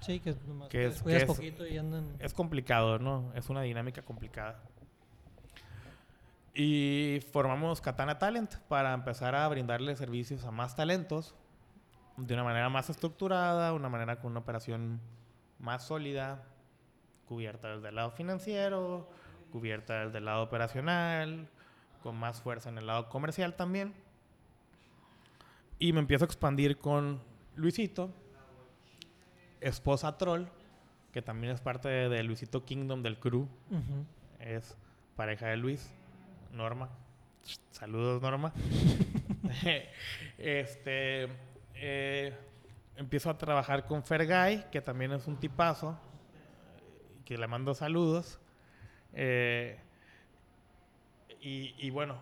Sí, 0.00 0.18
que, 0.18 0.34
nomás 0.46 0.68
que 0.68 0.86
es, 0.86 1.02
que 1.02 1.16
es, 1.16 1.24
poquito 1.24 1.66
y 1.66 1.78
andan... 1.78 2.16
Es 2.18 2.34
complicado, 2.34 2.98
¿no? 2.98 3.32
Es 3.34 3.48
una 3.50 3.62
dinámica 3.62 4.02
complicada. 4.02 4.60
Y 6.54 7.20
formamos 7.32 7.80
Katana 7.80 8.18
Talent 8.18 8.56
para 8.68 8.92
empezar 8.92 9.34
a 9.34 9.48
brindarle 9.48 9.94
servicios 9.96 10.44
a 10.44 10.50
más 10.50 10.76
talentos 10.76 11.34
de 12.16 12.34
una 12.34 12.44
manera 12.44 12.68
más 12.68 12.90
estructurada, 12.90 13.72
una 13.72 13.88
manera 13.88 14.20
con 14.20 14.32
una 14.32 14.40
operación 14.40 15.00
más 15.58 15.84
sólida, 15.84 16.44
cubierta 17.26 17.74
desde 17.74 17.88
el 17.88 17.96
lado 17.96 18.12
financiero, 18.12 19.10
cubierta 19.50 20.06
desde 20.06 20.18
el 20.18 20.24
lado 20.26 20.42
operacional, 20.42 21.48
con 22.04 22.16
más 22.16 22.42
fuerza 22.42 22.68
en 22.68 22.76
el 22.76 22.86
lado 22.86 23.08
comercial 23.08 23.56
también. 23.56 23.94
Y 25.78 25.94
me 25.94 26.00
empiezo 26.00 26.24
a 26.24 26.26
expandir 26.26 26.76
con 26.76 27.22
Luisito, 27.56 28.12
esposa 29.62 30.18
Troll, 30.18 30.44
que 31.12 31.22
también 31.22 31.54
es 31.54 31.62
parte 31.62 31.88
de, 31.88 32.22
Luisito 32.22 32.62
Kingdom 32.62 33.02
del 33.02 33.18
crew. 33.18 33.48
Es 34.38 34.76
pareja 35.16 35.46
de 35.46 35.56
Luis, 35.56 35.90
Norma. 36.52 36.90
Saludos, 37.70 38.20
Norma. 38.20 38.52
este. 40.36 41.28
Eh, 41.74 42.34
empiezo 42.96 43.30
a 43.30 43.38
trabajar 43.38 43.86
con 43.86 44.04
Fergay, 44.04 44.70
que 44.70 44.82
también 44.82 45.12
es 45.12 45.26
un 45.26 45.40
tipazo, 45.40 45.98
que 47.24 47.38
le 47.38 47.46
mando 47.46 47.72
saludos. 47.72 48.38
Eh, 49.14 49.80
y, 51.46 51.90
bueno, 51.90 52.16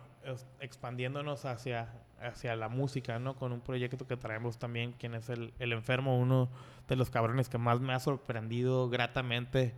expandiéndonos 0.59 1.45
hacia, 1.45 1.93
hacia 2.21 2.57
la 2.57 2.67
música, 2.67 3.19
¿no? 3.19 3.37
Con 3.37 3.53
un 3.53 3.61
proyecto 3.61 4.05
que 4.05 4.17
traemos 4.17 4.57
también, 4.57 4.91
quien 4.93 5.13
es 5.15 5.29
el, 5.29 5.53
el 5.59 5.71
enfermo, 5.71 6.19
uno 6.19 6.49
de 6.89 6.97
los 6.97 7.09
cabrones 7.09 7.47
que 7.47 7.57
más 7.57 7.79
me 7.79 7.93
ha 7.93 7.99
sorprendido 7.99 8.89
gratamente 8.89 9.73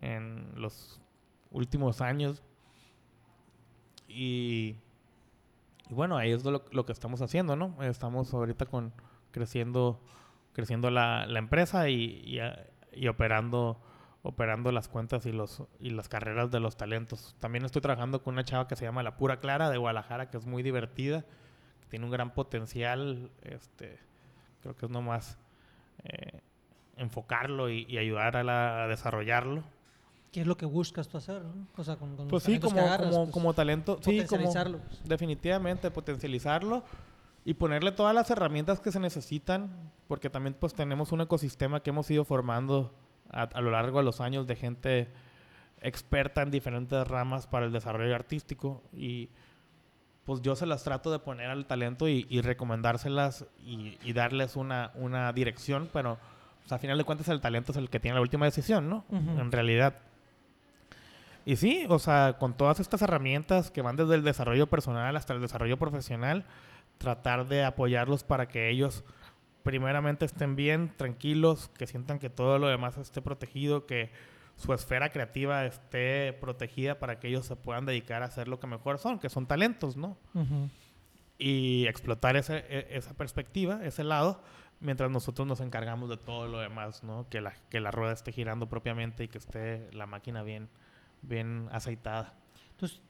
en 0.00 0.52
los 0.54 1.02
últimos 1.50 2.00
años. 2.00 2.42
Y, 4.08 4.76
y 5.90 5.94
bueno, 5.94 6.16
ahí 6.16 6.30
es 6.30 6.42
lo, 6.44 6.64
lo, 6.70 6.86
que 6.86 6.92
estamos 6.92 7.20
haciendo, 7.20 7.56
¿no? 7.56 7.82
Estamos 7.82 8.32
ahorita 8.32 8.64
con 8.64 8.94
creciendo, 9.32 10.00
creciendo 10.54 10.90
la, 10.90 11.26
la 11.26 11.38
empresa 11.40 11.90
y, 11.90 12.22
y, 12.24 12.38
y 12.94 13.08
operando 13.08 13.78
operando 14.28 14.70
las 14.72 14.88
cuentas 14.88 15.24
y 15.24 15.32
los 15.32 15.62
y 15.80 15.88
las 15.88 16.10
carreras 16.10 16.50
de 16.50 16.60
los 16.60 16.76
talentos. 16.76 17.34
También 17.38 17.64
estoy 17.64 17.80
trabajando 17.80 18.22
con 18.22 18.34
una 18.34 18.44
chava 18.44 18.68
que 18.68 18.76
se 18.76 18.84
llama 18.84 19.02
La 19.02 19.16
Pura 19.16 19.40
Clara 19.40 19.70
de 19.70 19.78
Guadalajara, 19.78 20.28
que 20.28 20.36
es 20.36 20.44
muy 20.44 20.62
divertida, 20.62 21.22
que 21.80 21.86
tiene 21.88 22.04
un 22.04 22.10
gran 22.10 22.34
potencial. 22.34 23.30
Este, 23.40 23.98
creo 24.60 24.76
que 24.76 24.84
es 24.84 24.92
nomás 24.92 25.38
eh, 26.04 26.40
enfocarlo 26.98 27.70
y, 27.70 27.96
ayudar 27.96 28.36
a, 28.36 28.86
desarrollarlo. 28.86 29.64
¿Qué 30.30 30.42
es 30.42 30.46
lo 30.46 30.58
que 30.58 30.66
buscas 30.66 31.08
tú 31.08 31.16
hacer? 31.16 31.42
O 31.78 31.82
sea, 31.82 31.96
con, 31.96 32.14
pues 32.28 32.42
sí, 32.42 32.60
como, 32.60 32.76
como, 32.98 33.30
como, 33.30 33.54
talento, 33.54 33.98
sí, 34.02 34.26
como, 34.26 34.52
definitivamente 35.04 35.90
potencializarlo 35.90 36.84
y 37.46 37.54
ponerle 37.54 37.92
todas 37.92 38.14
las 38.14 38.30
herramientas 38.30 38.78
que 38.78 38.92
se 38.92 39.00
necesitan, 39.00 39.90
porque 40.06 40.28
también 40.28 40.52
pues 40.52 40.74
tenemos 40.74 41.12
un 41.12 41.22
ecosistema 41.22 41.80
que 41.80 41.88
hemos 41.88 42.10
ido 42.10 42.26
formando 42.26 42.92
a, 43.30 43.60
lo 43.60 43.70
largo 43.70 43.98
de 43.98 44.04
los 44.04 44.20
años 44.20 44.46
de 44.46 44.56
gente 44.56 45.08
experta 45.80 46.42
en 46.42 46.50
diferentes 46.50 47.06
ramas 47.06 47.46
para 47.46 47.66
el 47.66 47.72
desarrollo 47.72 48.14
artístico 48.14 48.82
y 48.92 49.30
pues 50.24 50.42
yo 50.42 50.56
se 50.56 50.66
las 50.66 50.84
trato 50.84 51.10
de 51.10 51.20
poner 51.20 51.50
al 51.50 51.66
talento 51.66 52.06
y, 52.08 52.24
recomendárselas 52.42 53.46
y, 53.64 54.12
darles 54.12 54.56
una, 54.56 54.90
una 54.94 55.32
dirección, 55.32 55.88
pero 55.92 56.18
pues, 56.60 56.72
a 56.72 56.78
final 56.78 56.98
de 56.98 57.04
cuentas 57.04 57.28
el 57.28 57.40
talento 57.40 57.72
es 57.72 57.78
el 57.78 57.88
que 57.88 57.98
tiene 57.98 58.16
la 58.16 58.20
última 58.20 58.44
decisión, 58.44 58.90
¿no? 58.90 59.06
En 59.10 59.50
realidad. 59.50 59.94
Y 61.46 61.56
sí, 61.56 61.86
o 61.88 61.98
sea, 61.98 62.36
con 62.38 62.52
todas 62.52 62.78
estas 62.78 63.00
herramientas 63.00 63.70
que 63.70 63.80
van 63.80 63.96
desde 63.96 64.16
el 64.16 64.22
desarrollo 64.22 64.66
personal 64.66 65.16
hasta 65.16 65.32
el 65.32 65.40
desarrollo 65.40 65.78
profesional, 65.78 66.44
tratar 66.98 67.48
de 67.48 67.64
apoyarlos 67.64 68.22
para 68.22 68.48
que 68.48 68.68
ellos 68.68 69.04
primeramente 69.68 70.24
estén 70.24 70.56
bien, 70.56 70.94
tranquilos, 70.96 71.68
que 71.76 71.86
sientan 71.86 72.18
que 72.18 72.30
todo 72.30 72.58
lo 72.58 72.68
demás 72.68 72.96
esté 72.96 73.20
protegido, 73.20 73.84
que 73.84 74.10
su 74.56 74.72
esfera 74.72 75.10
creativa 75.10 75.66
esté 75.66 76.32
protegida 76.32 76.98
para 76.98 77.20
que 77.20 77.28
ellos 77.28 77.44
se 77.44 77.54
puedan 77.54 77.84
dedicar 77.84 78.22
a 78.22 78.26
hacer 78.26 78.48
lo 78.48 78.60
que 78.60 78.66
mejor 78.66 78.96
son, 78.96 79.18
que 79.18 79.28
son 79.28 79.46
talentos, 79.46 79.94
¿no? 79.94 80.16
Y 81.36 81.86
explotar 81.86 82.36
ese, 82.36 82.64
e, 82.70 82.96
esa 82.96 83.12
perspectiva, 83.12 83.84
ese 83.84 84.04
lado, 84.04 84.40
mientras 84.80 85.10
nosotros 85.10 85.46
nos 85.46 85.60
encargamos 85.60 86.08
de 86.08 86.16
todo 86.16 86.48
lo 86.48 86.60
demás, 86.60 87.04
¿no? 87.04 87.28
Que 87.28 87.42
la, 87.42 87.52
que 87.68 87.80
la 87.80 87.90
rueda 87.90 88.14
esté 88.14 88.32
girando 88.32 88.70
propiamente 88.70 89.24
y 89.24 89.28
que 89.28 89.36
esté 89.36 89.92
la 89.92 90.06
máquina 90.06 90.42
bien, 90.42 90.70
bien 91.20 91.68
aceitada. 91.72 92.32
Entonces, 92.70 93.02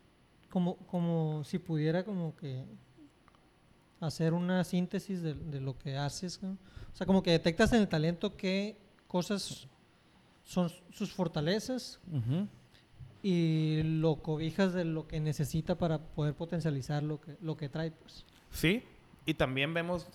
como, 0.51 0.77
como 0.89 1.45
si 1.45 1.61
pudiera 1.61 2.03
como 2.03 2.35
que 2.35 2.65
hacer 4.01 4.33
una 4.35 4.65
síntesis 4.65 5.23
de, 5.23 5.35
de 5.35 5.61
lo 5.61 5.77
que 5.79 5.97
haces. 5.97 6.41
O 6.43 6.97
sea, 6.97 7.07
como 7.07 7.23
que 7.23 7.31
detectas 7.31 7.73
en 7.73 7.81
el 7.81 7.89
talento 7.89 8.37
qué 8.37 8.77
cosas 9.07 9.69
son 10.45 10.71
sus 10.91 11.13
fortalezas 11.13 12.01
y 13.23 13.83
lo 13.83 14.17
cobijas 14.17 14.73
de 14.73 14.85
lo 14.85 15.07
que 15.07 15.21
necesita 15.21 15.77
para 15.77 15.99
poder 15.99 16.35
potencializar 16.35 17.03
lo 17.03 17.21
que, 17.21 17.37
lo 17.41 17.57
que 17.57 17.69
trae. 17.69 17.91
Pues. 17.91 18.25
Sí, 18.51 18.83
y 19.27 19.35
también 19.35 19.75
vemos 19.75 20.07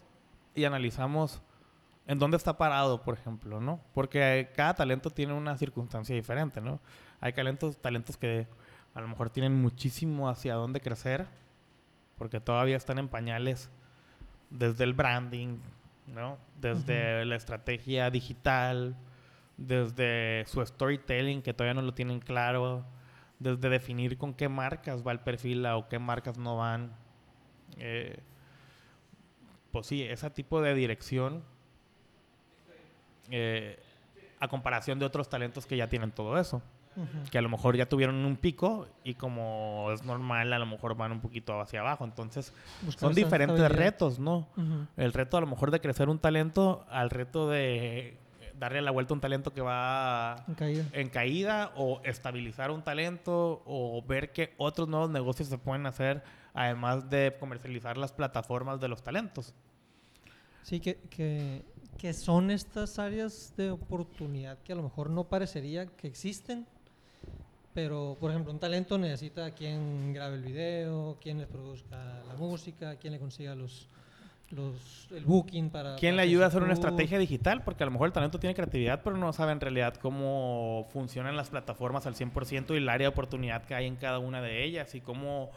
y 0.55 0.63
analizamos 0.63 1.41
en 2.07 2.17
dónde 2.17 2.37
está 2.37 2.57
parado, 2.57 3.03
por 3.03 3.13
ejemplo, 3.13 3.61
¿no? 3.61 3.79
Porque 3.93 4.49
cada 4.55 4.73
talento 4.73 5.11
tiene 5.11 5.33
una 5.33 5.57
circunstancia 5.57 6.15
diferente, 6.15 6.61
¿no? 6.61 6.79
Hay 7.21 7.33
talentos, 7.33 7.77
talentos 7.77 8.17
que 8.17 8.47
a 8.93 9.01
lo 9.01 9.07
mejor 9.07 9.29
tienen 9.29 9.61
muchísimo 9.61 10.29
hacia 10.29 10.55
dónde 10.55 10.81
crecer, 10.81 11.27
porque 12.17 12.39
todavía 12.39 12.77
están 12.77 12.99
en 12.99 13.07
pañales 13.07 13.69
desde 14.49 14.83
el 14.83 14.93
branding, 14.93 15.57
¿no? 16.07 16.37
Desde 16.59 17.25
la 17.25 17.35
estrategia 17.35 18.09
digital, 18.09 18.95
desde 19.57 20.45
su 20.47 20.65
storytelling, 20.65 21.41
que 21.41 21.53
todavía 21.53 21.73
no 21.73 21.81
lo 21.81 21.93
tienen 21.93 22.19
claro, 22.19 22.85
desde 23.39 23.69
definir 23.69 24.17
con 24.17 24.33
qué 24.33 24.47
marcas 24.49 25.05
va 25.05 25.11
el 25.11 25.19
perfil 25.19 25.65
o 25.65 25.87
qué 25.89 25.99
marcas 25.99 26.37
no 26.37 26.57
van. 26.57 26.93
Eh, 27.77 28.19
pues 29.71 29.87
sí, 29.87 30.03
ese 30.03 30.29
tipo 30.29 30.61
de 30.61 30.75
dirección, 30.75 31.43
eh, 33.31 33.81
a 34.39 34.47
comparación 34.47 34.99
de 34.99 35.05
otros 35.05 35.29
talentos 35.29 35.65
que 35.65 35.77
ya 35.77 35.89
tienen 35.89 36.11
todo 36.11 36.37
eso. 36.37 36.61
Que 37.31 37.37
a 37.37 37.41
lo 37.41 37.49
mejor 37.49 37.75
ya 37.75 37.87
tuvieron 37.87 38.15
un 38.25 38.35
pico 38.35 38.87
y 39.03 39.15
como 39.15 39.89
es 39.91 40.03
normal, 40.03 40.53
a 40.53 40.59
lo 40.59 40.65
mejor 40.65 40.95
van 40.95 41.11
un 41.11 41.21
poquito 41.21 41.59
hacia 41.59 41.81
abajo. 41.81 42.05
Entonces, 42.05 42.53
son 42.97 43.13
diferentes 43.13 43.71
retos, 43.71 44.19
¿no? 44.19 44.47
El 44.97 45.13
reto 45.13 45.37
a 45.37 45.41
lo 45.41 45.47
mejor 45.47 45.71
de 45.71 45.79
crecer 45.79 46.09
un 46.09 46.19
talento 46.19 46.85
al 46.89 47.09
reto 47.09 47.49
de 47.49 48.17
darle 48.59 48.81
la 48.81 48.91
vuelta 48.91 49.13
a 49.13 49.15
un 49.15 49.21
talento 49.21 49.53
que 49.53 49.61
va 49.61 50.45
en 50.47 51.09
caída. 51.09 51.71
o 51.75 52.01
estabilizar 52.03 52.71
un 52.71 52.81
talento 52.81 53.61
o 53.65 54.03
ver 54.07 54.31
que 54.31 54.53
otros 54.57 54.87
nuevos 54.87 55.09
negocios 55.09 55.49
se 55.49 55.57
pueden 55.57 55.85
hacer 55.85 56.23
además 56.53 57.09
de 57.09 57.35
comercializar 57.39 57.97
las 57.97 58.11
plataformas 58.11 58.79
de 58.79 58.87
los 58.87 59.01
talentos. 59.01 59.53
Sí, 60.61 60.79
que, 60.79 60.97
que, 61.09 61.65
que 61.97 62.13
son 62.13 62.51
estas 62.51 62.99
áreas 62.99 63.53
de 63.57 63.71
oportunidad 63.71 64.57
que 64.59 64.71
a 64.73 64.75
lo 64.75 64.83
mejor 64.83 65.09
no 65.09 65.25
parecería 65.25 65.87
que 65.87 66.07
existen, 66.07 66.65
pero 67.73 68.17
por 68.19 68.31
ejemplo 68.31 68.51
un 68.51 68.59
talento 68.59 68.97
necesita 68.97 69.51
quien 69.51 70.13
grabe 70.13 70.35
el 70.35 70.43
video, 70.43 71.17
quien 71.21 71.39
le 71.39 71.47
produzca 71.47 72.23
la 72.27 72.35
música, 72.35 72.95
quien 72.97 73.13
le 73.13 73.19
consiga 73.19 73.55
los, 73.55 73.87
el 75.11 75.25
booking 75.25 75.69
para... 75.69 75.95
¿Quién 75.95 76.15
le 76.15 76.21
ayuda 76.21 76.45
a 76.45 76.47
hacer 76.49 76.61
una 76.61 76.73
estrategia 76.73 77.17
digital? 77.17 77.63
Porque 77.63 77.83
a 77.83 77.85
lo 77.85 77.91
mejor 77.91 78.07
el 78.07 78.13
talento 78.13 78.39
tiene 78.39 78.53
creatividad, 78.53 79.01
pero 79.03 79.17
no 79.17 79.33
sabe 79.33 79.51
en 79.51 79.59
realidad 79.59 79.95
cómo 79.95 80.87
funcionan 80.91 81.35
las 81.35 81.49
plataformas 81.49 82.05
al 82.05 82.15
100% 82.15 82.73
y 82.73 82.77
el 82.77 82.89
área 82.89 83.05
de 83.05 83.11
oportunidad 83.11 83.63
que 83.63 83.75
hay 83.75 83.87
en 83.87 83.95
cada 83.95 84.19
una 84.19 84.41
de 84.41 84.63
ellas 84.63 84.93
y 84.95 85.01
cómo 85.01 85.51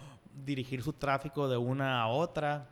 dirigir 0.44 0.82
su 0.82 0.92
tráfico 0.92 1.48
de 1.48 1.56
una 1.56 2.02
a 2.02 2.08
otra. 2.08 2.68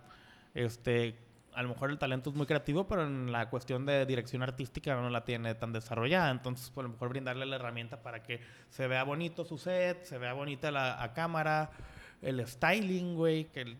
Este, 0.55 1.17
a 1.55 1.63
lo 1.63 1.69
mejor 1.71 1.91
el 1.91 1.99
talento 1.99 2.31
es 2.31 2.37
muy 2.37 2.47
creativo, 2.47 2.87
pero 2.87 3.07
en 3.07 3.31
la 3.33 3.49
cuestión 3.51 3.87
de 3.87 4.07
dirección 4.07 4.43
artística 4.43 4.95
no 4.95 5.11
la 5.11 5.25
tiene 5.25 5.55
tan 5.55 5.73
desarrollada. 5.73 6.31
Entonces, 6.31 6.71
pues, 6.71 6.85
a 6.85 6.89
lo 6.89 6.93
mejor 6.95 7.09
brindarle 7.11 7.47
la 7.47 7.57
herramienta 7.57 8.03
para 8.03 8.23
que 8.23 8.41
se 8.69 8.87
vea 8.89 9.05
bonito 9.05 9.45
su 9.45 9.59
set, 9.59 10.05
se 10.05 10.19
vea 10.19 10.33
bonita 10.33 10.71
la 10.71 11.13
cámara, 11.15 11.71
el 12.23 12.47
styling, 12.47 13.15
güey, 13.15 13.45
que 13.47 13.77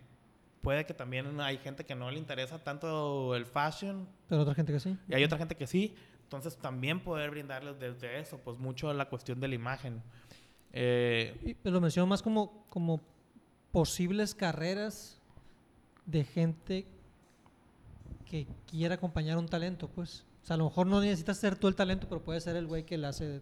puede 0.65 0.83
que 0.83 0.95
también 0.95 1.39
hay 1.41 1.59
gente 1.59 1.85
que 1.85 1.93
no 1.93 2.09
le 2.09 2.17
interesa 2.17 2.57
tanto 2.57 3.35
el 3.35 3.45
fashion. 3.45 4.07
Pero 4.27 4.41
otra 4.41 4.55
gente 4.55 4.73
que 4.73 4.79
sí. 4.79 4.97
Y 5.07 5.13
hay 5.13 5.23
otra 5.23 5.37
gente 5.37 5.55
que 5.55 5.67
sí. 5.67 5.95
Entonces 6.23 6.57
también 6.57 7.01
poder 7.01 7.29
brindarles 7.29 7.79
desde 7.79 8.19
eso, 8.19 8.39
pues 8.39 8.57
mucho 8.57 8.91
la 8.91 9.07
cuestión 9.07 9.39
de 9.39 9.47
la 9.47 9.53
imagen. 9.53 10.01
Eh, 10.73 11.55
lo 11.63 11.79
menciono 11.79 12.07
más 12.07 12.23
como, 12.23 12.65
como 12.69 12.99
posibles 13.71 14.33
carreras 14.33 15.21
de 16.07 16.23
gente 16.23 16.87
que 18.43 18.47
quiera 18.67 18.95
acompañar 18.95 19.37
un 19.37 19.47
talento, 19.47 19.87
pues. 19.87 20.25
O 20.43 20.45
sea, 20.45 20.55
a 20.55 20.57
lo 20.57 20.65
mejor 20.65 20.87
no 20.87 20.99
necesitas 21.01 21.37
ser 21.37 21.55
tú 21.55 21.67
el 21.67 21.75
talento, 21.75 22.07
pero 22.09 22.21
puede 22.21 22.41
ser 22.41 22.55
el 22.55 22.67
güey 22.67 22.85
que 22.85 22.97
le 22.97 23.07
hace 23.07 23.41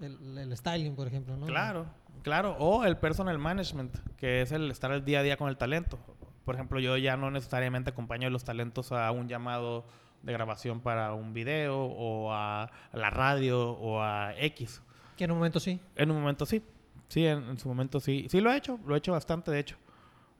el, 0.00 0.38
el, 0.38 0.56
styling, 0.56 0.94
por 0.94 1.06
ejemplo, 1.06 1.36
¿no? 1.36 1.46
Claro, 1.46 1.86
claro. 2.22 2.56
O 2.58 2.84
el 2.84 2.96
personal 2.96 3.38
management, 3.38 3.96
que 4.16 4.42
es 4.42 4.52
el 4.52 4.70
estar 4.70 4.92
el 4.92 5.04
día 5.04 5.20
a 5.20 5.22
día 5.22 5.36
con 5.36 5.48
el 5.48 5.56
talento. 5.56 5.98
Por 6.44 6.54
ejemplo, 6.54 6.78
yo 6.78 6.96
ya 6.96 7.16
no 7.16 7.30
necesariamente 7.30 7.90
acompaño 7.90 8.28
a 8.28 8.30
los 8.30 8.44
talentos 8.44 8.92
a 8.92 9.10
un 9.10 9.28
llamado 9.28 9.84
de 10.22 10.32
grabación 10.32 10.80
para 10.80 11.12
un 11.12 11.34
video 11.34 11.84
o 11.84 12.32
a, 12.32 12.70
la 12.92 13.10
radio 13.10 13.72
o 13.72 14.00
a 14.00 14.34
X. 14.38 14.82
Que 15.16 15.24
en 15.24 15.32
un 15.32 15.38
momento 15.38 15.60
sí. 15.60 15.80
En 15.96 16.10
un 16.10 16.20
momento 16.20 16.46
sí. 16.46 16.62
Sí, 17.08 17.26
en, 17.26 17.58
su 17.58 17.68
momento 17.68 18.00
sí. 18.00 18.26
Sí 18.30 18.40
lo 18.40 18.52
he 18.52 18.56
hecho, 18.56 18.78
lo 18.86 18.94
he 18.94 18.98
hecho 18.98 19.12
bastante, 19.12 19.50
de 19.50 19.58
hecho. 19.58 19.76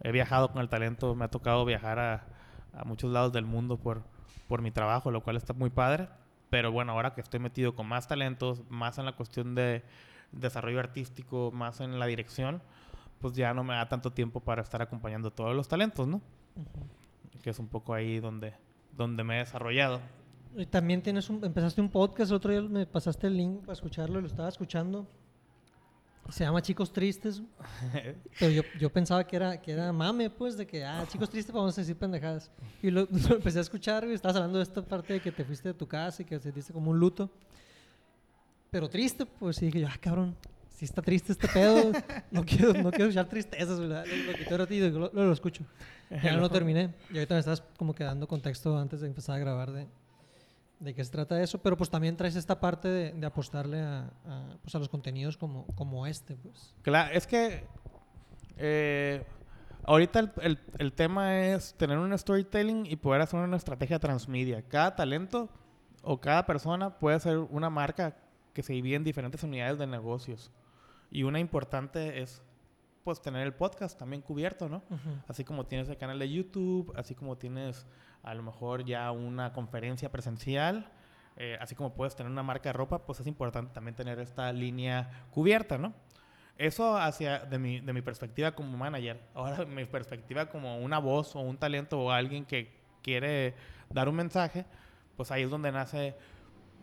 He 0.00 0.12
viajado 0.12 0.52
con 0.52 0.62
el 0.62 0.68
talento, 0.68 1.14
me 1.14 1.24
ha 1.24 1.28
tocado 1.28 1.64
viajar 1.64 1.98
a, 1.98 2.35
a 2.76 2.84
muchos 2.84 3.10
lados 3.10 3.32
del 3.32 3.44
mundo 3.44 3.76
por, 3.78 4.02
por 4.48 4.62
mi 4.62 4.70
trabajo, 4.70 5.10
lo 5.10 5.22
cual 5.22 5.36
está 5.36 5.52
muy 5.52 5.70
padre. 5.70 6.08
Pero 6.50 6.70
bueno, 6.70 6.92
ahora 6.92 7.14
que 7.14 7.20
estoy 7.20 7.40
metido 7.40 7.74
con 7.74 7.86
más 7.86 8.06
talentos, 8.06 8.62
más 8.68 8.98
en 8.98 9.04
la 9.04 9.12
cuestión 9.12 9.54
de 9.54 9.82
desarrollo 10.32 10.78
artístico, 10.78 11.50
más 11.52 11.80
en 11.80 11.98
la 11.98 12.06
dirección, 12.06 12.62
pues 13.20 13.34
ya 13.34 13.54
no 13.54 13.64
me 13.64 13.74
da 13.74 13.88
tanto 13.88 14.12
tiempo 14.12 14.40
para 14.40 14.62
estar 14.62 14.82
acompañando 14.82 15.30
todos 15.30 15.54
los 15.56 15.68
talentos, 15.68 16.06
¿no? 16.06 16.20
Que 17.42 17.50
es 17.50 17.58
un 17.58 17.68
poco 17.68 17.94
ahí 17.94 18.20
donde, 18.20 18.54
donde 18.96 19.24
me 19.24 19.36
he 19.36 19.38
desarrollado. 19.38 20.00
Y 20.56 20.66
también 20.66 21.02
tienes 21.02 21.28
un, 21.28 21.44
empezaste 21.44 21.80
un 21.80 21.90
podcast, 21.90 22.30
el 22.30 22.36
otro 22.36 22.50
día 22.50 22.62
me 22.62 22.86
pasaste 22.86 23.26
el 23.26 23.36
link 23.36 23.60
para 23.60 23.72
escucharlo 23.72 24.18
y 24.18 24.22
lo 24.22 24.28
estaba 24.28 24.48
escuchando. 24.48 25.06
Se 26.30 26.44
llama 26.44 26.62
Chicos 26.62 26.92
Tristes. 26.92 27.42
pero 28.38 28.50
yo, 28.50 28.62
yo, 28.78 28.90
pensaba 28.90 29.24
que 29.24 29.36
era, 29.36 29.60
que 29.60 29.72
era 29.72 29.92
mame, 29.92 30.30
pues, 30.30 30.56
de 30.56 30.66
que, 30.66 30.84
ah, 30.84 31.04
Chicos 31.08 31.30
Tristes, 31.30 31.54
vamos 31.54 31.76
a 31.76 31.80
decir 31.80 31.96
pendejadas. 31.96 32.50
Y 32.82 32.90
lo, 32.90 33.08
empecé 33.30 33.58
a 33.58 33.62
escuchar 33.62 34.06
y 34.08 34.12
estabas 34.12 34.36
hablando 34.36 34.58
de 34.58 34.64
esta 34.64 34.82
parte 34.82 35.14
de 35.14 35.20
que 35.20 35.32
te 35.32 35.44
fuiste 35.44 35.68
de 35.68 35.74
tu 35.74 35.86
casa 35.86 36.22
y 36.22 36.24
que 36.24 36.38
sentiste 36.38 36.72
como 36.72 36.90
un 36.90 36.98
luto. 36.98 37.30
Pero 38.70 38.88
triste, 38.88 39.26
pues, 39.26 39.62
y 39.62 39.66
dije 39.66 39.80
yo, 39.80 39.88
ah, 39.88 39.96
cabrón, 40.00 40.36
si 40.76 40.84
está 40.84 41.00
triste 41.00 41.32
este 41.32 41.48
pedo, 41.48 41.92
no 42.30 42.44
quiero, 42.44 42.72
no 42.74 42.90
quiero 42.90 43.06
escuchar 43.06 43.28
tristezas, 43.28 43.80
¿verdad? 43.80 44.04
Lo, 44.50 44.58
lo, 44.58 45.10
lo, 45.12 45.24
lo, 45.24 45.32
escucho. 45.32 45.64
Ya 46.22 46.32
no 46.32 46.40
lo 46.40 46.50
terminé. 46.50 46.94
Y 47.10 47.14
ahorita 47.14 47.34
me 47.34 47.40
estás 47.40 47.62
como 47.78 47.94
que 47.94 48.04
dando 48.04 48.28
contexto 48.28 48.76
antes 48.78 49.00
de 49.00 49.06
empezar 49.06 49.36
a 49.36 49.38
grabar 49.38 49.72
de, 49.72 49.86
de 50.78 50.94
qué 50.94 51.04
se 51.04 51.10
trata 51.10 51.40
eso, 51.42 51.58
pero 51.62 51.76
pues 51.76 51.90
también 51.90 52.16
traes 52.16 52.36
esta 52.36 52.60
parte 52.60 52.88
de, 52.88 53.12
de 53.12 53.26
apostarle 53.26 53.80
a, 53.80 54.10
pues 54.62 54.74
a, 54.74 54.78
los 54.78 54.88
contenidos 54.88 55.36
como, 55.36 55.66
como 55.74 56.06
este, 56.06 56.36
pues. 56.36 56.74
Claro, 56.82 57.14
es 57.14 57.26
que 57.26 57.66
eh, 58.56 59.24
ahorita 59.84 60.18
el, 60.20 60.32
el, 60.42 60.60
el, 60.78 60.92
tema 60.92 61.46
es 61.46 61.74
tener 61.74 61.98
un 61.98 62.16
storytelling 62.16 62.86
y 62.86 62.96
poder 62.96 63.22
hacer 63.22 63.40
una 63.40 63.56
estrategia 63.56 63.98
transmedia. 63.98 64.62
Cada 64.62 64.94
talento 64.94 65.48
o 66.02 66.20
cada 66.20 66.46
persona 66.46 66.98
puede 66.98 67.18
ser 67.20 67.38
una 67.38 67.70
marca 67.70 68.16
que 68.52 68.62
se 68.62 68.72
divide 68.72 68.96
en 68.96 69.04
diferentes 69.04 69.42
unidades 69.42 69.78
de 69.78 69.86
negocios. 69.86 70.50
Y 71.10 71.22
una 71.22 71.40
importante 71.40 72.22
es 72.22 72.42
pues 73.04 73.20
tener 73.20 73.46
el 73.46 73.54
podcast 73.54 73.96
también 73.96 74.20
cubierto, 74.20 74.68
¿no? 74.68 74.82
Así 75.28 75.44
como 75.44 75.64
tienes 75.64 75.88
el 75.88 75.96
canal 75.96 76.18
de 76.18 76.28
YouTube, 76.28 76.92
así 76.96 77.14
como 77.14 77.36
tienes 77.38 77.86
a 78.26 78.34
lo 78.34 78.42
mejor 78.42 78.84
ya 78.84 79.10
una 79.10 79.52
conferencia 79.54 80.10
presencial, 80.10 80.90
eh, 81.36 81.56
así 81.60 81.74
como 81.74 81.94
puedes 81.94 82.14
tener 82.14 82.30
una 82.30 82.42
marca 82.42 82.68
de 82.68 82.74
ropa, 82.74 83.06
pues 83.06 83.20
es 83.20 83.26
importante 83.26 83.72
también 83.72 83.94
tener 83.94 84.18
esta 84.18 84.52
línea 84.52 85.10
cubierta, 85.30 85.78
¿no? 85.78 85.94
Eso 86.58 86.96
hacia 86.96 87.40
de 87.40 87.58
mi, 87.58 87.80
de 87.80 87.92
mi 87.92 88.02
perspectiva 88.02 88.52
como 88.52 88.76
manager. 88.76 89.20
Ahora, 89.34 89.64
mi 89.64 89.84
perspectiva 89.84 90.46
como 90.46 90.78
una 90.78 90.98
voz 90.98 91.34
o 91.36 91.40
un 91.40 91.56
talento 91.56 92.00
o 92.00 92.10
alguien 92.10 92.44
que 92.44 92.74
quiere 93.02 93.54
dar 93.90 94.08
un 94.08 94.16
mensaje, 94.16 94.64
pues 95.16 95.30
ahí 95.30 95.42
es 95.42 95.50
donde 95.50 95.72
nace 95.72 96.14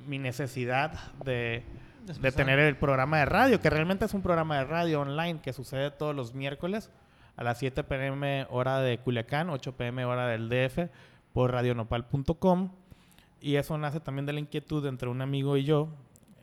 mi 0.07 0.17
necesidad 0.19 1.13
de 1.23 1.63
de 2.05 2.31
tener 2.31 2.59
el 2.59 2.75
programa 2.75 3.19
de 3.19 3.25
radio, 3.25 3.61
que 3.61 3.69
realmente 3.69 4.05
es 4.05 4.13
un 4.13 4.21
programa 4.21 4.57
de 4.57 4.65
radio 4.65 5.01
online 5.01 5.39
que 5.41 5.53
sucede 5.53 5.91
todos 5.91 6.15
los 6.15 6.33
miércoles 6.33 6.89
a 7.35 7.43
las 7.43 7.57
7 7.59 7.83
pm 7.83 8.45
hora 8.49 8.79
de 8.79 8.97
Culiacán, 8.99 9.49
8 9.49 9.75
pm 9.77 10.05
hora 10.05 10.27
del 10.27 10.49
DF, 10.49 10.89
por 11.33 11.51
radionopal.com. 11.51 12.71
Y 13.41 13.55
eso 13.55 13.77
nace 13.77 13.99
también 13.99 14.25
de 14.25 14.33
la 14.33 14.39
inquietud 14.39 14.85
entre 14.85 15.09
un 15.09 15.21
amigo 15.21 15.57
y 15.57 15.65
yo, 15.65 15.89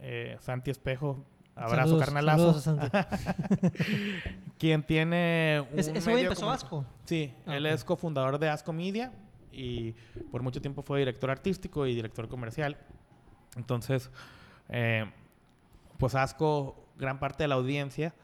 eh, 0.01 0.37
Santi 0.41 0.71
Espejo, 0.71 1.25
abrazo 1.55 1.99
carnalazo, 1.99 2.79
quien 4.59 4.83
tiene 4.83 5.67
un 5.73 5.79
¿Ese 5.79 5.93
medio 6.11 6.29
empezó 6.29 6.51
Asco? 6.51 6.85
Sí, 7.05 7.33
ah, 7.47 7.57
él 7.57 7.65
es 7.67 7.85
cofundador 7.85 8.39
de 8.39 8.51
Asco 8.51 8.73
Media 8.75 9.13
y 9.51 9.93
por 10.31 10.43
mucho 10.43 10.61
tiempo 10.61 10.83
fue 10.83 10.99
director 10.99 11.31
artístico 11.31 11.87
y 11.87 11.95
director 11.95 12.29
comercial. 12.29 12.77
Entonces, 13.57 14.11
eh, 14.69 15.11
pues 15.97 16.15
Asco, 16.15 16.87
gran 16.99 17.19
parte 17.19 17.45
de 17.45 17.49
la 17.49 17.55
audiencia 17.55 18.15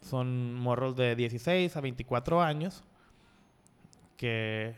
son 0.00 0.54
morros 0.54 0.96
de 0.96 1.14
16 1.14 1.76
a 1.76 1.80
24 1.80 2.40
años 2.40 2.84
que 4.16 4.74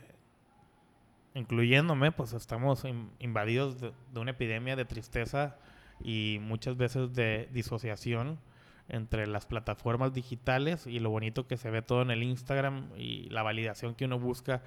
incluyéndome, 1.35 2.11
pues 2.11 2.33
estamos 2.33 2.83
invadidos 3.19 3.79
de, 3.79 3.93
una 4.15 4.31
epidemia 4.31 4.75
de 4.75 4.85
tristeza 4.85 5.57
y 6.01 6.39
muchas 6.41 6.77
veces 6.77 7.13
de 7.13 7.49
disociación 7.53 8.39
entre 8.87 9.27
las 9.27 9.45
plataformas 9.45 10.13
digitales 10.13 10.87
y 10.87 10.99
lo 10.99 11.09
bonito 11.09 11.47
que 11.47 11.57
se 11.57 11.69
ve 11.69 11.81
todo 11.81 12.01
en 12.01 12.11
el 12.11 12.23
Instagram 12.23 12.89
y 12.97 13.29
la 13.29 13.43
validación 13.43 13.95
que 13.95 14.05
uno 14.05 14.19
busca 14.19 14.61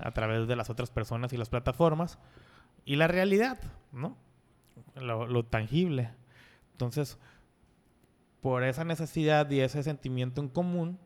a 0.00 0.10
través 0.10 0.48
de 0.48 0.56
las 0.56 0.70
otras 0.70 0.90
personas 0.90 1.32
y 1.32 1.36
las 1.36 1.50
plataformas 1.50 2.18
y 2.84 2.96
la 2.96 3.08
realidad, 3.08 3.60
¿no? 3.92 4.16
lo 4.96 5.44
tangible. 5.44 6.10
Entonces, 6.72 7.18
por 8.40 8.64
esa 8.64 8.84
necesidad 8.84 9.48
y 9.50 9.60
ese 9.60 9.82
sentimiento 9.82 10.40
en 10.40 10.48
común, 10.48 10.98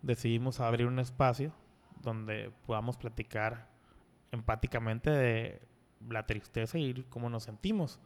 decidimos 0.00 0.60
abrir 0.60 0.86
un 0.86 1.00
espacio 1.00 1.52
donde 2.00 2.50
podamos 2.66 2.96
platicar 2.96 3.71
empáticamente 4.32 5.10
de 5.10 5.62
la 6.08 6.26
tristeza 6.26 6.78
y 6.78 7.06
cómo 7.10 7.30
nos 7.30 7.44
sentimos. 7.44 8.00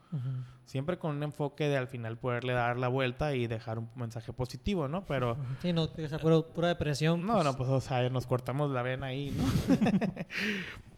Siempre 0.67 0.99
con 0.99 1.17
un 1.17 1.23
enfoque 1.23 1.69
de 1.69 1.77
al 1.79 1.87
final 1.89 2.19
poderle 2.19 2.53
dar 2.53 2.77
la 2.77 2.89
vuelta 2.89 3.35
y 3.35 3.47
dejar 3.47 3.79
un 3.79 3.89
mensaje 3.95 4.33
positivo, 4.35 4.87
¿no? 4.89 5.07
Pero 5.07 5.37
Sí, 5.63 5.73
no, 5.73 5.85
o 5.85 6.09
sea, 6.09 6.19
pura, 6.19 6.41
pura 6.43 6.69
depresión. 6.69 7.25
no, 7.25 7.43
no, 7.43 7.57
pues 7.57 7.71
o 7.71 7.81
sea, 7.81 8.09
nos 8.11 8.27
cortamos 8.27 8.71
la 8.71 8.83
vena 8.83 9.07
ahí, 9.07 9.31
¿no? 9.31 9.45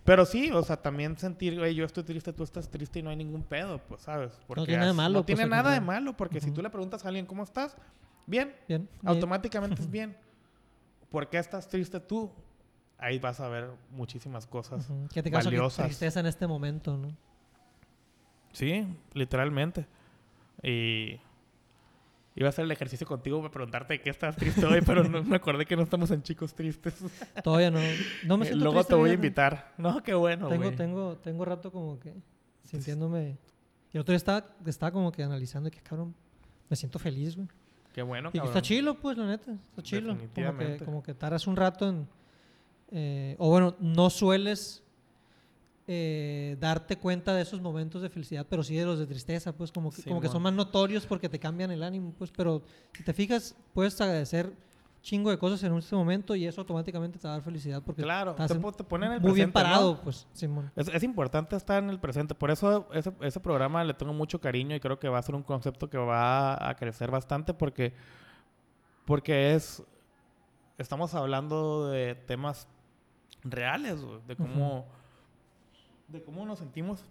Pero 0.04 0.24
sí, 0.24 0.50
o 0.52 0.62
sea, 0.62 0.78
también 0.78 1.18
sentir, 1.18 1.58
güey, 1.58 1.74
yo 1.74 1.84
estoy 1.84 2.02
triste, 2.02 2.32
tú 2.32 2.42
estás 2.42 2.70
triste 2.70 2.98
y 2.98 3.02
no 3.02 3.10
hay 3.10 3.16
ningún 3.16 3.42
pedo, 3.42 3.78
pues, 3.86 4.00
¿sabes? 4.00 4.32
Porque 4.46 4.62
tiene 4.64 4.78
nada 4.78 4.88
de 4.92 4.96
malo, 4.96 5.12
No 5.12 5.18
pues, 5.20 5.26
tiene 5.26 5.42
al 5.42 5.50
nada 5.50 5.70
de 5.72 5.80
malo, 5.82 6.16
porque 6.16 6.40
si 6.40 6.46
Ujú. 6.46 6.54
tú 6.56 6.62
le 6.62 6.70
preguntas 6.70 7.04
a 7.04 7.08
alguien, 7.08 7.26
¿cómo 7.26 7.42
estás? 7.42 7.76
Bien, 8.26 8.56
Bien. 8.66 8.88
automáticamente 9.04 9.82
es 9.82 9.90
bien. 9.90 10.16
¿Por 11.10 11.28
qué 11.28 11.36
estás 11.38 11.68
triste 11.68 12.00
tú? 12.00 12.32
Ahí 12.98 13.18
vas 13.18 13.38
a 13.40 13.48
ver 13.48 13.70
muchísimas 13.92 14.46
cosas. 14.46 14.88
Ujú. 14.90 15.08
¿Qué 15.12 15.22
te 15.22 15.30
causa 15.30 15.48
que 15.50 15.56
valiosas. 15.56 15.86
tristeza 15.86 16.20
en 16.20 16.26
este 16.26 16.46
momento, 16.46 16.96
no? 16.96 17.16
Sí, 18.52 18.86
literalmente. 19.14 19.86
Y 20.62 21.20
iba 22.34 22.46
a 22.46 22.48
hacer 22.48 22.64
el 22.64 22.72
ejercicio 22.72 23.06
contigo 23.06 23.38
para 23.40 23.52
preguntarte 23.52 23.94
de 23.94 24.00
qué 24.00 24.10
estás 24.10 24.36
triste 24.36 24.64
hoy, 24.66 24.80
pero 24.84 25.04
no 25.04 25.22
me 25.22 25.36
acordé 25.36 25.66
que 25.66 25.76
no 25.76 25.82
estamos 25.82 26.10
en 26.10 26.22
chicos 26.22 26.54
tristes. 26.54 26.94
Todavía 27.44 27.70
no. 27.70 27.78
No 28.24 28.36
me 28.36 28.44
Eh, 28.44 28.48
siento 28.48 28.64
Luego 28.64 28.82
te 28.84 28.94
voy 28.94 29.10
a 29.10 29.14
invitar. 29.14 29.74
No, 29.78 30.02
qué 30.02 30.14
bueno, 30.14 30.48
tengo, 30.48 30.72
tengo, 30.72 31.16
tengo 31.18 31.44
rato 31.44 31.70
como 31.70 31.98
que 32.00 32.14
sintiéndome. 32.64 33.38
Y 33.92 33.96
el 33.96 34.00
otro 34.00 34.12
día 34.12 34.16
estaba, 34.16 34.44
estaba 34.66 34.90
como 34.92 35.12
que 35.12 35.22
analizando 35.22 35.68
y 35.68 35.72
que 35.72 35.80
cabrón, 35.80 36.14
me 36.68 36.76
siento 36.76 36.98
feliz, 36.98 37.36
güey. 37.36 37.48
Qué 37.94 38.02
bueno, 38.02 38.28
Y 38.32 38.38
cabrón. 38.38 38.48
está 38.48 38.62
chilo, 38.62 38.94
pues, 38.98 39.16
la 39.16 39.26
neta. 39.26 39.52
Está 39.52 39.82
chilo. 39.82 40.16
Como 40.34 40.58
que, 40.58 40.76
como 40.84 41.02
que 41.02 41.14
taras 41.14 41.46
un 41.46 41.56
rato 41.56 41.88
en. 41.88 42.08
Eh, 42.90 43.36
o 43.38 43.50
bueno, 43.50 43.74
no 43.80 44.10
sueles 44.10 44.82
eh, 45.90 46.56
darte 46.60 46.96
cuenta 46.96 47.34
de 47.34 47.42
esos 47.42 47.62
momentos 47.62 48.02
de 48.02 48.10
felicidad, 48.10 48.46
pero 48.48 48.62
sí 48.62 48.76
de 48.76 48.84
los 48.84 48.98
de 48.98 49.06
tristeza, 49.06 49.56
pues, 49.56 49.72
como 49.72 49.90
que, 49.90 50.02
como 50.02 50.20
que 50.20 50.28
son 50.28 50.42
más 50.42 50.52
notorios 50.52 51.06
porque 51.06 51.30
te 51.30 51.38
cambian 51.38 51.70
el 51.70 51.82
ánimo, 51.82 52.12
pues. 52.18 52.30
Pero 52.30 52.62
si 52.92 53.02
te 53.02 53.14
fijas, 53.14 53.56
puedes 53.72 53.98
agradecer 53.98 54.52
chingo 55.00 55.30
de 55.30 55.38
cosas 55.38 55.62
en 55.62 55.74
este 55.78 55.96
momento 55.96 56.34
y 56.34 56.44
eso 56.44 56.60
automáticamente 56.60 57.18
te 57.18 57.26
va 57.26 57.34
a 57.34 57.36
dar 57.36 57.44
felicidad 57.44 57.82
porque 57.82 58.02
Claro, 58.02 58.32
estás 58.32 58.48
te, 58.48 58.72
te 58.72 58.84
ponen 58.84 59.12
en 59.12 59.14
el 59.16 59.20
muy 59.22 59.32
bien 59.32 59.50
presente, 59.50 59.70
¿no? 59.70 59.76
parado, 59.76 60.00
pues, 60.02 60.26
Simón. 60.34 60.70
Es, 60.76 60.88
es 60.88 61.02
importante 61.02 61.56
estar 61.56 61.82
en 61.82 61.88
el 61.88 61.98
presente. 61.98 62.34
Por 62.34 62.50
eso 62.50 62.86
ese, 62.92 63.12
ese 63.22 63.40
programa 63.40 63.82
le 63.82 63.94
tengo 63.94 64.12
mucho 64.12 64.40
cariño 64.40 64.76
y 64.76 64.80
creo 64.80 64.98
que 64.98 65.08
va 65.08 65.18
a 65.18 65.22
ser 65.22 65.34
un 65.34 65.42
concepto 65.42 65.88
que 65.88 65.96
va 65.96 66.68
a 66.68 66.74
crecer 66.76 67.10
bastante 67.10 67.54
porque, 67.54 67.94
porque 69.06 69.54
es... 69.54 69.82
Estamos 70.76 71.14
hablando 71.14 71.88
de 71.88 72.14
temas 72.14 72.68
reales, 73.44 74.02
güey, 74.02 74.20
de 74.26 74.36
cómo, 74.36 74.86
de 76.08 76.22
cómo 76.22 76.44
nos 76.44 76.58
sentimos 76.58 77.04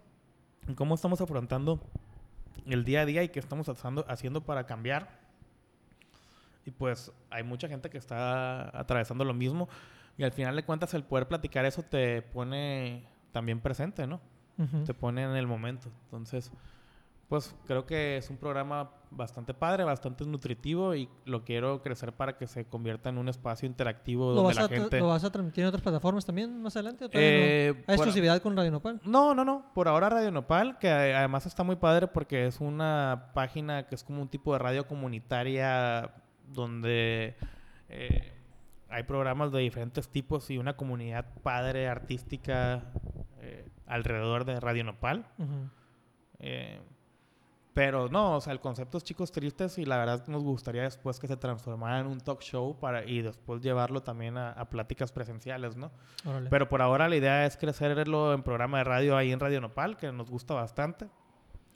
y 0.67 0.73
cómo 0.73 0.95
estamos 0.95 1.21
afrontando 1.21 1.79
el 2.65 2.83
día 2.83 3.01
a 3.01 3.05
día 3.05 3.23
y 3.23 3.29
qué 3.29 3.39
estamos 3.39 3.69
haciendo, 3.69 4.05
haciendo 4.07 4.41
para 4.41 4.65
cambiar. 4.65 5.19
Y 6.65 6.71
pues 6.71 7.11
hay 7.29 7.43
mucha 7.43 7.67
gente 7.67 7.89
que 7.89 7.97
está 7.97 8.77
atravesando 8.77 9.23
lo 9.23 9.33
mismo. 9.33 9.69
Y 10.17 10.23
al 10.23 10.31
final 10.31 10.55
de 10.55 10.63
cuentas 10.63 10.93
el 10.93 11.03
poder 11.03 11.27
platicar 11.27 11.65
eso 11.65 11.83
te 11.83 12.21
pone 12.21 13.05
también 13.31 13.61
presente, 13.61 14.07
¿no? 14.07 14.19
Te 14.85 14.93
pone 14.95 15.23
en 15.23 15.35
el 15.35 15.45
momento. 15.45 15.89
Entonces, 16.05 16.51
pues 17.27 17.55
creo 17.65 17.85
que 17.85 18.17
es 18.17 18.29
un 18.29 18.37
programa 18.37 18.91
bastante 19.11 19.53
padre, 19.53 19.83
bastante 19.83 20.25
nutritivo 20.25 20.95
y 20.95 21.09
lo 21.25 21.43
quiero 21.43 21.81
crecer 21.81 22.13
para 22.13 22.37
que 22.37 22.47
se 22.47 22.65
convierta 22.65 23.09
en 23.09 23.17
un 23.17 23.27
espacio 23.27 23.67
interactivo 23.67 24.33
¿Lo 24.33 24.43
donde 24.43 24.55
la 24.55 24.67
gente... 24.67 24.99
¿Lo 24.99 25.07
vas 25.07 25.23
a 25.23 25.31
transmitir 25.31 25.63
en 25.63 25.67
otras 25.69 25.81
plataformas 25.81 26.25
también 26.25 26.61
más 26.61 26.75
adelante? 26.75 27.05
¿O 27.05 27.09
todavía 27.09 27.31
no? 27.31 27.37
Eh, 27.37 27.67
¿Hay 27.67 27.83
por- 27.83 27.95
exclusividad 27.95 28.41
con 28.41 28.55
Radio 28.55 28.71
Nopal? 28.71 29.01
No, 29.03 29.33
no, 29.33 29.43
no. 29.43 29.71
Por 29.73 29.87
ahora 29.87 30.09
Radio 30.09 30.31
Nopal, 30.31 30.77
que 30.79 30.89
además 30.89 31.45
está 31.45 31.63
muy 31.63 31.75
padre 31.75 32.07
porque 32.07 32.47
es 32.47 32.61
una 32.61 33.31
página 33.33 33.87
que 33.87 33.95
es 33.95 34.03
como 34.03 34.21
un 34.21 34.29
tipo 34.29 34.53
de 34.53 34.59
radio 34.59 34.87
comunitaria 34.87 36.11
donde 36.47 37.35
eh, 37.89 38.33
hay 38.89 39.03
programas 39.03 39.51
de 39.51 39.59
diferentes 39.59 40.07
tipos 40.09 40.49
y 40.49 40.57
una 40.57 40.77
comunidad 40.77 41.25
padre 41.43 41.87
artística 41.89 42.85
eh, 43.41 43.67
alrededor 43.85 44.45
de 44.45 44.59
Radio 44.61 44.85
Nopal. 44.85 45.25
Ujú. 45.37 45.69
Eh, 46.39 46.79
pero 47.77 48.09
no, 48.09 48.37
o 48.37 48.41
sea, 48.41 48.53
el 48.53 48.59
concepto 48.59 48.97
es 48.97 49.03
chicos 49.03 49.31
tristes 49.31 49.77
y 49.77 49.85
la 49.85 49.99
verdad 49.99 50.25
nos 50.29 50.43
gustaría 50.43 50.81
después 50.81 51.19
que 51.19 51.27
se 51.27 51.37
transformara 51.37 51.99
en 51.99 52.07
un 52.07 52.19
talk 52.19 52.41
show 52.41 52.75
para 52.79 53.05
y 53.05 53.21
después 53.21 53.61
llevarlo 53.61 54.01
también 54.01 54.35
a, 54.35 54.51
a 54.53 54.67
pláticas 54.67 55.11
presenciales, 55.11 55.77
¿no? 55.77 55.91
Órale. 56.25 56.49
Pero 56.49 56.67
por 56.69 56.81
ahora 56.81 57.07
la 57.07 57.17
idea 57.17 57.45
es 57.45 57.55
crecerlo 57.55 58.33
en 58.33 58.41
programa 58.41 58.79
de 58.79 58.83
radio 58.83 59.15
ahí 59.15 59.31
en 59.31 59.39
Radio 59.39 59.61
Nopal, 59.61 59.95
que 59.95 60.11
nos 60.11 60.27
gusta 60.27 60.55
bastante. 60.55 61.07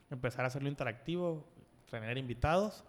Empezar 0.09 0.43
a 0.43 0.47
hacerlo 0.47 0.69
interactivo, 0.69 1.45
tener 1.91 2.17
invitados 2.17 2.83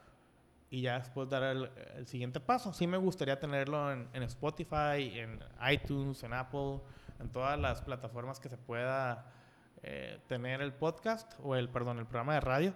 y 0.70 0.80
ya 0.80 0.98
después 0.98 1.28
dar 1.28 1.42
el, 1.42 1.70
el 1.94 2.06
siguiente 2.06 2.40
paso. 2.40 2.72
Sí 2.72 2.86
me 2.86 2.96
gustaría 2.96 3.38
tenerlo 3.38 3.92
en, 3.92 4.08
en 4.14 4.22
Spotify, 4.22 5.18
en 5.18 5.38
iTunes, 5.70 6.22
en 6.22 6.32
Apple, 6.32 6.80
en 7.20 7.28
todas 7.28 7.60
las 7.60 7.82
plataformas 7.82 8.40
que 8.40 8.48
se 8.48 8.56
pueda 8.56 9.26
eh, 9.82 10.18
tener 10.28 10.62
el 10.62 10.72
podcast 10.72 11.34
o 11.42 11.56
el, 11.56 11.68
perdón, 11.68 11.98
el 11.98 12.06
programa 12.06 12.32
de 12.32 12.40
radio. 12.40 12.74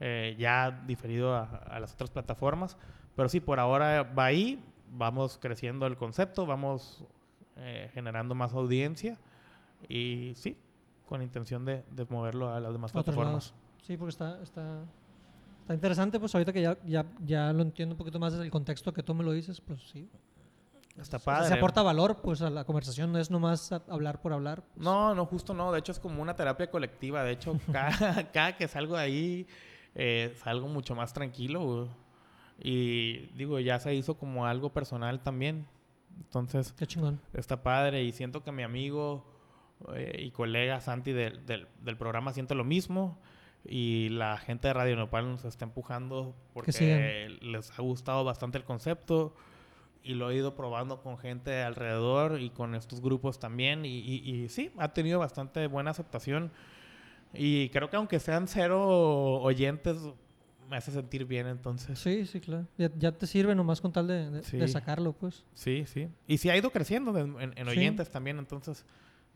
Eh, 0.00 0.36
ya 0.38 0.70
diferido 0.86 1.34
a, 1.34 1.42
a 1.44 1.80
las 1.80 1.92
otras 1.94 2.10
plataformas. 2.10 2.76
Pero 3.16 3.28
sí, 3.28 3.40
por 3.40 3.58
ahora 3.58 4.02
va 4.04 4.26
ahí, 4.26 4.62
vamos 4.92 5.38
creciendo 5.40 5.86
el 5.86 5.96
concepto, 5.96 6.46
vamos 6.46 7.04
eh, 7.56 7.90
generando 7.92 8.34
más 8.34 8.52
audiencia 8.52 9.18
y 9.88 10.32
sí, 10.36 10.56
con 11.06 11.22
intención 11.22 11.64
de, 11.64 11.84
de 11.90 12.04
moverlo 12.08 12.52
a 12.52 12.60
las 12.60 12.72
demás 12.72 12.90
otros 12.92 13.04
plataformas. 13.04 13.52
lados. 13.52 13.54
Sí, 13.82 13.96
porque 13.96 14.10
está, 14.10 14.40
está, 14.42 14.82
está 15.62 15.74
interesante, 15.74 16.20
pues 16.20 16.34
ahorita 16.34 16.52
que 16.52 16.62
ya, 16.62 16.76
ya, 16.84 17.04
ya 17.24 17.52
lo 17.52 17.62
entiendo 17.62 17.94
un 17.94 17.98
poquito 17.98 18.18
más 18.18 18.32
desde 18.32 18.44
el 18.44 18.50
contexto 18.50 18.92
que 18.92 19.02
tú 19.02 19.14
me 19.14 19.24
lo 19.24 19.32
dices, 19.32 19.60
pues 19.60 19.82
sí. 19.90 20.08
Está 20.96 21.16
O 21.16 21.20
sea, 21.20 21.34
padre. 21.34 21.48
se 21.48 21.54
aporta 21.54 21.80
valor 21.82 22.16
pues 22.22 22.42
a 22.42 22.50
la 22.50 22.64
conversación, 22.64 23.12
no 23.12 23.18
es 23.18 23.30
nomás 23.30 23.70
hablar 23.88 24.20
por 24.20 24.32
hablar. 24.32 24.62
pues. 24.62 24.84
No, 24.84 25.14
no, 25.14 25.26
justo 25.26 25.54
no. 25.54 25.70
De 25.72 25.78
hecho, 25.78 25.92
es 25.92 26.00
como 26.00 26.20
una 26.20 26.34
terapia 26.34 26.68
colectiva. 26.70 27.22
De 27.22 27.32
hecho, 27.32 27.56
cada, 27.72 28.30
cada 28.32 28.56
que 28.56 28.66
salgo 28.66 28.96
de 28.96 29.02
ahí, 29.02 29.46
eh, 29.94 30.34
salgo 30.42 30.68
mucho 30.68 30.94
más 30.94 31.12
tranquilo. 31.12 31.60
güey. 31.64 31.88
Y 32.60 33.26
digo, 33.36 33.58
ya 33.60 33.78
se 33.78 33.94
hizo 33.94 34.16
como 34.18 34.46
algo 34.46 34.72
personal 34.72 35.20
también. 35.20 35.66
Entonces, 36.18 36.72
Qué 36.72 36.86
chingón. 36.86 37.20
está 37.32 37.62
padre. 37.62 38.02
Y 38.04 38.12
siento 38.12 38.42
que 38.42 38.50
mi 38.52 38.62
amigo 38.64 39.24
eh, 39.94 40.22
y 40.24 40.30
colega 40.32 40.80
Santi 40.80 41.12
del, 41.12 41.46
del, 41.46 41.68
del 41.82 41.96
programa 41.96 42.32
siente 42.32 42.54
lo 42.54 42.64
mismo. 42.64 43.18
Y 43.64 44.08
la 44.10 44.38
gente 44.38 44.68
de 44.68 44.74
Radio 44.74 44.96
Nopal 44.96 45.28
nos 45.28 45.44
está 45.44 45.64
empujando 45.64 46.34
porque 46.54 47.36
les 47.40 47.78
ha 47.78 47.82
gustado 47.82 48.24
bastante 48.24 48.58
el 48.58 48.64
concepto. 48.64 49.34
Y 50.02 50.14
lo 50.14 50.30
he 50.30 50.36
ido 50.36 50.54
probando 50.54 51.02
con 51.02 51.18
gente 51.18 51.62
alrededor 51.62 52.40
y 52.40 52.50
con 52.50 52.74
estos 52.74 53.00
grupos 53.00 53.38
también. 53.38 53.84
Y, 53.84 53.98
y- 53.98 54.30
y 54.44 54.48
sí, 54.48 54.70
ha 54.78 54.92
tenido 54.94 55.18
bastante 55.18 55.66
buena 55.66 55.90
aceptación. 55.90 56.50
Y 57.34 57.68
creo 57.70 57.90
que 57.90 57.96
aunque 57.96 58.18
sean 58.20 58.48
cero 58.48 58.80
oyentes, 59.40 59.96
me 60.68 60.76
hace 60.76 60.90
sentir 60.92 61.24
bien 61.24 61.46
entonces. 61.46 61.98
Sí, 61.98 62.26
sí, 62.26 62.40
claro. 62.40 62.66
Ya, 62.76 62.90
ya 62.98 63.12
te 63.12 63.26
sirve 63.26 63.54
nomás 63.54 63.80
con 63.80 63.92
tal 63.92 64.06
de, 64.06 64.30
de- 64.30 64.40
de 64.40 64.42
Sí. 64.42 64.68
sacarlo, 64.68 65.12
pues. 65.12 65.44
Sí, 65.54 65.84
sí. 65.86 66.08
Y 66.26 66.38
sí 66.38 66.50
ha 66.50 66.56
ido 66.56 66.70
creciendo 66.70 67.16
en, 67.18 67.40
en- 67.40 67.52
en 67.56 67.64
Sí. 67.66 67.70
oyentes 67.78 68.10
también, 68.10 68.38
entonces, 68.38 68.84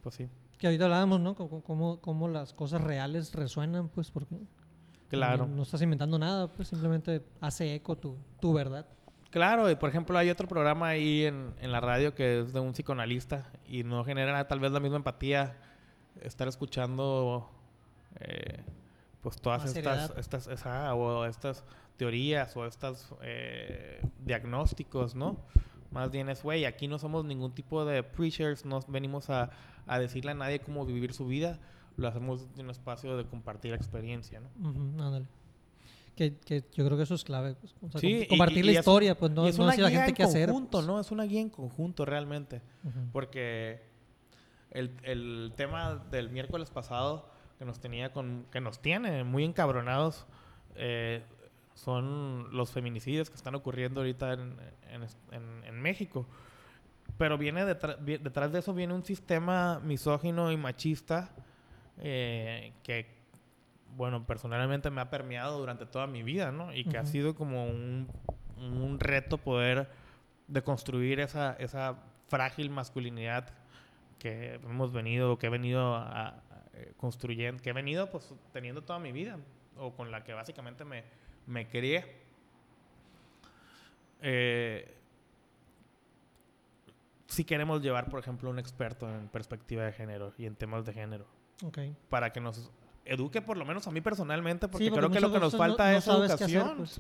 pues 0.03 0.15
sí. 0.15 0.29
Que 0.59 0.67
ahorita 0.69 0.85
hablábamos, 0.85 1.21
¿no? 1.21 1.35
Cómo, 1.35 1.63
cómo, 1.63 2.01
cómo 2.01 2.29
las 2.29 2.53
cosas 2.53 2.81
reales 2.83 3.33
resuenan, 3.35 3.89
pues, 3.89 4.11
porque 4.11 4.37
Claro. 5.09 5.47
no, 5.47 5.57
no 5.57 5.63
estás 5.63 5.83
inventando 5.83 6.19
nada, 6.19 6.51
pues 6.53 6.69
simplemente 6.69 7.23
hace 7.41 7.75
eco 7.75 7.97
tu, 7.97 8.17
tu 8.41 8.53
verdad. 8.53 8.87
Claro, 9.31 9.71
y 9.71 9.75
por 9.77 9.89
ejemplo 9.89 10.19
hay 10.19 10.29
otro 10.29 10.47
programa 10.47 10.89
ahí 10.89 11.25
en, 11.25 11.55
en 11.61 11.73
la 11.73 11.81
radio 11.81 12.15
que 12.15 12.41
es 12.41 12.53
de 12.53 12.61
un 12.61 12.73
psicoanalista 12.73 13.51
y 13.67 13.83
no 13.83 14.05
genera 14.05 14.47
tal 14.47 14.61
vez 14.61 14.73
la 14.73 14.81
misma 14.81 14.97
empatía 14.99 15.57
estar 16.21 16.47
escuchando 16.49 17.51
eh, 18.21 18.63
pues 19.21 19.37
todas 19.41 19.63
Más 19.63 19.77
estas, 19.77 19.85
seriedad. 20.09 20.19
estas 20.19 20.47
esa- 20.49 20.95
o 20.95 21.25
estas 21.27 21.65
teorías 21.97 22.57
o 22.57 22.67
estos 22.67 23.15
eh, 23.23 24.01
diagnósticos, 24.25 25.15
¿no? 25.15 25.37
Más 25.93 26.11
bien 26.11 26.29
es, 26.29 26.43
güey, 26.43 26.65
aquí 26.65 26.89
no 26.89 26.99
somos 26.99 27.25
ningún 27.25 27.53
tipo 27.55 27.85
de 27.85 28.03
preachers, 28.03 28.65
no 28.65 28.81
venimos 28.89 29.29
a, 29.31 29.51
a 29.87 29.99
decirle 29.99 30.31
a 30.33 30.35
nadie 30.35 30.59
cómo 30.61 30.87
vivir 30.87 31.13
su 31.13 31.27
vida, 31.27 31.59
lo 31.97 32.09
hacemos 32.09 32.47
en 32.57 32.65
un 32.65 32.71
espacio 32.71 33.17
de 33.17 33.27
compartir 33.27 33.75
experiencia, 33.75 34.41
¿no? 34.41 34.71
Ujú, 34.71 34.81
ándale. 35.03 35.27
Que, 36.17 36.37
que 36.39 36.65
yo 36.75 36.85
creo 36.85 36.97
que 36.97 37.05
eso 37.05 37.15
es 37.15 37.25
clave. 37.25 37.55
pues, 37.55 37.75
o 37.83 37.91
sea, 37.91 38.01
Sí, 38.01 38.13
com- 38.15 38.23
y- 38.23 38.27
compartir 38.29 38.59
y- 38.59 38.63
la 38.63 38.73
y 38.73 38.75
es- 38.75 38.81
historia, 38.81 39.17
pues 39.17 39.33
no, 39.33 39.47
es 39.47 39.57
no 39.59 39.65
una 39.65 39.73
decir 39.73 39.85
a 39.85 39.87
la 39.87 39.91
guía 39.91 39.99
gente 40.01 40.11
en 40.11 40.17
qué 40.17 40.23
hacer. 40.25 40.49
conjunto, 40.49 40.79
pues. 40.79 40.87
¿no? 40.87 41.01
Es 41.01 41.11
una 41.11 41.25
guía 41.25 41.41
en 41.41 41.51
conjunto 41.51 42.05
realmente. 42.07 42.63
Porque 43.13 43.83
el, 44.71 44.97
el 45.05 45.53
tema 45.57 45.97
del 46.11 46.31
miércoles 46.31 46.71
pasado 46.71 47.31
que 47.59 47.65
nos 47.65 47.81
tenía 47.81 48.13
con, 48.13 48.47
que 48.51 48.61
nos 48.61 48.81
tiene 48.81 49.25
muy 49.25 49.45
encabronados 49.45 50.27
eh, 50.77 51.23
son 51.75 52.49
los 52.57 52.71
feminicidios 52.71 53.31
que 53.31 53.37
están 53.37 53.55
ocurriendo 53.55 54.01
ahorita 54.01 54.33
en, 54.35 54.57
en, 54.91 55.03
en- 55.33 55.65
en 55.65 55.81
México. 55.81 56.27
Pero 57.19 57.39
viene 57.39 57.65
detrás, 57.65 57.97
vi- 58.05 58.19
detrás 58.19 58.53
de 58.53 58.59
eso 58.61 58.75
viene 58.75 58.95
un 58.95 59.05
sistema 59.05 59.81
misógino 59.81 60.51
y 60.53 60.57
machista 60.57 61.31
eh, 61.99 62.73
que, 62.83 63.07
bueno, 63.97 64.25
personalmente 64.27 64.91
me 64.91 65.01
ha 65.01 65.11
permeado 65.11 65.59
durante 65.59 65.87
toda 65.87 66.07
mi 66.07 66.23
vida, 66.23 66.51
¿no? 66.53 66.75
Y 66.75 66.85
que 66.85 66.99
ha 66.99 67.05
sido 67.07 67.35
como 67.35 67.67
un, 67.67 68.09
un 68.57 68.99
reto 69.01 69.39
poder 69.39 69.89
deconstruir 70.49 71.21
esa, 71.21 71.53
esa 71.55 71.97
frágil 72.29 72.71
masculinidad 72.71 73.51
que 74.19 74.55
hemos 74.55 74.93
venido, 74.93 75.39
que 75.39 75.47
he 75.47 75.51
venido 75.51 75.95
a, 75.97 76.41
eh, 76.75 76.93
construyendo, 76.97 77.63
que 77.63 77.71
he 77.71 77.73
venido 77.73 78.11
pues 78.11 78.35
teniendo 78.53 78.83
toda 78.83 78.99
mi 78.99 79.13
vida, 79.13 79.39
o 79.77 79.93
con 79.95 80.11
la 80.11 80.25
que 80.25 80.33
básicamente 80.33 80.85
me, 80.85 81.05
me 81.47 81.69
crié. 81.69 82.23
Eh, 84.21 84.97
si 87.27 87.45
queremos 87.45 87.83
llevar, 87.83 88.09
por 88.09 88.21
ejemplo, 88.21 88.51
un 88.51 88.59
experto 88.59 89.09
en 89.09 89.29
perspectiva 89.29 89.85
de 89.85 89.93
género 89.93 90.33
y 90.37 90.47
en 90.47 90.55
temas 90.55 90.85
de 90.85 90.93
género, 90.93 91.27
para 92.09 92.33
que 92.33 92.41
nos 92.41 92.71
eduque 93.05 93.43
por 93.43 93.57
lo 93.57 93.65
menos 93.65 93.87
a 93.87 93.91
mí 93.91 94.01
personalmente, 94.01 94.69
porque, 94.69 94.91
creo 94.91 95.11
que 95.11 95.21
lo 95.21 95.33
que 95.33 95.41
nos 95.41 95.57
falta 95.57 95.95
es 95.97 96.07
educación. 96.07 96.77
Pues. 96.77 96.99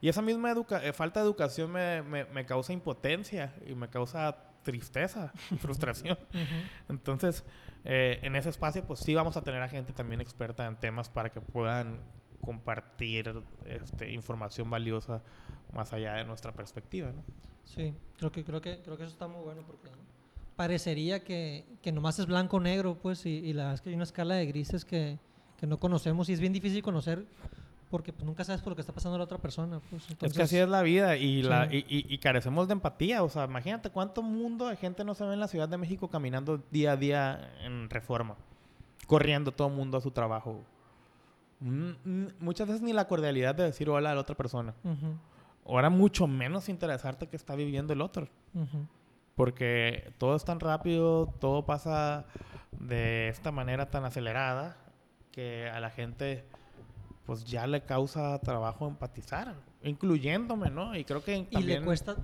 Y 0.00 0.08
esa 0.08 0.22
misma 0.22 0.52
eh, 0.52 0.92
falta 0.92 1.20
de 1.20 1.26
educación 1.26 1.72
me, 1.72 2.02
me, 2.02 2.44
causa 2.44 2.72
impotencia 2.72 3.54
y 3.66 3.74
me 3.74 3.88
causa 3.88 4.36
tristeza 4.64 5.32
frustración. 5.60 6.18
Entonces, 6.88 7.44
eh, 7.84 8.18
en 8.22 8.34
ese 8.34 8.48
espacio, 8.48 8.84
pues 8.84 9.00
sí 9.00 9.14
vamos 9.14 9.36
a 9.36 9.42
tener 9.42 9.62
a 9.62 9.68
gente 9.68 9.92
también 9.92 10.20
experta 10.20 10.66
en 10.66 10.74
temas 10.76 11.08
para 11.08 11.30
que 11.30 11.40
puedan 11.40 12.00
compartir 12.40 13.32
este, 13.64 14.12
información 14.12 14.68
valiosa 14.68 15.22
más 15.72 15.92
allá 15.92 16.14
de 16.14 16.24
nuestra 16.24 16.52
perspectiva. 16.52 17.12
¿no? 17.12 17.22
Sí, 17.64 17.94
creo 18.18 18.32
que, 18.32 18.44
creo, 18.44 18.60
que, 18.60 18.80
creo 18.82 18.96
que 18.96 19.04
eso 19.04 19.12
está 19.12 19.28
muy 19.28 19.42
bueno 19.42 19.62
porque 19.66 19.88
parecería 20.56 21.22
que, 21.24 21.64
que 21.82 21.92
nomás 21.92 22.18
es 22.18 22.26
blanco-negro, 22.26 22.96
pues, 23.00 23.26
y, 23.26 23.52
la 23.52 23.64
verdad 23.64 23.74
es 23.74 23.80
que 23.80 23.88
hay 23.90 23.94
una 23.94 24.04
escala 24.04 24.34
de 24.34 24.46
grises 24.46 24.84
que, 24.84 25.18
que 25.58 25.66
no 25.66 25.78
conocemos 25.78 26.28
y 26.28 26.32
es 26.32 26.40
bien 26.40 26.52
difícil 26.52 26.82
conocer 26.82 27.26
porque 27.94 28.12
pues, 28.12 28.26
nunca 28.26 28.42
sabes 28.42 28.60
por 28.60 28.72
lo 28.72 28.74
que 28.74 28.80
está 28.80 28.92
pasando 28.92 29.16
la 29.16 29.22
otra 29.22 29.38
persona. 29.38 29.80
Pues, 29.88 30.02
es 30.20 30.32
que 30.32 30.42
así 30.42 30.58
es 30.58 30.68
la 30.68 30.82
vida 30.82 31.16
y, 31.16 31.44
la, 31.44 31.72
y, 31.72 31.84
y, 31.88 32.18
carecemos 32.18 32.66
de 32.66 32.72
empatía. 32.72 33.22
O 33.22 33.28
sea, 33.28 33.44
imagínate 33.44 33.88
cuánto 33.88 34.20
mundo 34.20 34.66
de 34.66 34.74
gente 34.74 35.04
no 35.04 35.14
se 35.14 35.24
ve 35.24 35.34
en 35.34 35.38
la 35.38 35.46
Ciudad 35.46 35.68
de 35.68 35.76
México 35.76 36.08
caminando 36.08 36.60
día 36.72 36.90
a 36.90 36.96
día 36.96 37.52
en 37.62 37.88
reforma, 37.88 38.34
corriendo 39.06 39.52
todo 39.52 39.68
el 39.68 39.74
mundo 39.74 39.96
a 39.96 40.00
su 40.00 40.10
trabajo. 40.10 40.60
Mm, 41.60 41.90
mm, 42.04 42.26
muchas 42.40 42.66
veces 42.66 42.82
ni 42.82 42.92
la 42.92 43.06
cordialidad 43.06 43.54
de 43.54 43.62
decir 43.62 43.88
hola 43.88 44.10
a 44.10 44.14
la 44.16 44.22
otra 44.22 44.34
persona. 44.34 44.74
Ahora 45.64 45.88
mucho 45.88 46.26
menos 46.26 46.68
interesarte 46.68 47.28
que 47.28 47.36
está 47.36 47.54
viviendo 47.54 47.92
el 47.92 48.00
otro. 48.00 48.26
Porque 49.36 50.12
todo 50.18 50.34
es 50.34 50.44
tan 50.44 50.58
rápido, 50.58 51.32
todo 51.38 51.64
pasa 51.64 52.26
de 52.72 53.28
esta 53.28 53.52
manera 53.52 53.88
tan 53.88 54.04
acelerada 54.04 54.78
que 55.30 55.70
a 55.70 55.78
la 55.78 55.90
gente 55.90 56.44
pues 57.24 57.44
ya 57.44 57.66
le 57.66 57.82
causa 57.82 58.38
trabajo 58.40 58.86
empatizar, 58.86 59.54
incluyéndome, 59.82 60.70
¿no? 60.70 60.96
Y 60.96 61.04
creo 61.04 61.24
que 61.24 61.44
también... 61.50 61.62
Y 61.62 61.66
le 61.66 61.84
cuesta 61.84 62.16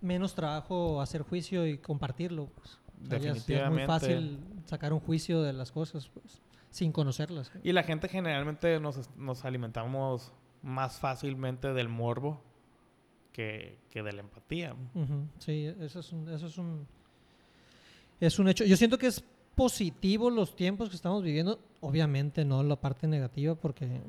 menos 0.00 0.34
trabajo 0.34 1.00
hacer 1.00 1.22
juicio 1.22 1.66
y 1.66 1.78
compartirlo, 1.78 2.46
pues. 2.46 2.78
Definitivamente. 2.98 3.54
es, 3.54 3.70
muy 3.70 3.86
fácil 3.86 4.38
sacar 4.66 4.92
un 4.92 5.00
juicio 5.00 5.40
de 5.42 5.52
las 5.52 5.72
cosas, 5.72 6.08
pues, 6.08 6.42
sin 6.68 6.92
conocerlas. 6.92 7.50
Y 7.62 7.72
la 7.72 7.82
gente 7.82 8.08
generalmente 8.08 8.78
nos, 8.78 9.08
nos 9.16 9.44
alimentamos 9.44 10.32
más 10.62 10.98
fácilmente 10.98 11.72
del 11.72 11.88
morbo 11.88 12.42
que, 13.32 13.78
que 13.88 14.02
de 14.02 14.12
la 14.12 14.20
empatía. 14.20 14.74
Sí, 15.38 15.64
eso 15.80 16.00
es 16.00 16.12
un, 16.12 16.28
eso 16.28 16.46
es 16.46 16.58
un... 16.58 16.86
Es 18.20 18.38
un 18.38 18.48
hecho. 18.48 18.64
Yo 18.64 18.76
siento 18.76 18.98
que 18.98 19.06
es 19.06 19.24
positivo 19.54 20.28
los 20.28 20.54
tiempos 20.54 20.90
que 20.90 20.96
estamos 20.96 21.22
viviendo. 21.22 21.58
Obviamente 21.80 22.44
no 22.44 22.62
la 22.62 22.76
parte 22.76 23.06
negativa 23.06 23.54
porque 23.54 24.02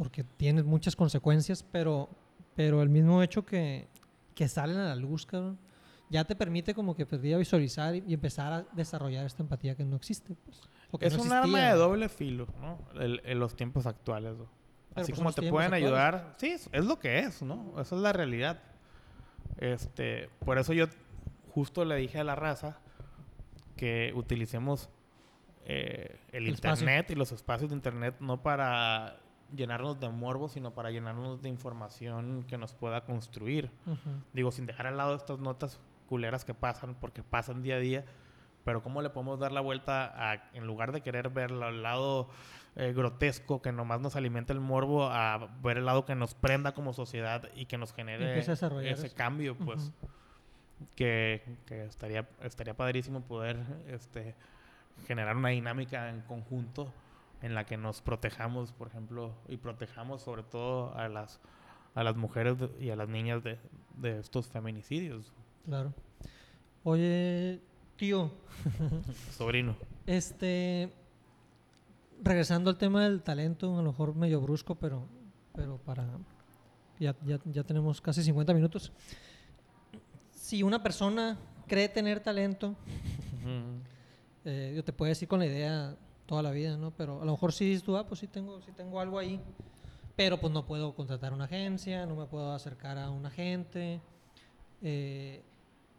porque 0.00 0.24
tiene 0.24 0.62
muchas 0.62 0.96
consecuencias, 0.96 1.62
pero, 1.62 2.08
pero 2.56 2.80
el 2.80 2.88
mismo 2.88 3.22
hecho 3.22 3.44
que, 3.44 3.86
que 4.34 4.48
salen 4.48 4.78
a 4.78 4.86
la 4.86 4.96
luz, 4.96 5.26
cabrón, 5.26 5.58
ya 6.08 6.24
te 6.24 6.34
permite 6.34 6.72
como 6.72 6.96
que 6.96 7.04
pues, 7.04 7.20
visualizar 7.20 7.94
y, 7.94 8.14
empezar 8.14 8.50
a 8.50 8.62
desarrollar 8.72 9.26
esta 9.26 9.42
empatía 9.42 9.74
que 9.74 9.84
no 9.84 9.96
existe. 9.96 10.34
Pues, 10.90 11.02
es 11.02 11.18
un 11.18 11.30
arma 11.30 11.60
de 11.60 11.74
doble 11.74 12.08
filo, 12.08 12.46
¿no? 12.62 12.78
en 12.98 13.38
los 13.38 13.54
tiempos 13.54 13.84
actuales. 13.84 14.36
Así 14.94 15.12
pues, 15.12 15.18
como 15.18 15.34
te 15.34 15.50
pueden 15.50 15.74
ayudar, 15.74 16.34
sí, 16.38 16.56
es 16.72 16.84
lo 16.86 16.98
que 16.98 17.18
es, 17.18 17.42
¿no? 17.42 17.78
Esa 17.78 17.94
es 17.94 18.00
la 18.00 18.14
realidad. 18.14 18.58
Este, 19.58 20.30
por 20.46 20.56
eso 20.56 20.72
yo 20.72 20.86
justo 21.50 21.84
le 21.84 21.96
dije 21.96 22.18
a 22.18 22.24
la 22.24 22.36
raza 22.36 22.78
que 23.76 24.14
utilicemos 24.16 24.88
eh, 25.66 26.18
el, 26.32 26.48
internet 26.48 27.10
y 27.10 27.16
los 27.16 27.32
espacios 27.32 27.68
de 27.68 27.76
internet 27.76 28.14
no 28.20 28.40
para 28.40 29.20
llenarnos 29.54 30.00
de 30.00 30.08
morbo, 30.08 30.48
sino 30.48 30.72
para 30.72 30.90
llenarnos 30.90 31.42
de 31.42 31.48
información 31.48 32.44
que 32.48 32.58
nos 32.58 32.74
pueda 32.74 33.04
construir. 33.04 33.70
Digo, 34.32 34.50
sin 34.50 34.66
dejar 34.66 34.86
al 34.86 34.96
lado 34.96 35.14
estas 35.14 35.38
notas 35.38 35.80
culeras 36.08 36.44
que 36.44 36.54
pasan, 36.54 36.94
porque 36.94 37.22
pasan 37.22 37.62
día 37.62 37.76
a 37.76 37.78
día, 37.78 38.04
pero 38.64 38.82
cómo 38.82 39.02
le 39.02 39.10
podemos 39.10 39.38
dar 39.38 39.52
la 39.52 39.60
vuelta 39.60 40.12
a, 40.14 40.50
en 40.52 40.66
lugar 40.66 40.92
de 40.92 41.00
querer 41.00 41.30
ver 41.30 41.52
al 41.52 41.82
lado 41.82 42.28
eh, 42.76 42.92
grotesco 42.92 43.62
que 43.62 43.72
nomás 43.72 44.00
nos 44.00 44.16
alimenta 44.16 44.52
el 44.52 44.60
morbo, 44.60 45.06
a 45.06 45.48
ver 45.62 45.78
el 45.78 45.86
lado 45.86 46.04
que 46.04 46.14
nos 46.14 46.34
prenda 46.34 46.72
como 46.72 46.92
sociedad 46.92 47.48
y 47.54 47.66
que 47.66 47.78
nos 47.78 47.92
genere 47.92 48.38
ese 48.38 49.10
cambio, 49.14 49.56
pues, 49.56 49.92
que, 50.94 51.42
que, 51.66 51.84
estaría, 51.84 52.28
estaría 52.42 52.74
padrísimo 52.74 53.22
poder 53.22 53.58
este, 53.88 54.34
generar 55.06 55.36
una 55.36 55.50
dinámica 55.50 56.10
en 56.10 56.20
conjunto 56.22 56.92
en 57.42 57.54
la 57.54 57.64
que 57.64 57.76
nos 57.76 58.02
protejamos, 58.02 58.72
por 58.72 58.88
ejemplo, 58.88 59.34
y 59.48 59.56
protejamos 59.56 60.22
sobre 60.22 60.42
todo 60.42 60.94
a 60.94 61.08
las, 61.08 61.40
a 61.94 62.02
las 62.02 62.16
mujeres 62.16 62.56
y 62.78 62.90
a 62.90 62.96
las 62.96 63.08
niñas 63.08 63.42
de, 63.42 63.58
de 63.96 64.18
estos 64.18 64.46
feminicidios. 64.48 65.32
Claro. 65.64 65.94
Oye, 66.84 67.60
tío. 67.96 68.30
Sobrino. 69.30 69.76
Este, 70.06 70.92
regresando 72.22 72.70
al 72.70 72.78
tema 72.78 73.04
del 73.04 73.22
talento, 73.22 73.78
a 73.78 73.82
lo 73.82 73.90
mejor 73.90 74.14
medio 74.14 74.40
brusco, 74.40 74.74
pero, 74.74 75.06
pero 75.54 75.78
para... 75.78 76.06
Ya, 76.98 77.16
ya, 77.24 77.38
ya 77.46 77.64
tenemos 77.64 78.00
casi 78.00 78.22
50 78.22 78.52
minutos. 78.52 78.92
Si 80.32 80.62
una 80.62 80.82
persona 80.82 81.38
cree 81.66 81.88
tener 81.88 82.20
talento, 82.20 82.76
eh, 84.44 84.72
yo 84.76 84.84
te 84.84 84.92
puedo 84.92 85.08
decir 85.08 85.26
con 85.26 85.38
la 85.38 85.46
idea 85.46 85.96
toda 86.30 86.44
la 86.44 86.52
vida, 86.52 86.76
¿no? 86.76 86.92
Pero 86.92 87.20
a 87.20 87.24
lo 87.24 87.32
mejor 87.32 87.52
sí 87.52 87.64
dices 87.64 87.82
tú, 87.82 87.96
ah, 87.96 88.06
pues 88.06 88.20
sí 88.20 88.28
tengo, 88.28 88.62
sí 88.62 88.70
tengo 88.70 89.00
algo 89.00 89.18
ahí, 89.18 89.40
pero 90.14 90.38
pues 90.38 90.52
no 90.52 90.64
puedo 90.64 90.94
contratar 90.94 91.32
una 91.32 91.46
agencia, 91.46 92.06
no 92.06 92.14
me 92.14 92.24
puedo 92.26 92.52
acercar 92.52 92.98
a 92.98 93.10
un 93.10 93.26
agente. 93.26 94.00
Eh, 94.80 95.42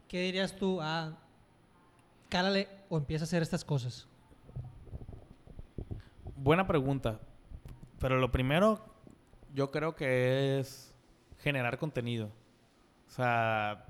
¿Qué 0.08 0.22
dirías 0.22 0.56
tú? 0.56 0.80
Ah, 0.80 1.18
cálale 2.30 2.66
o 2.88 2.96
empieza 2.96 3.24
a 3.24 3.26
hacer 3.26 3.42
estas 3.42 3.62
cosas. 3.62 4.08
Buena 6.34 6.66
pregunta. 6.66 7.20
Pero 7.98 8.18
lo 8.18 8.32
primero, 8.32 8.82
yo 9.52 9.70
creo 9.70 9.94
que 9.94 10.60
es 10.60 10.94
generar 11.40 11.76
contenido. 11.76 12.30
O 13.06 13.10
sea, 13.10 13.84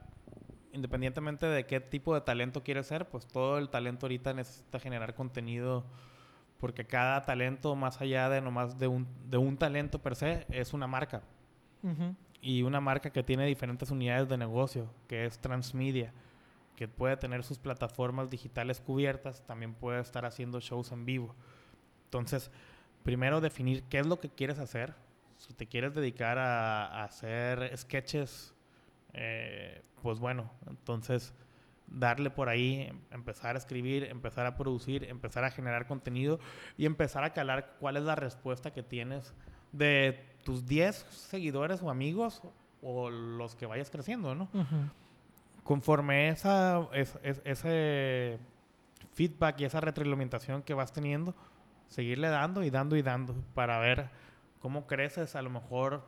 independientemente 0.72 1.47
de 1.47 1.66
qué 1.66 1.78
tipo 1.78 2.14
de 2.16 2.20
talento 2.22 2.64
quieres 2.64 2.88
ser, 2.88 3.09
pues 3.09 3.28
todo 3.28 3.59
el 3.59 3.68
talento 3.68 4.07
ahorita 4.07 4.34
necesita 4.34 4.80
generar 4.80 5.14
contenido 5.14 5.84
porque 6.62 6.84
cada 6.84 7.20
talento, 7.22 7.74
más 7.74 8.00
allá 8.00 8.28
de 8.28 8.40
nomás 8.40 8.78
de 8.78 8.86
un, 8.86 9.04
de 9.28 9.36
un 9.36 9.56
talento 9.56 10.00
per 10.00 10.14
se, 10.14 10.46
es 10.48 10.72
una 10.72 10.86
marca. 10.86 11.24
Y 12.40 12.62
una 12.62 12.80
marca 12.80 13.10
que 13.10 13.24
tiene 13.24 13.46
diferentes 13.46 13.90
unidades 13.90 14.28
de 14.28 14.36
negocio, 14.36 14.88
que 15.08 15.26
es 15.26 15.40
transmedia, 15.40 16.12
que 16.76 16.86
puede 16.86 17.16
tener 17.16 17.42
sus 17.42 17.58
plataformas 17.58 18.30
digitales 18.30 18.80
cubiertas, 18.80 19.44
también 19.44 19.74
puede 19.74 20.00
estar 20.00 20.24
haciendo 20.24 20.60
shows 20.60 20.92
en 20.92 21.04
vivo. 21.04 21.34
Entonces, 22.04 22.48
primero 23.02 23.40
definir 23.40 23.82
qué 23.90 23.98
es 23.98 24.06
lo 24.06 24.20
que 24.20 24.28
quieres 24.28 24.60
hacer. 24.60 24.94
Si 25.38 25.54
te 25.54 25.66
quieres 25.66 25.94
dedicar 25.94 26.38
a, 26.38 27.02
hacer 27.02 27.76
sketches, 27.76 28.54
eh, 29.14 29.82
pues 30.00 30.20
bueno, 30.20 30.48
entonces 30.68 31.34
darle 31.95 32.30
por 32.30 32.49
ahí, 32.49 32.90
empezar 33.11 33.55
a 33.55 33.59
escribir, 33.59 34.05
empezar 34.05 34.47
a 34.47 34.57
producir, 34.57 35.05
empezar 35.05 35.45
a 35.45 35.51
generar 35.51 35.86
contenido 35.86 36.40
y 36.76 36.86
empezar 36.86 37.24
a 37.24 37.32
calar 37.32 37.76
cuál 37.78 37.97
es 37.97 38.03
la 38.03 38.14
respuesta 38.14 38.72
que 38.72 38.82
tienes 38.82 39.34
de 39.72 40.24
tus 40.45 40.66
10 40.66 40.97
seguidores 41.11 41.82
o 41.82 41.90
amigos 41.90 42.43
o 42.82 43.11
los 43.11 43.55
que 43.55 43.66
vayas 43.66 43.90
creciendo, 43.90 44.34
¿no? 44.34 44.49
Conforme 45.62 46.28
esa, 46.28 46.88
ese 46.93 48.38
feedback 49.12 49.61
y 49.61 49.64
esa 49.64 49.80
retroalimentación 49.80 50.62
que 50.62 50.74
vas 50.74 50.93
teniendo, 50.93 51.34
seguirle 51.88 52.28
dando 52.28 52.64
y 52.64 52.70
dando 52.70 52.97
y 52.97 53.03
dando 53.03 53.34
para 53.55 53.78
ver 53.78 54.11
cómo 54.61 54.86
creces, 54.86 55.36
a 55.36 55.43
lo 55.43 55.51
mejor 55.51 56.05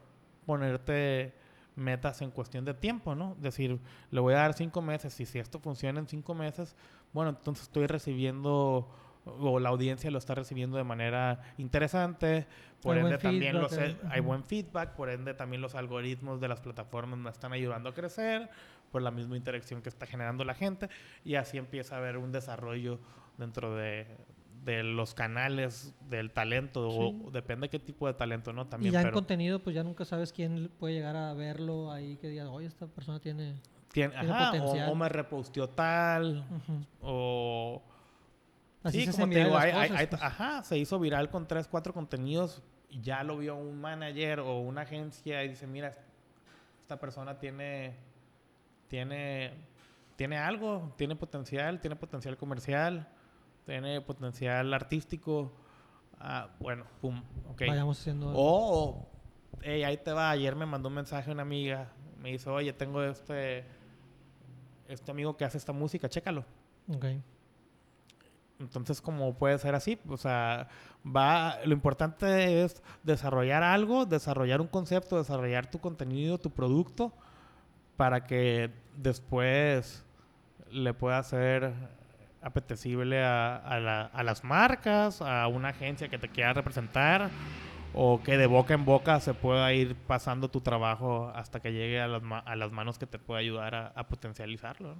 ponerte 0.46 1.34
metas 1.76 2.22
en 2.22 2.30
cuestión 2.30 2.64
de 2.64 2.74
tiempo, 2.74 3.14
¿no? 3.14 3.36
Decir, 3.40 3.80
le 4.10 4.20
voy 4.20 4.34
a 4.34 4.38
dar 4.38 4.54
cinco 4.54 4.82
meses 4.82 5.18
y 5.20 5.26
si 5.26 5.38
esto 5.38 5.58
funciona 5.58 6.00
en 6.00 6.06
cinco 6.06 6.34
meses, 6.34 6.76
bueno, 7.12 7.30
entonces 7.30 7.64
estoy 7.64 7.86
recibiendo 7.86 8.88
o 9.26 9.58
la 9.58 9.70
audiencia 9.70 10.10
lo 10.10 10.18
está 10.18 10.34
recibiendo 10.34 10.76
de 10.76 10.84
manera 10.84 11.40
interesante, 11.56 12.46
por 12.82 12.98
ende 12.98 13.16
también 13.16 13.58
los, 13.58 13.72
eh, 13.78 13.96
hay 14.10 14.20
buen 14.20 14.44
feedback, 14.44 14.90
por 14.90 15.08
ende 15.08 15.32
también 15.32 15.62
los 15.62 15.74
algoritmos 15.74 16.40
de 16.40 16.48
las 16.48 16.60
plataformas 16.60 17.18
me 17.18 17.30
están 17.30 17.52
ayudando 17.52 17.88
a 17.88 17.94
crecer 17.94 18.50
por 18.92 19.00
la 19.02 19.10
misma 19.10 19.36
interacción 19.36 19.80
que 19.80 19.88
está 19.88 20.06
generando 20.06 20.44
la 20.44 20.54
gente 20.54 20.88
y 21.24 21.36
así 21.36 21.56
empieza 21.56 21.94
a 21.94 21.98
haber 21.98 22.18
un 22.18 22.32
desarrollo 22.32 23.00
dentro 23.38 23.74
de, 23.74 24.06
los 24.64 25.14
canales 25.14 25.94
del 26.08 26.30
talento 26.30 26.88
o 26.88 27.30
depende 27.30 27.68
qué 27.68 27.78
tipo 27.78 28.06
de 28.06 28.14
talento, 28.14 28.52
¿no? 28.52 28.66
También, 28.66 28.92
y 28.92 28.94
ya 28.94 29.02
en 29.02 29.10
contenido 29.10 29.58
pues 29.62 29.76
ya 29.76 29.84
nunca 29.84 30.04
sabes 30.04 30.32
quién 30.32 30.70
puede 30.78 30.94
llegar 30.94 31.16
a 31.16 31.34
verlo 31.34 31.92
ahí 31.92 32.16
que 32.16 32.28
diga, 32.28 32.48
oye, 32.50 32.66
esta 32.66 32.86
persona 32.86 33.20
tiene, 33.20 33.54
tiene, 33.92 34.14
potencial. 34.14 34.88
O, 34.90 34.94
me 34.94 35.08
reposteó 35.08 35.68
tal 35.68 36.44
o 37.02 37.82
sí, 38.90 39.06
como 39.10 39.28
te 39.28 39.44
digo, 39.44 39.50
pues. 39.50 40.22
ajá, 40.22 40.62
se 40.62 40.78
hizo 40.78 40.98
viral 40.98 41.28
con 41.28 41.46
tres, 41.46 41.68
cuatro 41.68 41.92
contenidos 41.92 42.62
y 42.88 43.00
ya 43.00 43.22
lo 43.22 43.38
vio 43.38 43.56
un 43.56 43.80
manager 43.80 44.40
o 44.40 44.60
una 44.60 44.82
agencia 44.82 45.42
y 45.44 45.48
dice, 45.48 45.66
mira, 45.66 45.92
esta 46.80 46.98
persona 46.98 47.38
tiene, 47.38 47.94
tiene, 48.88 49.52
tiene 50.16 50.38
algo, 50.38 50.94
tiene 50.96 51.16
potencial, 51.16 51.80
tiene 51.80 51.96
potencial 51.96 52.36
comercial, 52.36 53.08
tiene 53.64 54.00
potencial 54.00 54.72
artístico. 54.72 55.52
Ah, 56.18 56.48
bueno, 56.60 56.84
pum, 57.00 57.22
ok. 57.50 57.62
Vayamos 57.68 58.00
haciendo... 58.00 58.32
O, 58.34 59.08
ahí 59.62 59.96
te 59.96 60.12
va, 60.12 60.30
ayer 60.30 60.54
me 60.56 60.66
mandó 60.66 60.88
un 60.88 60.94
mensaje 60.94 61.30
una 61.30 61.42
amiga, 61.42 61.88
me 62.18 62.30
dice, 62.30 62.50
oye, 62.50 62.72
tengo 62.72 63.02
este, 63.02 63.64
este 64.88 65.10
amigo 65.10 65.36
que 65.36 65.44
hace 65.44 65.58
esta 65.58 65.72
música, 65.72 66.08
chécalo. 66.08 66.44
Ok. 66.88 67.06
Entonces, 68.60 69.00
como 69.00 69.34
puede 69.34 69.58
ser 69.58 69.74
así, 69.74 69.98
o 70.08 70.16
sea, 70.16 70.68
va, 71.04 71.58
lo 71.64 71.72
importante 71.72 72.62
es 72.62 72.82
desarrollar 73.02 73.62
algo, 73.62 74.06
desarrollar 74.06 74.60
un 74.60 74.68
concepto, 74.68 75.18
desarrollar 75.18 75.70
tu 75.70 75.80
contenido, 75.80 76.38
tu 76.38 76.50
producto, 76.50 77.12
para 77.96 78.24
que 78.24 78.70
después 78.96 80.04
le 80.70 80.94
pueda 80.94 81.22
ser 81.22 81.72
apetecible 82.44 83.24
a, 83.24 84.12
las 84.22 84.44
marcas, 84.44 85.22
a 85.22 85.48
una 85.48 85.70
agencia 85.70 86.08
que 86.08 86.18
te 86.18 86.28
quiera 86.28 86.52
representar, 86.52 87.30
o 87.94 88.22
que 88.22 88.36
de 88.36 88.46
boca 88.46 88.74
en 88.74 88.84
boca 88.84 89.18
se 89.20 89.32
pueda 89.32 89.72
ir 89.72 89.94
pasando 89.94 90.50
tu 90.50 90.60
trabajo 90.60 91.32
hasta 91.34 91.60
que 91.60 91.72
llegue 91.72 92.00
a 92.00 92.06
las, 92.06 92.22
a 92.44 92.56
las 92.56 92.70
manos 92.70 92.98
que 92.98 93.06
te 93.06 93.18
pueda 93.18 93.40
ayudar 93.40 93.74
a, 93.74 94.08
potencializarlo. 94.08 94.96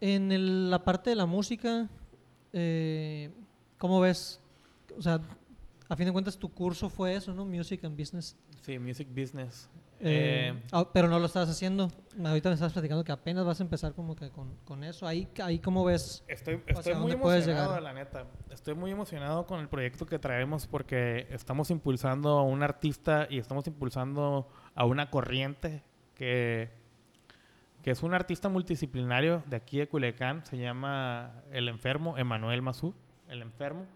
En 0.00 0.70
la 0.70 0.84
parte 0.84 1.10
de 1.10 1.16
la 1.16 1.26
música, 1.26 1.88
eh, 2.52 3.30
¿cómo 3.78 4.00
ves? 4.00 4.40
O 4.98 5.00
sea, 5.00 5.20
a 5.88 5.96
fin 5.96 6.06
de 6.06 6.12
cuentas 6.12 6.36
tu 6.36 6.52
curso 6.52 6.90
fue 6.90 7.14
eso, 7.14 7.32
¿no? 7.32 7.46
Music 7.46 7.82
and 7.84 7.98
Business. 7.98 8.36
Sí, 8.60 8.78
Music 8.78 9.08
Business. 9.08 9.70
Eh, 10.00 10.52
eh, 10.54 10.62
ah, 10.72 10.88
pero 10.92 11.08
no 11.08 11.18
lo 11.18 11.26
estás 11.26 11.48
haciendo. 11.48 11.90
Ahorita 12.24 12.48
me 12.48 12.54
estás 12.54 12.72
platicando 12.72 13.04
que 13.04 13.12
apenas 13.12 13.44
vas 13.44 13.60
a 13.60 13.62
empezar 13.62 13.94
como 13.94 14.14
que 14.14 14.30
con, 14.30 14.84
eso. 14.84 15.06
Ahí, 15.06 15.28
ahí 15.42 15.58
cómo 15.58 15.84
ves. 15.84 16.24
Estoy, 16.28 16.62
estoy 16.66 16.94
muy 16.94 17.12
emocionado, 17.12 17.80
la 17.80 17.92
neta. 17.92 18.26
Estoy 18.50 18.74
muy 18.74 18.90
emocionado 18.90 19.46
con 19.46 19.60
el 19.60 19.68
proyecto 19.68 20.06
que 20.06 20.18
traemos 20.18 20.66
porque 20.66 21.26
estamos 21.30 21.70
impulsando 21.70 22.30
a 22.38 22.42
un 22.42 22.62
artista 22.62 23.26
y 23.30 23.38
estamos 23.38 23.66
impulsando 23.66 24.48
a 24.74 24.84
una 24.84 25.10
corriente 25.10 25.82
que 26.14 26.70
que 27.86 27.92
es 27.92 28.02
un 28.02 28.14
artista 28.14 28.48
multidisciplinario 28.48 29.44
de 29.46 29.54
aquí 29.54 29.78
de 29.78 29.86
Culiacán, 29.86 30.44
se 30.44 30.58
llama 30.58 31.44
El 31.52 31.68
Enfermo, 31.68 32.18
Emanuel 32.18 32.60
Mazú, 32.60 32.96
El 33.28 33.42
Enfermo. 33.42 33.86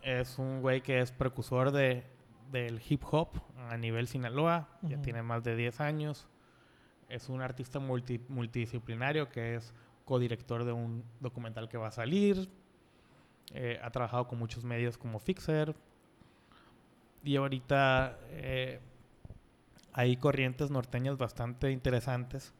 Es 0.00 0.38
un 0.38 0.62
güey 0.62 0.80
que 0.80 1.00
es 1.00 1.12
precursor 1.12 1.72
de, 1.72 2.04
del 2.54 2.80
hip 2.88 3.02
hop 3.10 3.30
a 3.68 3.76
nivel 3.76 4.06
Sinaloa, 4.06 4.68
ya 4.82 5.02
tiene 5.02 5.22
más 5.22 5.42
de 5.42 5.56
10 5.56 5.80
años. 5.80 6.28
Es 7.08 7.28
un 7.28 7.42
artista 7.42 7.80
multidisciplinario 7.80 9.28
que 9.28 9.56
es 9.56 9.74
codirector 10.04 10.64
de 10.64 10.72
un 10.72 11.04
documental 11.20 11.68
que 11.68 11.76
va 11.76 11.88
a 11.88 11.90
salir. 11.90 12.48
Eh, 13.52 13.80
ha 13.82 13.90
trabajado 13.90 14.28
con 14.28 14.38
muchos 14.38 14.64
medios 14.64 14.96
como 14.96 15.18
Fixer. 15.18 15.74
Y 17.24 17.36
ahorita 17.36 18.18
eh, 18.30 18.80
hay 19.92 20.16
corrientes 20.16 20.70
norteñas 20.70 21.18
bastante 21.18 21.72
interesantes. 21.72 22.54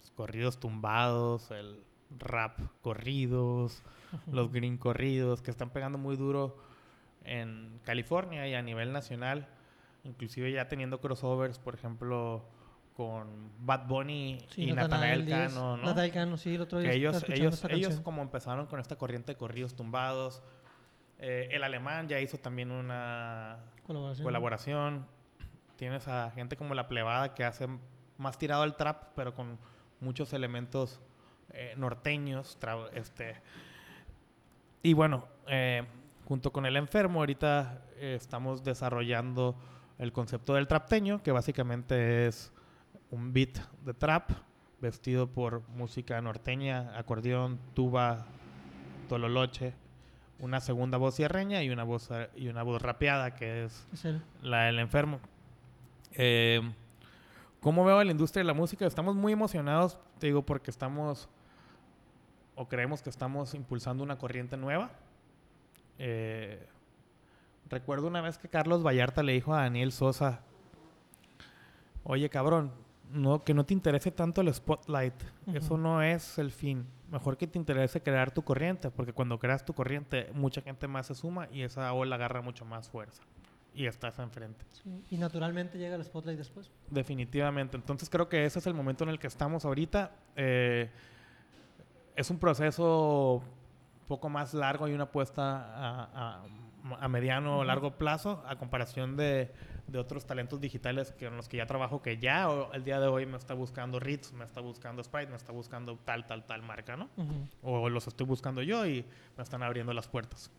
Los 0.00 0.10
corridos 0.10 0.58
tumbados, 0.58 1.52
el 1.52 1.84
rap 2.18 2.58
corridos, 2.82 3.82
los 4.32 4.50
green 4.50 4.76
corridos, 4.76 5.40
que 5.40 5.52
están 5.52 5.70
pegando 5.70 5.98
muy 5.98 6.16
duro 6.16 6.65
en 7.26 7.80
California 7.84 8.46
y 8.48 8.54
a 8.54 8.62
nivel 8.62 8.92
nacional. 8.92 9.48
Inclusive 10.04 10.52
ya 10.52 10.68
teniendo 10.68 11.00
crossovers, 11.00 11.58
por 11.58 11.74
ejemplo, 11.74 12.48
con 12.94 13.50
Bad 13.58 13.86
Bunny 13.86 14.38
y 14.56 14.72
Natanael 14.72 15.28
Cano, 15.28 15.76
¿no? 15.76 15.94
Cano, 16.12 16.36
sí, 16.38 16.54
el 16.54 16.62
otro 16.62 16.78
día. 16.78 16.92
ellos, 16.92 17.24
ellos, 17.28 17.62
ellos 17.68 18.00
como 18.00 18.22
empezaron 18.22 18.66
con 18.66 18.80
esta 18.80 18.96
corriente 18.96 19.32
de 19.32 19.36
corridos 19.36 19.74
tumbados. 19.74 20.42
Eh, 21.18 21.48
el 21.50 21.64
alemán 21.64 22.08
ya 22.08 22.20
hizo 22.20 22.38
también 22.38 22.70
una 22.70 23.58
colaboración 24.22 25.06
tienes 25.76 26.08
a 26.08 26.30
gente 26.30 26.56
como 26.56 26.74
la 26.74 26.88
plebada 26.88 27.34
que 27.34 27.44
hace 27.44 27.68
más 28.18 28.38
tirado 28.38 28.62
al 28.62 28.76
trap, 28.76 29.12
pero 29.14 29.34
con 29.34 29.58
muchos 30.00 30.32
elementos 30.32 31.00
eh, 31.52 31.74
norteños. 31.76 32.58
Este. 32.94 33.36
Y 34.82 34.94
bueno, 34.94 35.26
eh, 35.46 35.84
junto 36.26 36.52
con 36.52 36.66
el 36.66 36.76
enfermo, 36.76 37.20
ahorita 37.20 37.82
eh, 37.96 38.14
estamos 38.16 38.64
desarrollando 38.64 39.56
el 39.98 40.12
concepto 40.12 40.54
del 40.54 40.66
trapteño, 40.66 41.22
que 41.22 41.32
básicamente 41.32 42.26
es 42.26 42.52
un 43.10 43.32
beat 43.32 43.58
de 43.84 43.94
trap 43.94 44.30
vestido 44.80 45.28
por 45.28 45.66
música 45.68 46.20
norteña, 46.20 46.98
acordeón, 46.98 47.58
tuba, 47.74 48.26
tololoche, 49.08 49.74
una 50.38 50.60
segunda 50.60 50.98
voz 50.98 51.14
cierreña 51.14 51.62
y 51.62 51.70
una 51.70 51.84
voz 51.84 52.10
y 52.34 52.48
una 52.48 52.62
voz 52.62 52.82
rapeada 52.82 53.34
que 53.34 53.64
es, 53.64 53.86
la 54.42 54.64
del 54.64 54.80
enfermo. 54.80 55.20
Eh, 56.12 56.60
¿Cómo 57.60 57.84
veo 57.84 58.02
la 58.02 58.10
industria 58.10 58.40
de 58.40 58.46
la 58.46 58.54
música? 58.54 58.84
Estamos 58.86 59.14
muy 59.14 59.32
emocionados, 59.32 59.98
te 60.18 60.26
digo, 60.26 60.42
porque 60.42 60.70
estamos 60.70 61.28
o 62.54 62.68
creemos 62.68 63.02
que 63.02 63.10
estamos 63.10 63.54
impulsando 63.54 64.02
una 64.02 64.18
corriente 64.18 64.56
nueva. 64.56 64.90
Eh, 65.98 66.66
recuerdo 67.68 68.06
una 68.06 68.20
vez 68.20 68.38
que 68.38 68.48
Carlos 68.48 68.84
Vallarta 68.84 69.22
le 69.22 69.32
dijo 69.32 69.54
a 69.54 69.62
Daniel 69.62 69.92
Sosa, 69.92 70.40
oye 72.04 72.28
cabrón, 72.28 72.72
no, 73.10 73.44
que 73.44 73.54
no 73.54 73.64
te 73.64 73.74
interese 73.74 74.10
tanto 74.10 74.40
el 74.40 74.52
spotlight, 74.52 75.14
eso 75.54 75.76
no 75.76 76.02
es 76.02 76.38
el 76.38 76.50
fin. 76.50 76.86
Mejor 77.10 77.36
que 77.36 77.46
te 77.46 77.58
interese 77.58 78.02
crear 78.02 78.32
tu 78.32 78.42
corriente, 78.42 78.90
porque 78.90 79.12
cuando 79.12 79.38
creas 79.38 79.64
tu 79.64 79.74
corriente, 79.74 80.30
mucha 80.34 80.60
gente 80.60 80.88
más 80.88 81.06
se 81.06 81.14
suma 81.14 81.48
y 81.52 81.62
esa 81.62 81.92
ola 81.92 82.16
agarra 82.16 82.42
mucho 82.42 82.64
más 82.64 82.88
fuerza 82.88 83.22
y 83.76 83.86
estás 83.86 84.18
enfrente. 84.18 84.64
Y 85.10 85.18
naturalmente 85.18 85.78
llega 85.78 85.96
el 85.96 86.04
spotlight 86.04 86.38
después. 86.38 86.70
Definitivamente. 86.90 87.76
Entonces 87.76 88.08
creo 88.08 88.28
que 88.28 88.44
ese 88.46 88.58
es 88.58 88.66
el 88.66 88.74
momento 88.74 89.04
en 89.04 89.10
el 89.10 89.18
que 89.18 89.26
estamos 89.26 89.64
ahorita. 89.66 90.12
Eh, 90.34 90.90
es 92.16 92.30
un 92.30 92.38
proceso 92.38 93.42
poco 94.06 94.28
más 94.28 94.54
largo 94.54 94.88
y 94.88 94.92
una 94.92 95.04
apuesta 95.04 96.42
a, 97.00 97.08
mediano 97.08 97.58
o 97.58 97.64
largo 97.64 97.98
plazo 97.98 98.44
a 98.46 98.56
comparación 98.56 99.16
de, 99.16 99.50
otros 99.96 100.26
talentos 100.26 100.60
digitales 100.60 101.12
que, 101.12 101.26
en 101.26 101.36
los 101.36 101.48
que 101.48 101.56
ya 101.58 101.66
trabajo 101.66 102.02
que 102.02 102.18
ya 102.18 102.48
el 102.72 102.84
día 102.84 103.00
de 103.00 103.06
hoy 103.06 103.26
me 103.26 103.36
está 103.36 103.54
buscando 103.54 104.00
Ritz, 104.00 104.32
me 104.32 104.44
está 104.44 104.60
buscando 104.60 105.02
Sprite, 105.02 105.30
me 105.30 105.36
está 105.36 105.52
buscando 105.52 105.96
tal, 106.04 106.26
tal, 106.26 106.44
tal 106.44 106.62
marca, 106.62 106.96
¿no? 106.96 107.08
O 107.62 107.88
los 107.88 108.06
estoy 108.06 108.26
buscando 108.26 108.62
yo 108.62 108.86
y 108.86 109.04
me 109.36 109.42
están 109.42 109.62
abriendo 109.62 109.92
las 109.92 110.08
puertas. 110.08 110.50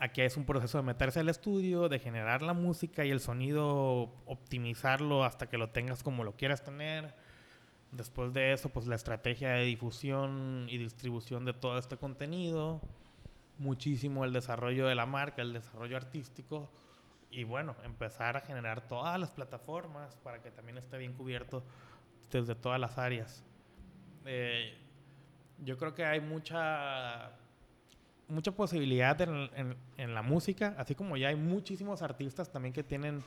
Aquí 0.00 0.20
es 0.20 0.36
un 0.36 0.44
proceso 0.44 0.78
de 0.78 0.84
meterse 0.84 1.18
al 1.18 1.28
estudio, 1.28 1.88
de 1.88 1.98
generar 1.98 2.42
la 2.42 2.52
música 2.52 3.04
y 3.04 3.10
el 3.10 3.18
sonido, 3.18 4.12
optimizarlo 4.26 5.24
hasta 5.24 5.48
que 5.48 5.58
lo 5.58 5.70
tengas 5.70 6.04
como 6.04 6.22
lo 6.22 6.36
quieras 6.36 6.62
tener. 6.62 7.14
Después 7.92 8.34
de 8.34 8.52
eso, 8.52 8.68
pues 8.68 8.86
la 8.86 8.96
estrategia 8.96 9.50
de 9.50 9.64
difusión 9.64 10.66
y 10.68 10.78
distribución 10.78 11.44
de 11.44 11.54
todo 11.54 11.78
este 11.78 11.96
contenido. 11.96 12.80
Muchísimo 13.58 14.24
el 14.24 14.32
desarrollo 14.32 14.86
de 14.86 14.94
la 14.94 15.06
marca, 15.06 15.42
el 15.42 15.52
desarrollo 15.52 15.96
artístico. 15.96 16.70
Y 17.30 17.44
bueno, 17.44 17.76
empezar 17.84 18.36
a 18.36 18.40
generar 18.40 18.86
todas 18.88 19.18
las 19.18 19.30
plataformas 19.30 20.16
para 20.16 20.42
que 20.42 20.50
también 20.50 20.78
esté 20.78 20.98
bien 20.98 21.12
cubierto 21.14 21.64
desde 22.30 22.54
todas 22.54 22.78
las 22.78 22.98
áreas. 22.98 23.44
Eh, 24.26 24.76
yo 25.64 25.76
creo 25.78 25.94
que 25.94 26.04
hay 26.04 26.20
mucha 26.20 27.32
mucha 28.28 28.52
posibilidad 28.52 29.18
en, 29.22 29.76
en, 29.96 30.14
la 30.14 30.20
música, 30.20 30.74
así 30.76 30.94
como 30.94 31.16
ya 31.16 31.28
hay 31.28 31.36
muchísimos 31.36 32.02
artistas 32.02 32.52
también 32.52 32.74
que 32.74 32.84
tienen 32.84 33.24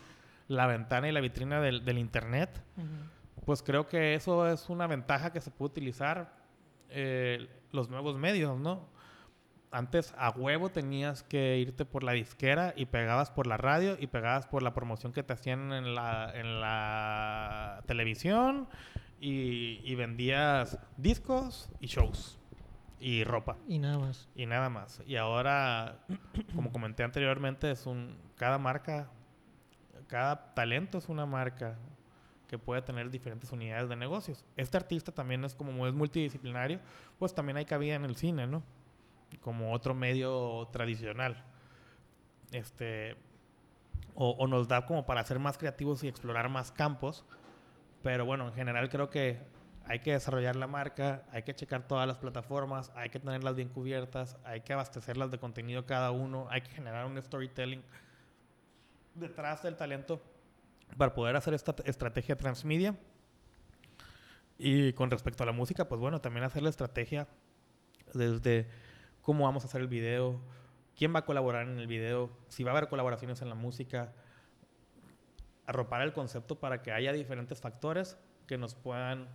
la 0.47 0.67
ventana 0.67 1.09
y 1.09 1.11
la 1.11 1.21
vitrina 1.21 1.59
del, 1.59 1.83
del 1.83 1.97
Internet. 1.97 2.61
Pues 3.45 3.63
creo 3.63 3.87
que 3.87 4.15
eso 4.15 4.47
es 4.47 4.69
una 4.69 4.87
ventaja 4.87 5.31
que 5.31 5.41
se 5.41 5.51
puede 5.51 5.71
utilizar 5.71 6.33
eh, 6.89 7.49
los 7.71 7.89
nuevos 7.89 8.17
medios, 8.17 8.59
¿no? 8.59 8.89
antes 9.71 10.13
a 10.17 10.29
huevo 10.31 10.69
tenías 10.69 11.23
que 11.23 11.57
irte 11.57 11.85
por 11.85 12.03
la 12.03 12.11
disquera 12.11 12.73
y 12.75 12.85
pegabas 12.85 13.31
por 13.31 13.47
la 13.47 13.57
radio 13.57 13.97
y 13.99 14.07
pegabas 14.07 14.45
por 14.45 14.63
la 14.63 14.73
promoción 14.73 15.13
que 15.13 15.23
te 15.23 15.33
hacían 15.33 15.71
en 15.71 15.95
la, 15.95 16.31
en 16.35 16.59
la 16.59 17.81
televisión 17.87 18.67
y, 19.19 19.79
y 19.83 19.95
vendías 19.95 20.77
discos 20.97 21.69
y 21.79 21.87
shows 21.87 22.37
y 22.99 23.23
ropa. 23.23 23.57
Y 23.67 23.79
nada 23.79 23.97
más. 23.97 24.29
Y 24.35 24.45
nada 24.45 24.69
más. 24.69 25.01
Y 25.07 25.15
ahora, 25.15 25.99
como 26.55 26.71
comenté 26.71 27.03
anteriormente, 27.03 27.71
es 27.71 27.85
un 27.85 28.15
cada 28.35 28.57
marca, 28.57 29.09
cada 30.07 30.53
talento 30.53 30.97
es 30.97 31.09
una 31.09 31.25
marca 31.25 31.77
que 32.51 32.59
puede 32.59 32.81
tener 32.81 33.09
diferentes 33.09 33.49
unidades 33.53 33.87
de 33.87 33.95
negocios. 33.95 34.43
Este 34.57 34.75
artista 34.75 35.13
también 35.13 35.45
es 35.45 35.55
como 35.55 35.87
es 35.87 35.93
multidisciplinario, 35.93 36.81
pues 37.17 37.33
también 37.33 37.55
hay 37.55 37.63
cabida 37.63 37.95
en 37.95 38.03
el 38.03 38.17
cine, 38.17 38.45
¿no? 38.45 38.61
Como 39.39 39.71
otro 39.71 39.95
medio 39.95 40.67
tradicional. 40.73 41.45
Este 42.51 43.15
o, 44.15 44.31
o 44.31 44.47
nos 44.47 44.67
da 44.67 44.85
como 44.85 45.05
para 45.05 45.23
ser 45.23 45.39
más 45.39 45.57
creativos 45.57 46.03
y 46.03 46.09
explorar 46.09 46.49
más 46.49 46.73
campos. 46.73 47.23
Pero 48.03 48.25
bueno, 48.25 48.49
en 48.49 48.53
general 48.53 48.89
creo 48.89 49.09
que 49.09 49.39
hay 49.85 49.99
que 49.99 50.11
desarrollar 50.11 50.57
la 50.57 50.67
marca, 50.67 51.23
hay 51.31 51.43
que 51.43 51.55
checar 51.55 51.87
todas 51.87 52.05
las 52.05 52.17
plataformas, 52.17 52.91
hay 52.95 53.09
que 53.09 53.19
tenerlas 53.21 53.55
bien 53.55 53.69
cubiertas, 53.69 54.37
hay 54.43 54.59
que 54.59 54.73
abastecerlas 54.73 55.31
de 55.31 55.39
contenido 55.39 55.85
cada 55.85 56.11
uno, 56.11 56.47
hay 56.49 56.59
que 56.59 56.71
generar 56.71 57.05
un 57.05 57.21
storytelling 57.21 57.81
detrás 59.15 59.63
del 59.63 59.77
talento 59.77 60.21
para 60.97 61.13
poder 61.13 61.35
hacer 61.35 61.53
esta 61.53 61.75
estrategia 61.85 62.35
transmedia. 62.35 62.95
Y 64.57 64.93
con 64.93 65.09
respecto 65.09 65.43
a 65.43 65.45
la 65.45 65.51
música, 65.51 65.87
pues 65.87 65.99
bueno, 65.99 66.21
también 66.21 66.43
hacer 66.43 66.61
la 66.61 66.69
estrategia 66.69 67.27
desde 68.13 68.67
cómo 69.21 69.45
vamos 69.45 69.63
a 69.63 69.67
hacer 69.67 69.81
el 69.81 69.87
video, 69.87 70.39
quién 70.95 71.13
va 71.15 71.19
a 71.19 71.25
colaborar 71.25 71.67
en 71.67 71.79
el 71.79 71.87
video, 71.87 72.29
si 72.47 72.63
va 72.63 72.71
a 72.71 72.77
haber 72.77 72.89
colaboraciones 72.89 73.41
en 73.41 73.49
la 73.49 73.55
música, 73.55 74.13
arropar 75.65 76.01
el 76.01 76.13
concepto 76.13 76.59
para 76.59 76.81
que 76.81 76.91
haya 76.91 77.11
diferentes 77.11 77.59
factores 77.59 78.17
que 78.45 78.57
nos 78.57 78.75
puedan 78.75 79.29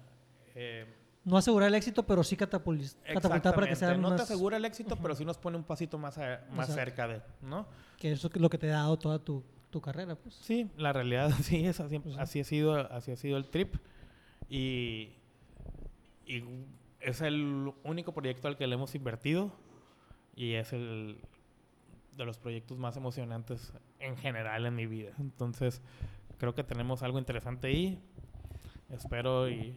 eh, 0.54 0.86
no 1.26 1.36
asegurar 1.36 1.68
el 1.68 1.74
éxito, 1.74 2.07
pero 2.07 2.22
sí 2.22 2.36
catapultar 2.36 3.52
para 3.52 3.66
que 3.66 3.74
sea 3.74 3.96
No 3.96 4.14
te 4.14 4.22
asegura 4.22 4.59
el 4.59 4.64
éxito, 4.64 4.94
pero 4.94 5.12
sí 5.16 5.24
nos 5.24 5.36
pone 5.36 5.57
un 5.57 5.64
pasito 5.64 5.98
más, 5.98 6.20
más 6.52 6.72
cerca 6.72 7.09
de, 7.09 7.20
¿no? 7.42 7.66
Que 7.98 8.12
eso 8.12 8.28
es 8.28 8.36
lo 8.36 8.48
que 8.48 8.59
te 8.59 8.70
ha 8.70 8.76
dado 8.76 8.96
toda 8.96 9.18
tu, 9.18 9.42
tu 9.70 9.80
carrera, 9.80 10.14
pues. 10.16 10.34
Sí, 10.34 10.70
la 10.76 10.92
realidad 10.92 11.30
sí 11.42 11.66
es 11.66 11.80
así, 11.80 11.98
pues 11.98 12.16
así 12.18 12.40
ha 12.40 12.44
sido, 12.44 12.74
así 12.92 13.12
ha 13.12 13.16
sido 13.16 13.36
el 13.36 13.48
trip 13.48 13.76
y, 14.48 15.14
y 16.26 16.44
es 17.00 17.20
el 17.20 17.72
único 17.84 18.12
proyecto 18.12 18.48
al 18.48 18.56
que 18.56 18.66
le 18.66 18.74
hemos 18.74 18.94
invertido 18.94 19.52
y 20.34 20.54
es 20.54 20.72
el 20.72 21.18
de 22.16 22.24
los 22.24 22.38
proyectos 22.38 22.78
más 22.78 22.96
emocionantes 22.96 23.72
en 23.98 24.16
general 24.16 24.66
en 24.66 24.74
mi 24.74 24.86
vida. 24.86 25.12
Entonces, 25.18 25.82
creo 26.38 26.54
que 26.54 26.64
tenemos 26.64 27.02
algo 27.02 27.18
interesante 27.18 27.68
ahí. 27.68 27.98
Espero 28.88 29.50
y 29.50 29.76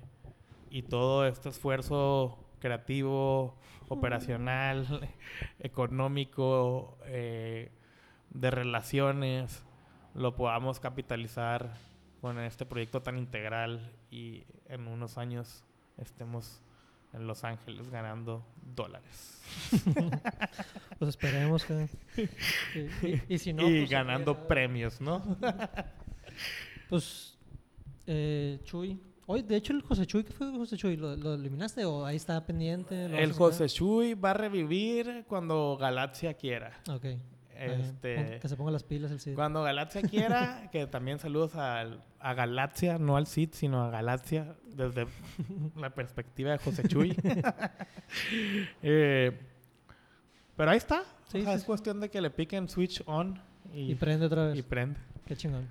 y 0.70 0.84
todo 0.84 1.26
este 1.26 1.50
esfuerzo 1.50 2.38
creativo, 2.60 3.58
operacional, 3.88 5.10
económico, 5.60 6.98
eh, 7.06 7.72
de 8.30 8.52
relaciones, 8.52 9.64
lo 10.20 10.36
podamos 10.36 10.82
capitalizar 10.82 11.74
con 12.20 12.40
este 12.40 12.66
proyecto 12.66 13.02
tan 13.02 13.18
integral 13.18 13.90
y 14.12 14.44
en 14.68 14.86
unos 14.88 15.18
años 15.18 15.64
estemos 15.98 16.62
en 17.14 17.26
Los 17.26 17.46
Ángeles 17.46 17.90
ganando 17.90 18.46
dólares. 18.76 19.42
pues 21.00 21.10
esperemos 21.10 21.64
que... 21.64 21.88
y, 23.30 23.38
si 23.38 23.54
no, 23.54 23.68
y 23.70 23.80
pues, 23.80 23.90
ganando 23.90 24.46
premios, 24.46 25.00
¿no? 25.00 25.24
pues, 26.90 27.38
eh, 28.06 28.60
Chuy, 28.66 29.00
Oye, 29.26 29.44
de 29.44 29.56
hecho, 29.56 29.74
el 29.74 29.84
José 29.84 30.06
Chuy, 30.06 30.24
¿qué 30.24 30.34
fue 30.34 30.52
José 30.52 30.76
Chuy? 30.76 30.98
¿Lo, 30.98 31.34
eliminaste 31.34 31.86
o 31.86 32.04
ahí 32.04 32.18
está 32.18 32.46
pendiente? 32.46 33.06
El 33.06 33.32
José 33.32 33.68
Chuy 33.68 34.16
va 34.16 34.32
a 34.32 34.34
revivir 34.34 35.24
cuando 35.28 35.78
Galaxia 35.80 36.34
quiera. 36.34 36.82
Ok. 36.90 37.06
Este, 37.60 38.40
que 38.40 38.48
se 38.48 38.56
ponga 38.56 38.72
las 38.72 38.84
pilas 38.84 39.12
el 39.12 39.20
Cid. 39.20 39.36
Cuando 39.36 39.62
Galaxia 39.62 40.02
quiera, 40.02 40.70
que 40.72 40.88
también 40.88 41.20
saludos 41.20 41.56
a, 41.56 41.86
a 42.20 42.34
Galaxia, 42.34 42.98
no 42.98 43.18
al 43.18 43.28
Cid, 43.28 43.50
sino 43.54 43.84
a 43.84 43.90
Galaxia, 43.90 44.56
desde 44.76 45.08
la 45.76 45.90
perspectiva 45.90 46.52
de 46.52 46.58
José 46.58 46.88
Chuy. 46.88 47.16
Eh, 48.82 49.38
pero 50.56 50.72
ahí 50.72 50.78
está. 50.78 51.04
Es 51.32 51.64
cuestión 51.64 52.00
de 52.00 52.10
que 52.10 52.22
le 52.22 52.32
piquen 52.32 52.68
switch 52.68 53.04
on 53.06 53.40
y, 53.72 53.92
y 53.92 53.96
prende 53.96 54.26
otra 54.26 54.48
vez. 54.48 54.58
Y 54.58 54.64
prende. 54.64 55.00
Qué 55.28 55.36
chingón. 55.36 55.68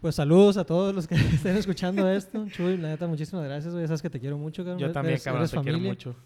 Pues 0.00 0.14
saludos 0.14 0.56
a 0.56 0.64
todos 0.64 0.94
los 0.94 1.06
que 1.06 1.14
estén 1.34 1.56
escuchando 1.56 2.08
esto. 2.08 2.48
Chuy, 2.48 2.78
la 2.78 2.88
neta, 2.88 3.06
muchísimas 3.06 3.44
gracias. 3.44 3.74
Ya 3.74 3.86
sabes 3.86 4.00
que 4.00 4.08
te 4.08 4.18
quiero 4.18 4.38
mucho, 4.38 4.64
cabrón. 4.64 4.78
Yo 4.78 4.92
también, 4.92 5.18
cabrón, 5.22 5.46
te 5.48 5.60
quiero 5.60 5.78
mucho. 5.78 6.16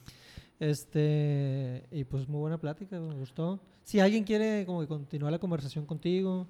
Este, 0.61 1.85
y 1.91 2.05
pues 2.05 2.29
muy 2.29 2.41
buena 2.41 2.59
plática, 2.59 3.01
me 3.01 3.15
gustó. 3.15 3.61
Si 3.85 4.01
alguien 4.01 4.25
quiere 4.25 4.67
como 4.67 4.81
que 4.81 4.89
continuar 4.89 5.31
la 5.31 5.39
conversación 5.39 5.87
contigo, 5.87 6.47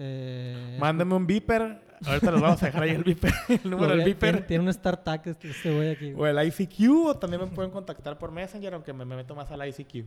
eh, 0.00 0.76
Mándame 0.78 1.14
un 1.14 1.26
beeper. 1.26 1.82
Ahorita 2.06 2.30
los 2.30 2.40
vamos 2.40 2.62
a 2.62 2.66
dejar 2.66 2.84
ahí 2.84 2.90
el 2.90 3.02
beeper. 3.02 3.32
el 3.64 3.68
número 3.68 3.96
del 3.96 4.04
beeper. 4.04 4.46
Tiene, 4.46 4.64
un 4.64 4.72
StarTag 4.72 5.26
este, 5.26 5.50
este 5.50 5.74
güey 5.74 5.90
aquí. 5.90 6.14
O 6.16 6.24
el 6.24 6.38
ICQ, 6.46 7.06
o 7.06 7.16
también 7.16 7.42
me 7.42 7.48
pueden 7.48 7.72
contactar 7.72 8.16
por 8.16 8.30
Messenger, 8.30 8.74
aunque 8.74 8.92
me, 8.92 9.04
me 9.04 9.16
meto 9.16 9.34
más 9.34 9.50
al 9.50 9.68
ICQ. 9.68 10.06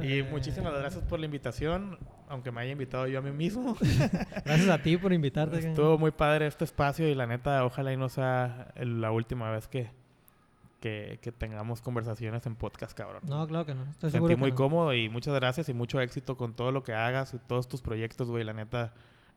Y 0.00 0.18
eh. 0.18 0.22
muchísimas 0.28 0.72
gracias 0.74 1.04
por 1.04 1.20
la 1.20 1.26
invitación, 1.26 1.96
aunque 2.28 2.50
me 2.50 2.62
haya 2.62 2.72
invitado 2.72 3.06
yo 3.06 3.20
a 3.20 3.22
mí 3.22 3.30
mismo. 3.30 3.76
gracias 4.44 4.68
a 4.68 4.82
ti 4.82 4.96
por 4.96 5.12
invitarte. 5.12 5.58
Estuvo 5.58 5.96
muy 5.96 6.10
padre 6.10 6.48
este 6.48 6.64
espacio 6.64 7.08
y 7.08 7.14
la 7.14 7.26
neta, 7.26 7.64
ojalá 7.64 7.92
y 7.92 7.96
no 7.96 8.08
sea 8.08 8.72
la 8.76 9.12
última 9.12 9.52
vez 9.52 9.68
que, 9.68 9.90
que, 10.82 11.32
tengamos 11.38 11.80
conversaciones 11.80 12.44
en 12.46 12.56
podcast, 12.56 12.96
cabrón. 12.96 13.22
No, 13.26 13.46
claro 13.46 13.64
que 13.64 13.74
no. 13.74 13.84
Estoy 13.84 14.10
Sentí 14.10 14.36
muy 14.36 14.52
cómodo 14.52 14.92
y 14.92 15.08
muchas 15.08 15.34
gracias 15.34 15.68
y 15.68 15.74
mucho 15.74 16.00
éxito 16.00 16.36
con 16.36 16.54
todo 16.54 16.72
lo 16.72 16.82
que 16.82 16.92
hagas 16.92 17.32
y 17.34 17.38
todos 17.38 17.68
tus 17.68 17.80
proyectos, 17.80 18.28
güey, 18.28 18.44
la 18.44 18.52
neta. 18.52 18.92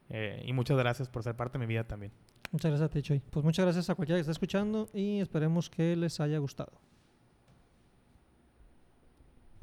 Eh, 0.10 0.44
y 0.46 0.54
muchas 0.54 0.78
gracias 0.78 1.08
por 1.08 1.24
ser 1.24 1.36
parte 1.36 1.58
de 1.58 1.66
mi 1.66 1.68
vida 1.68 1.84
también. 1.86 2.12
Muchas 2.52 2.72
gracias 2.72 2.90
a 2.90 2.92
ti, 2.92 3.02
Choy. 3.02 3.22
Pues 3.30 3.46
muchas 3.46 3.66
gracias 3.66 3.90
a 3.90 3.96
cualquiera 3.96 4.18
que 4.18 4.22
está 4.22 4.32
escuchando 4.32 4.90
y 4.94 5.20
esperemos 5.20 5.70
que 5.70 5.96
les 5.96 6.20
haya 6.20 6.40
gustado. 6.40 6.74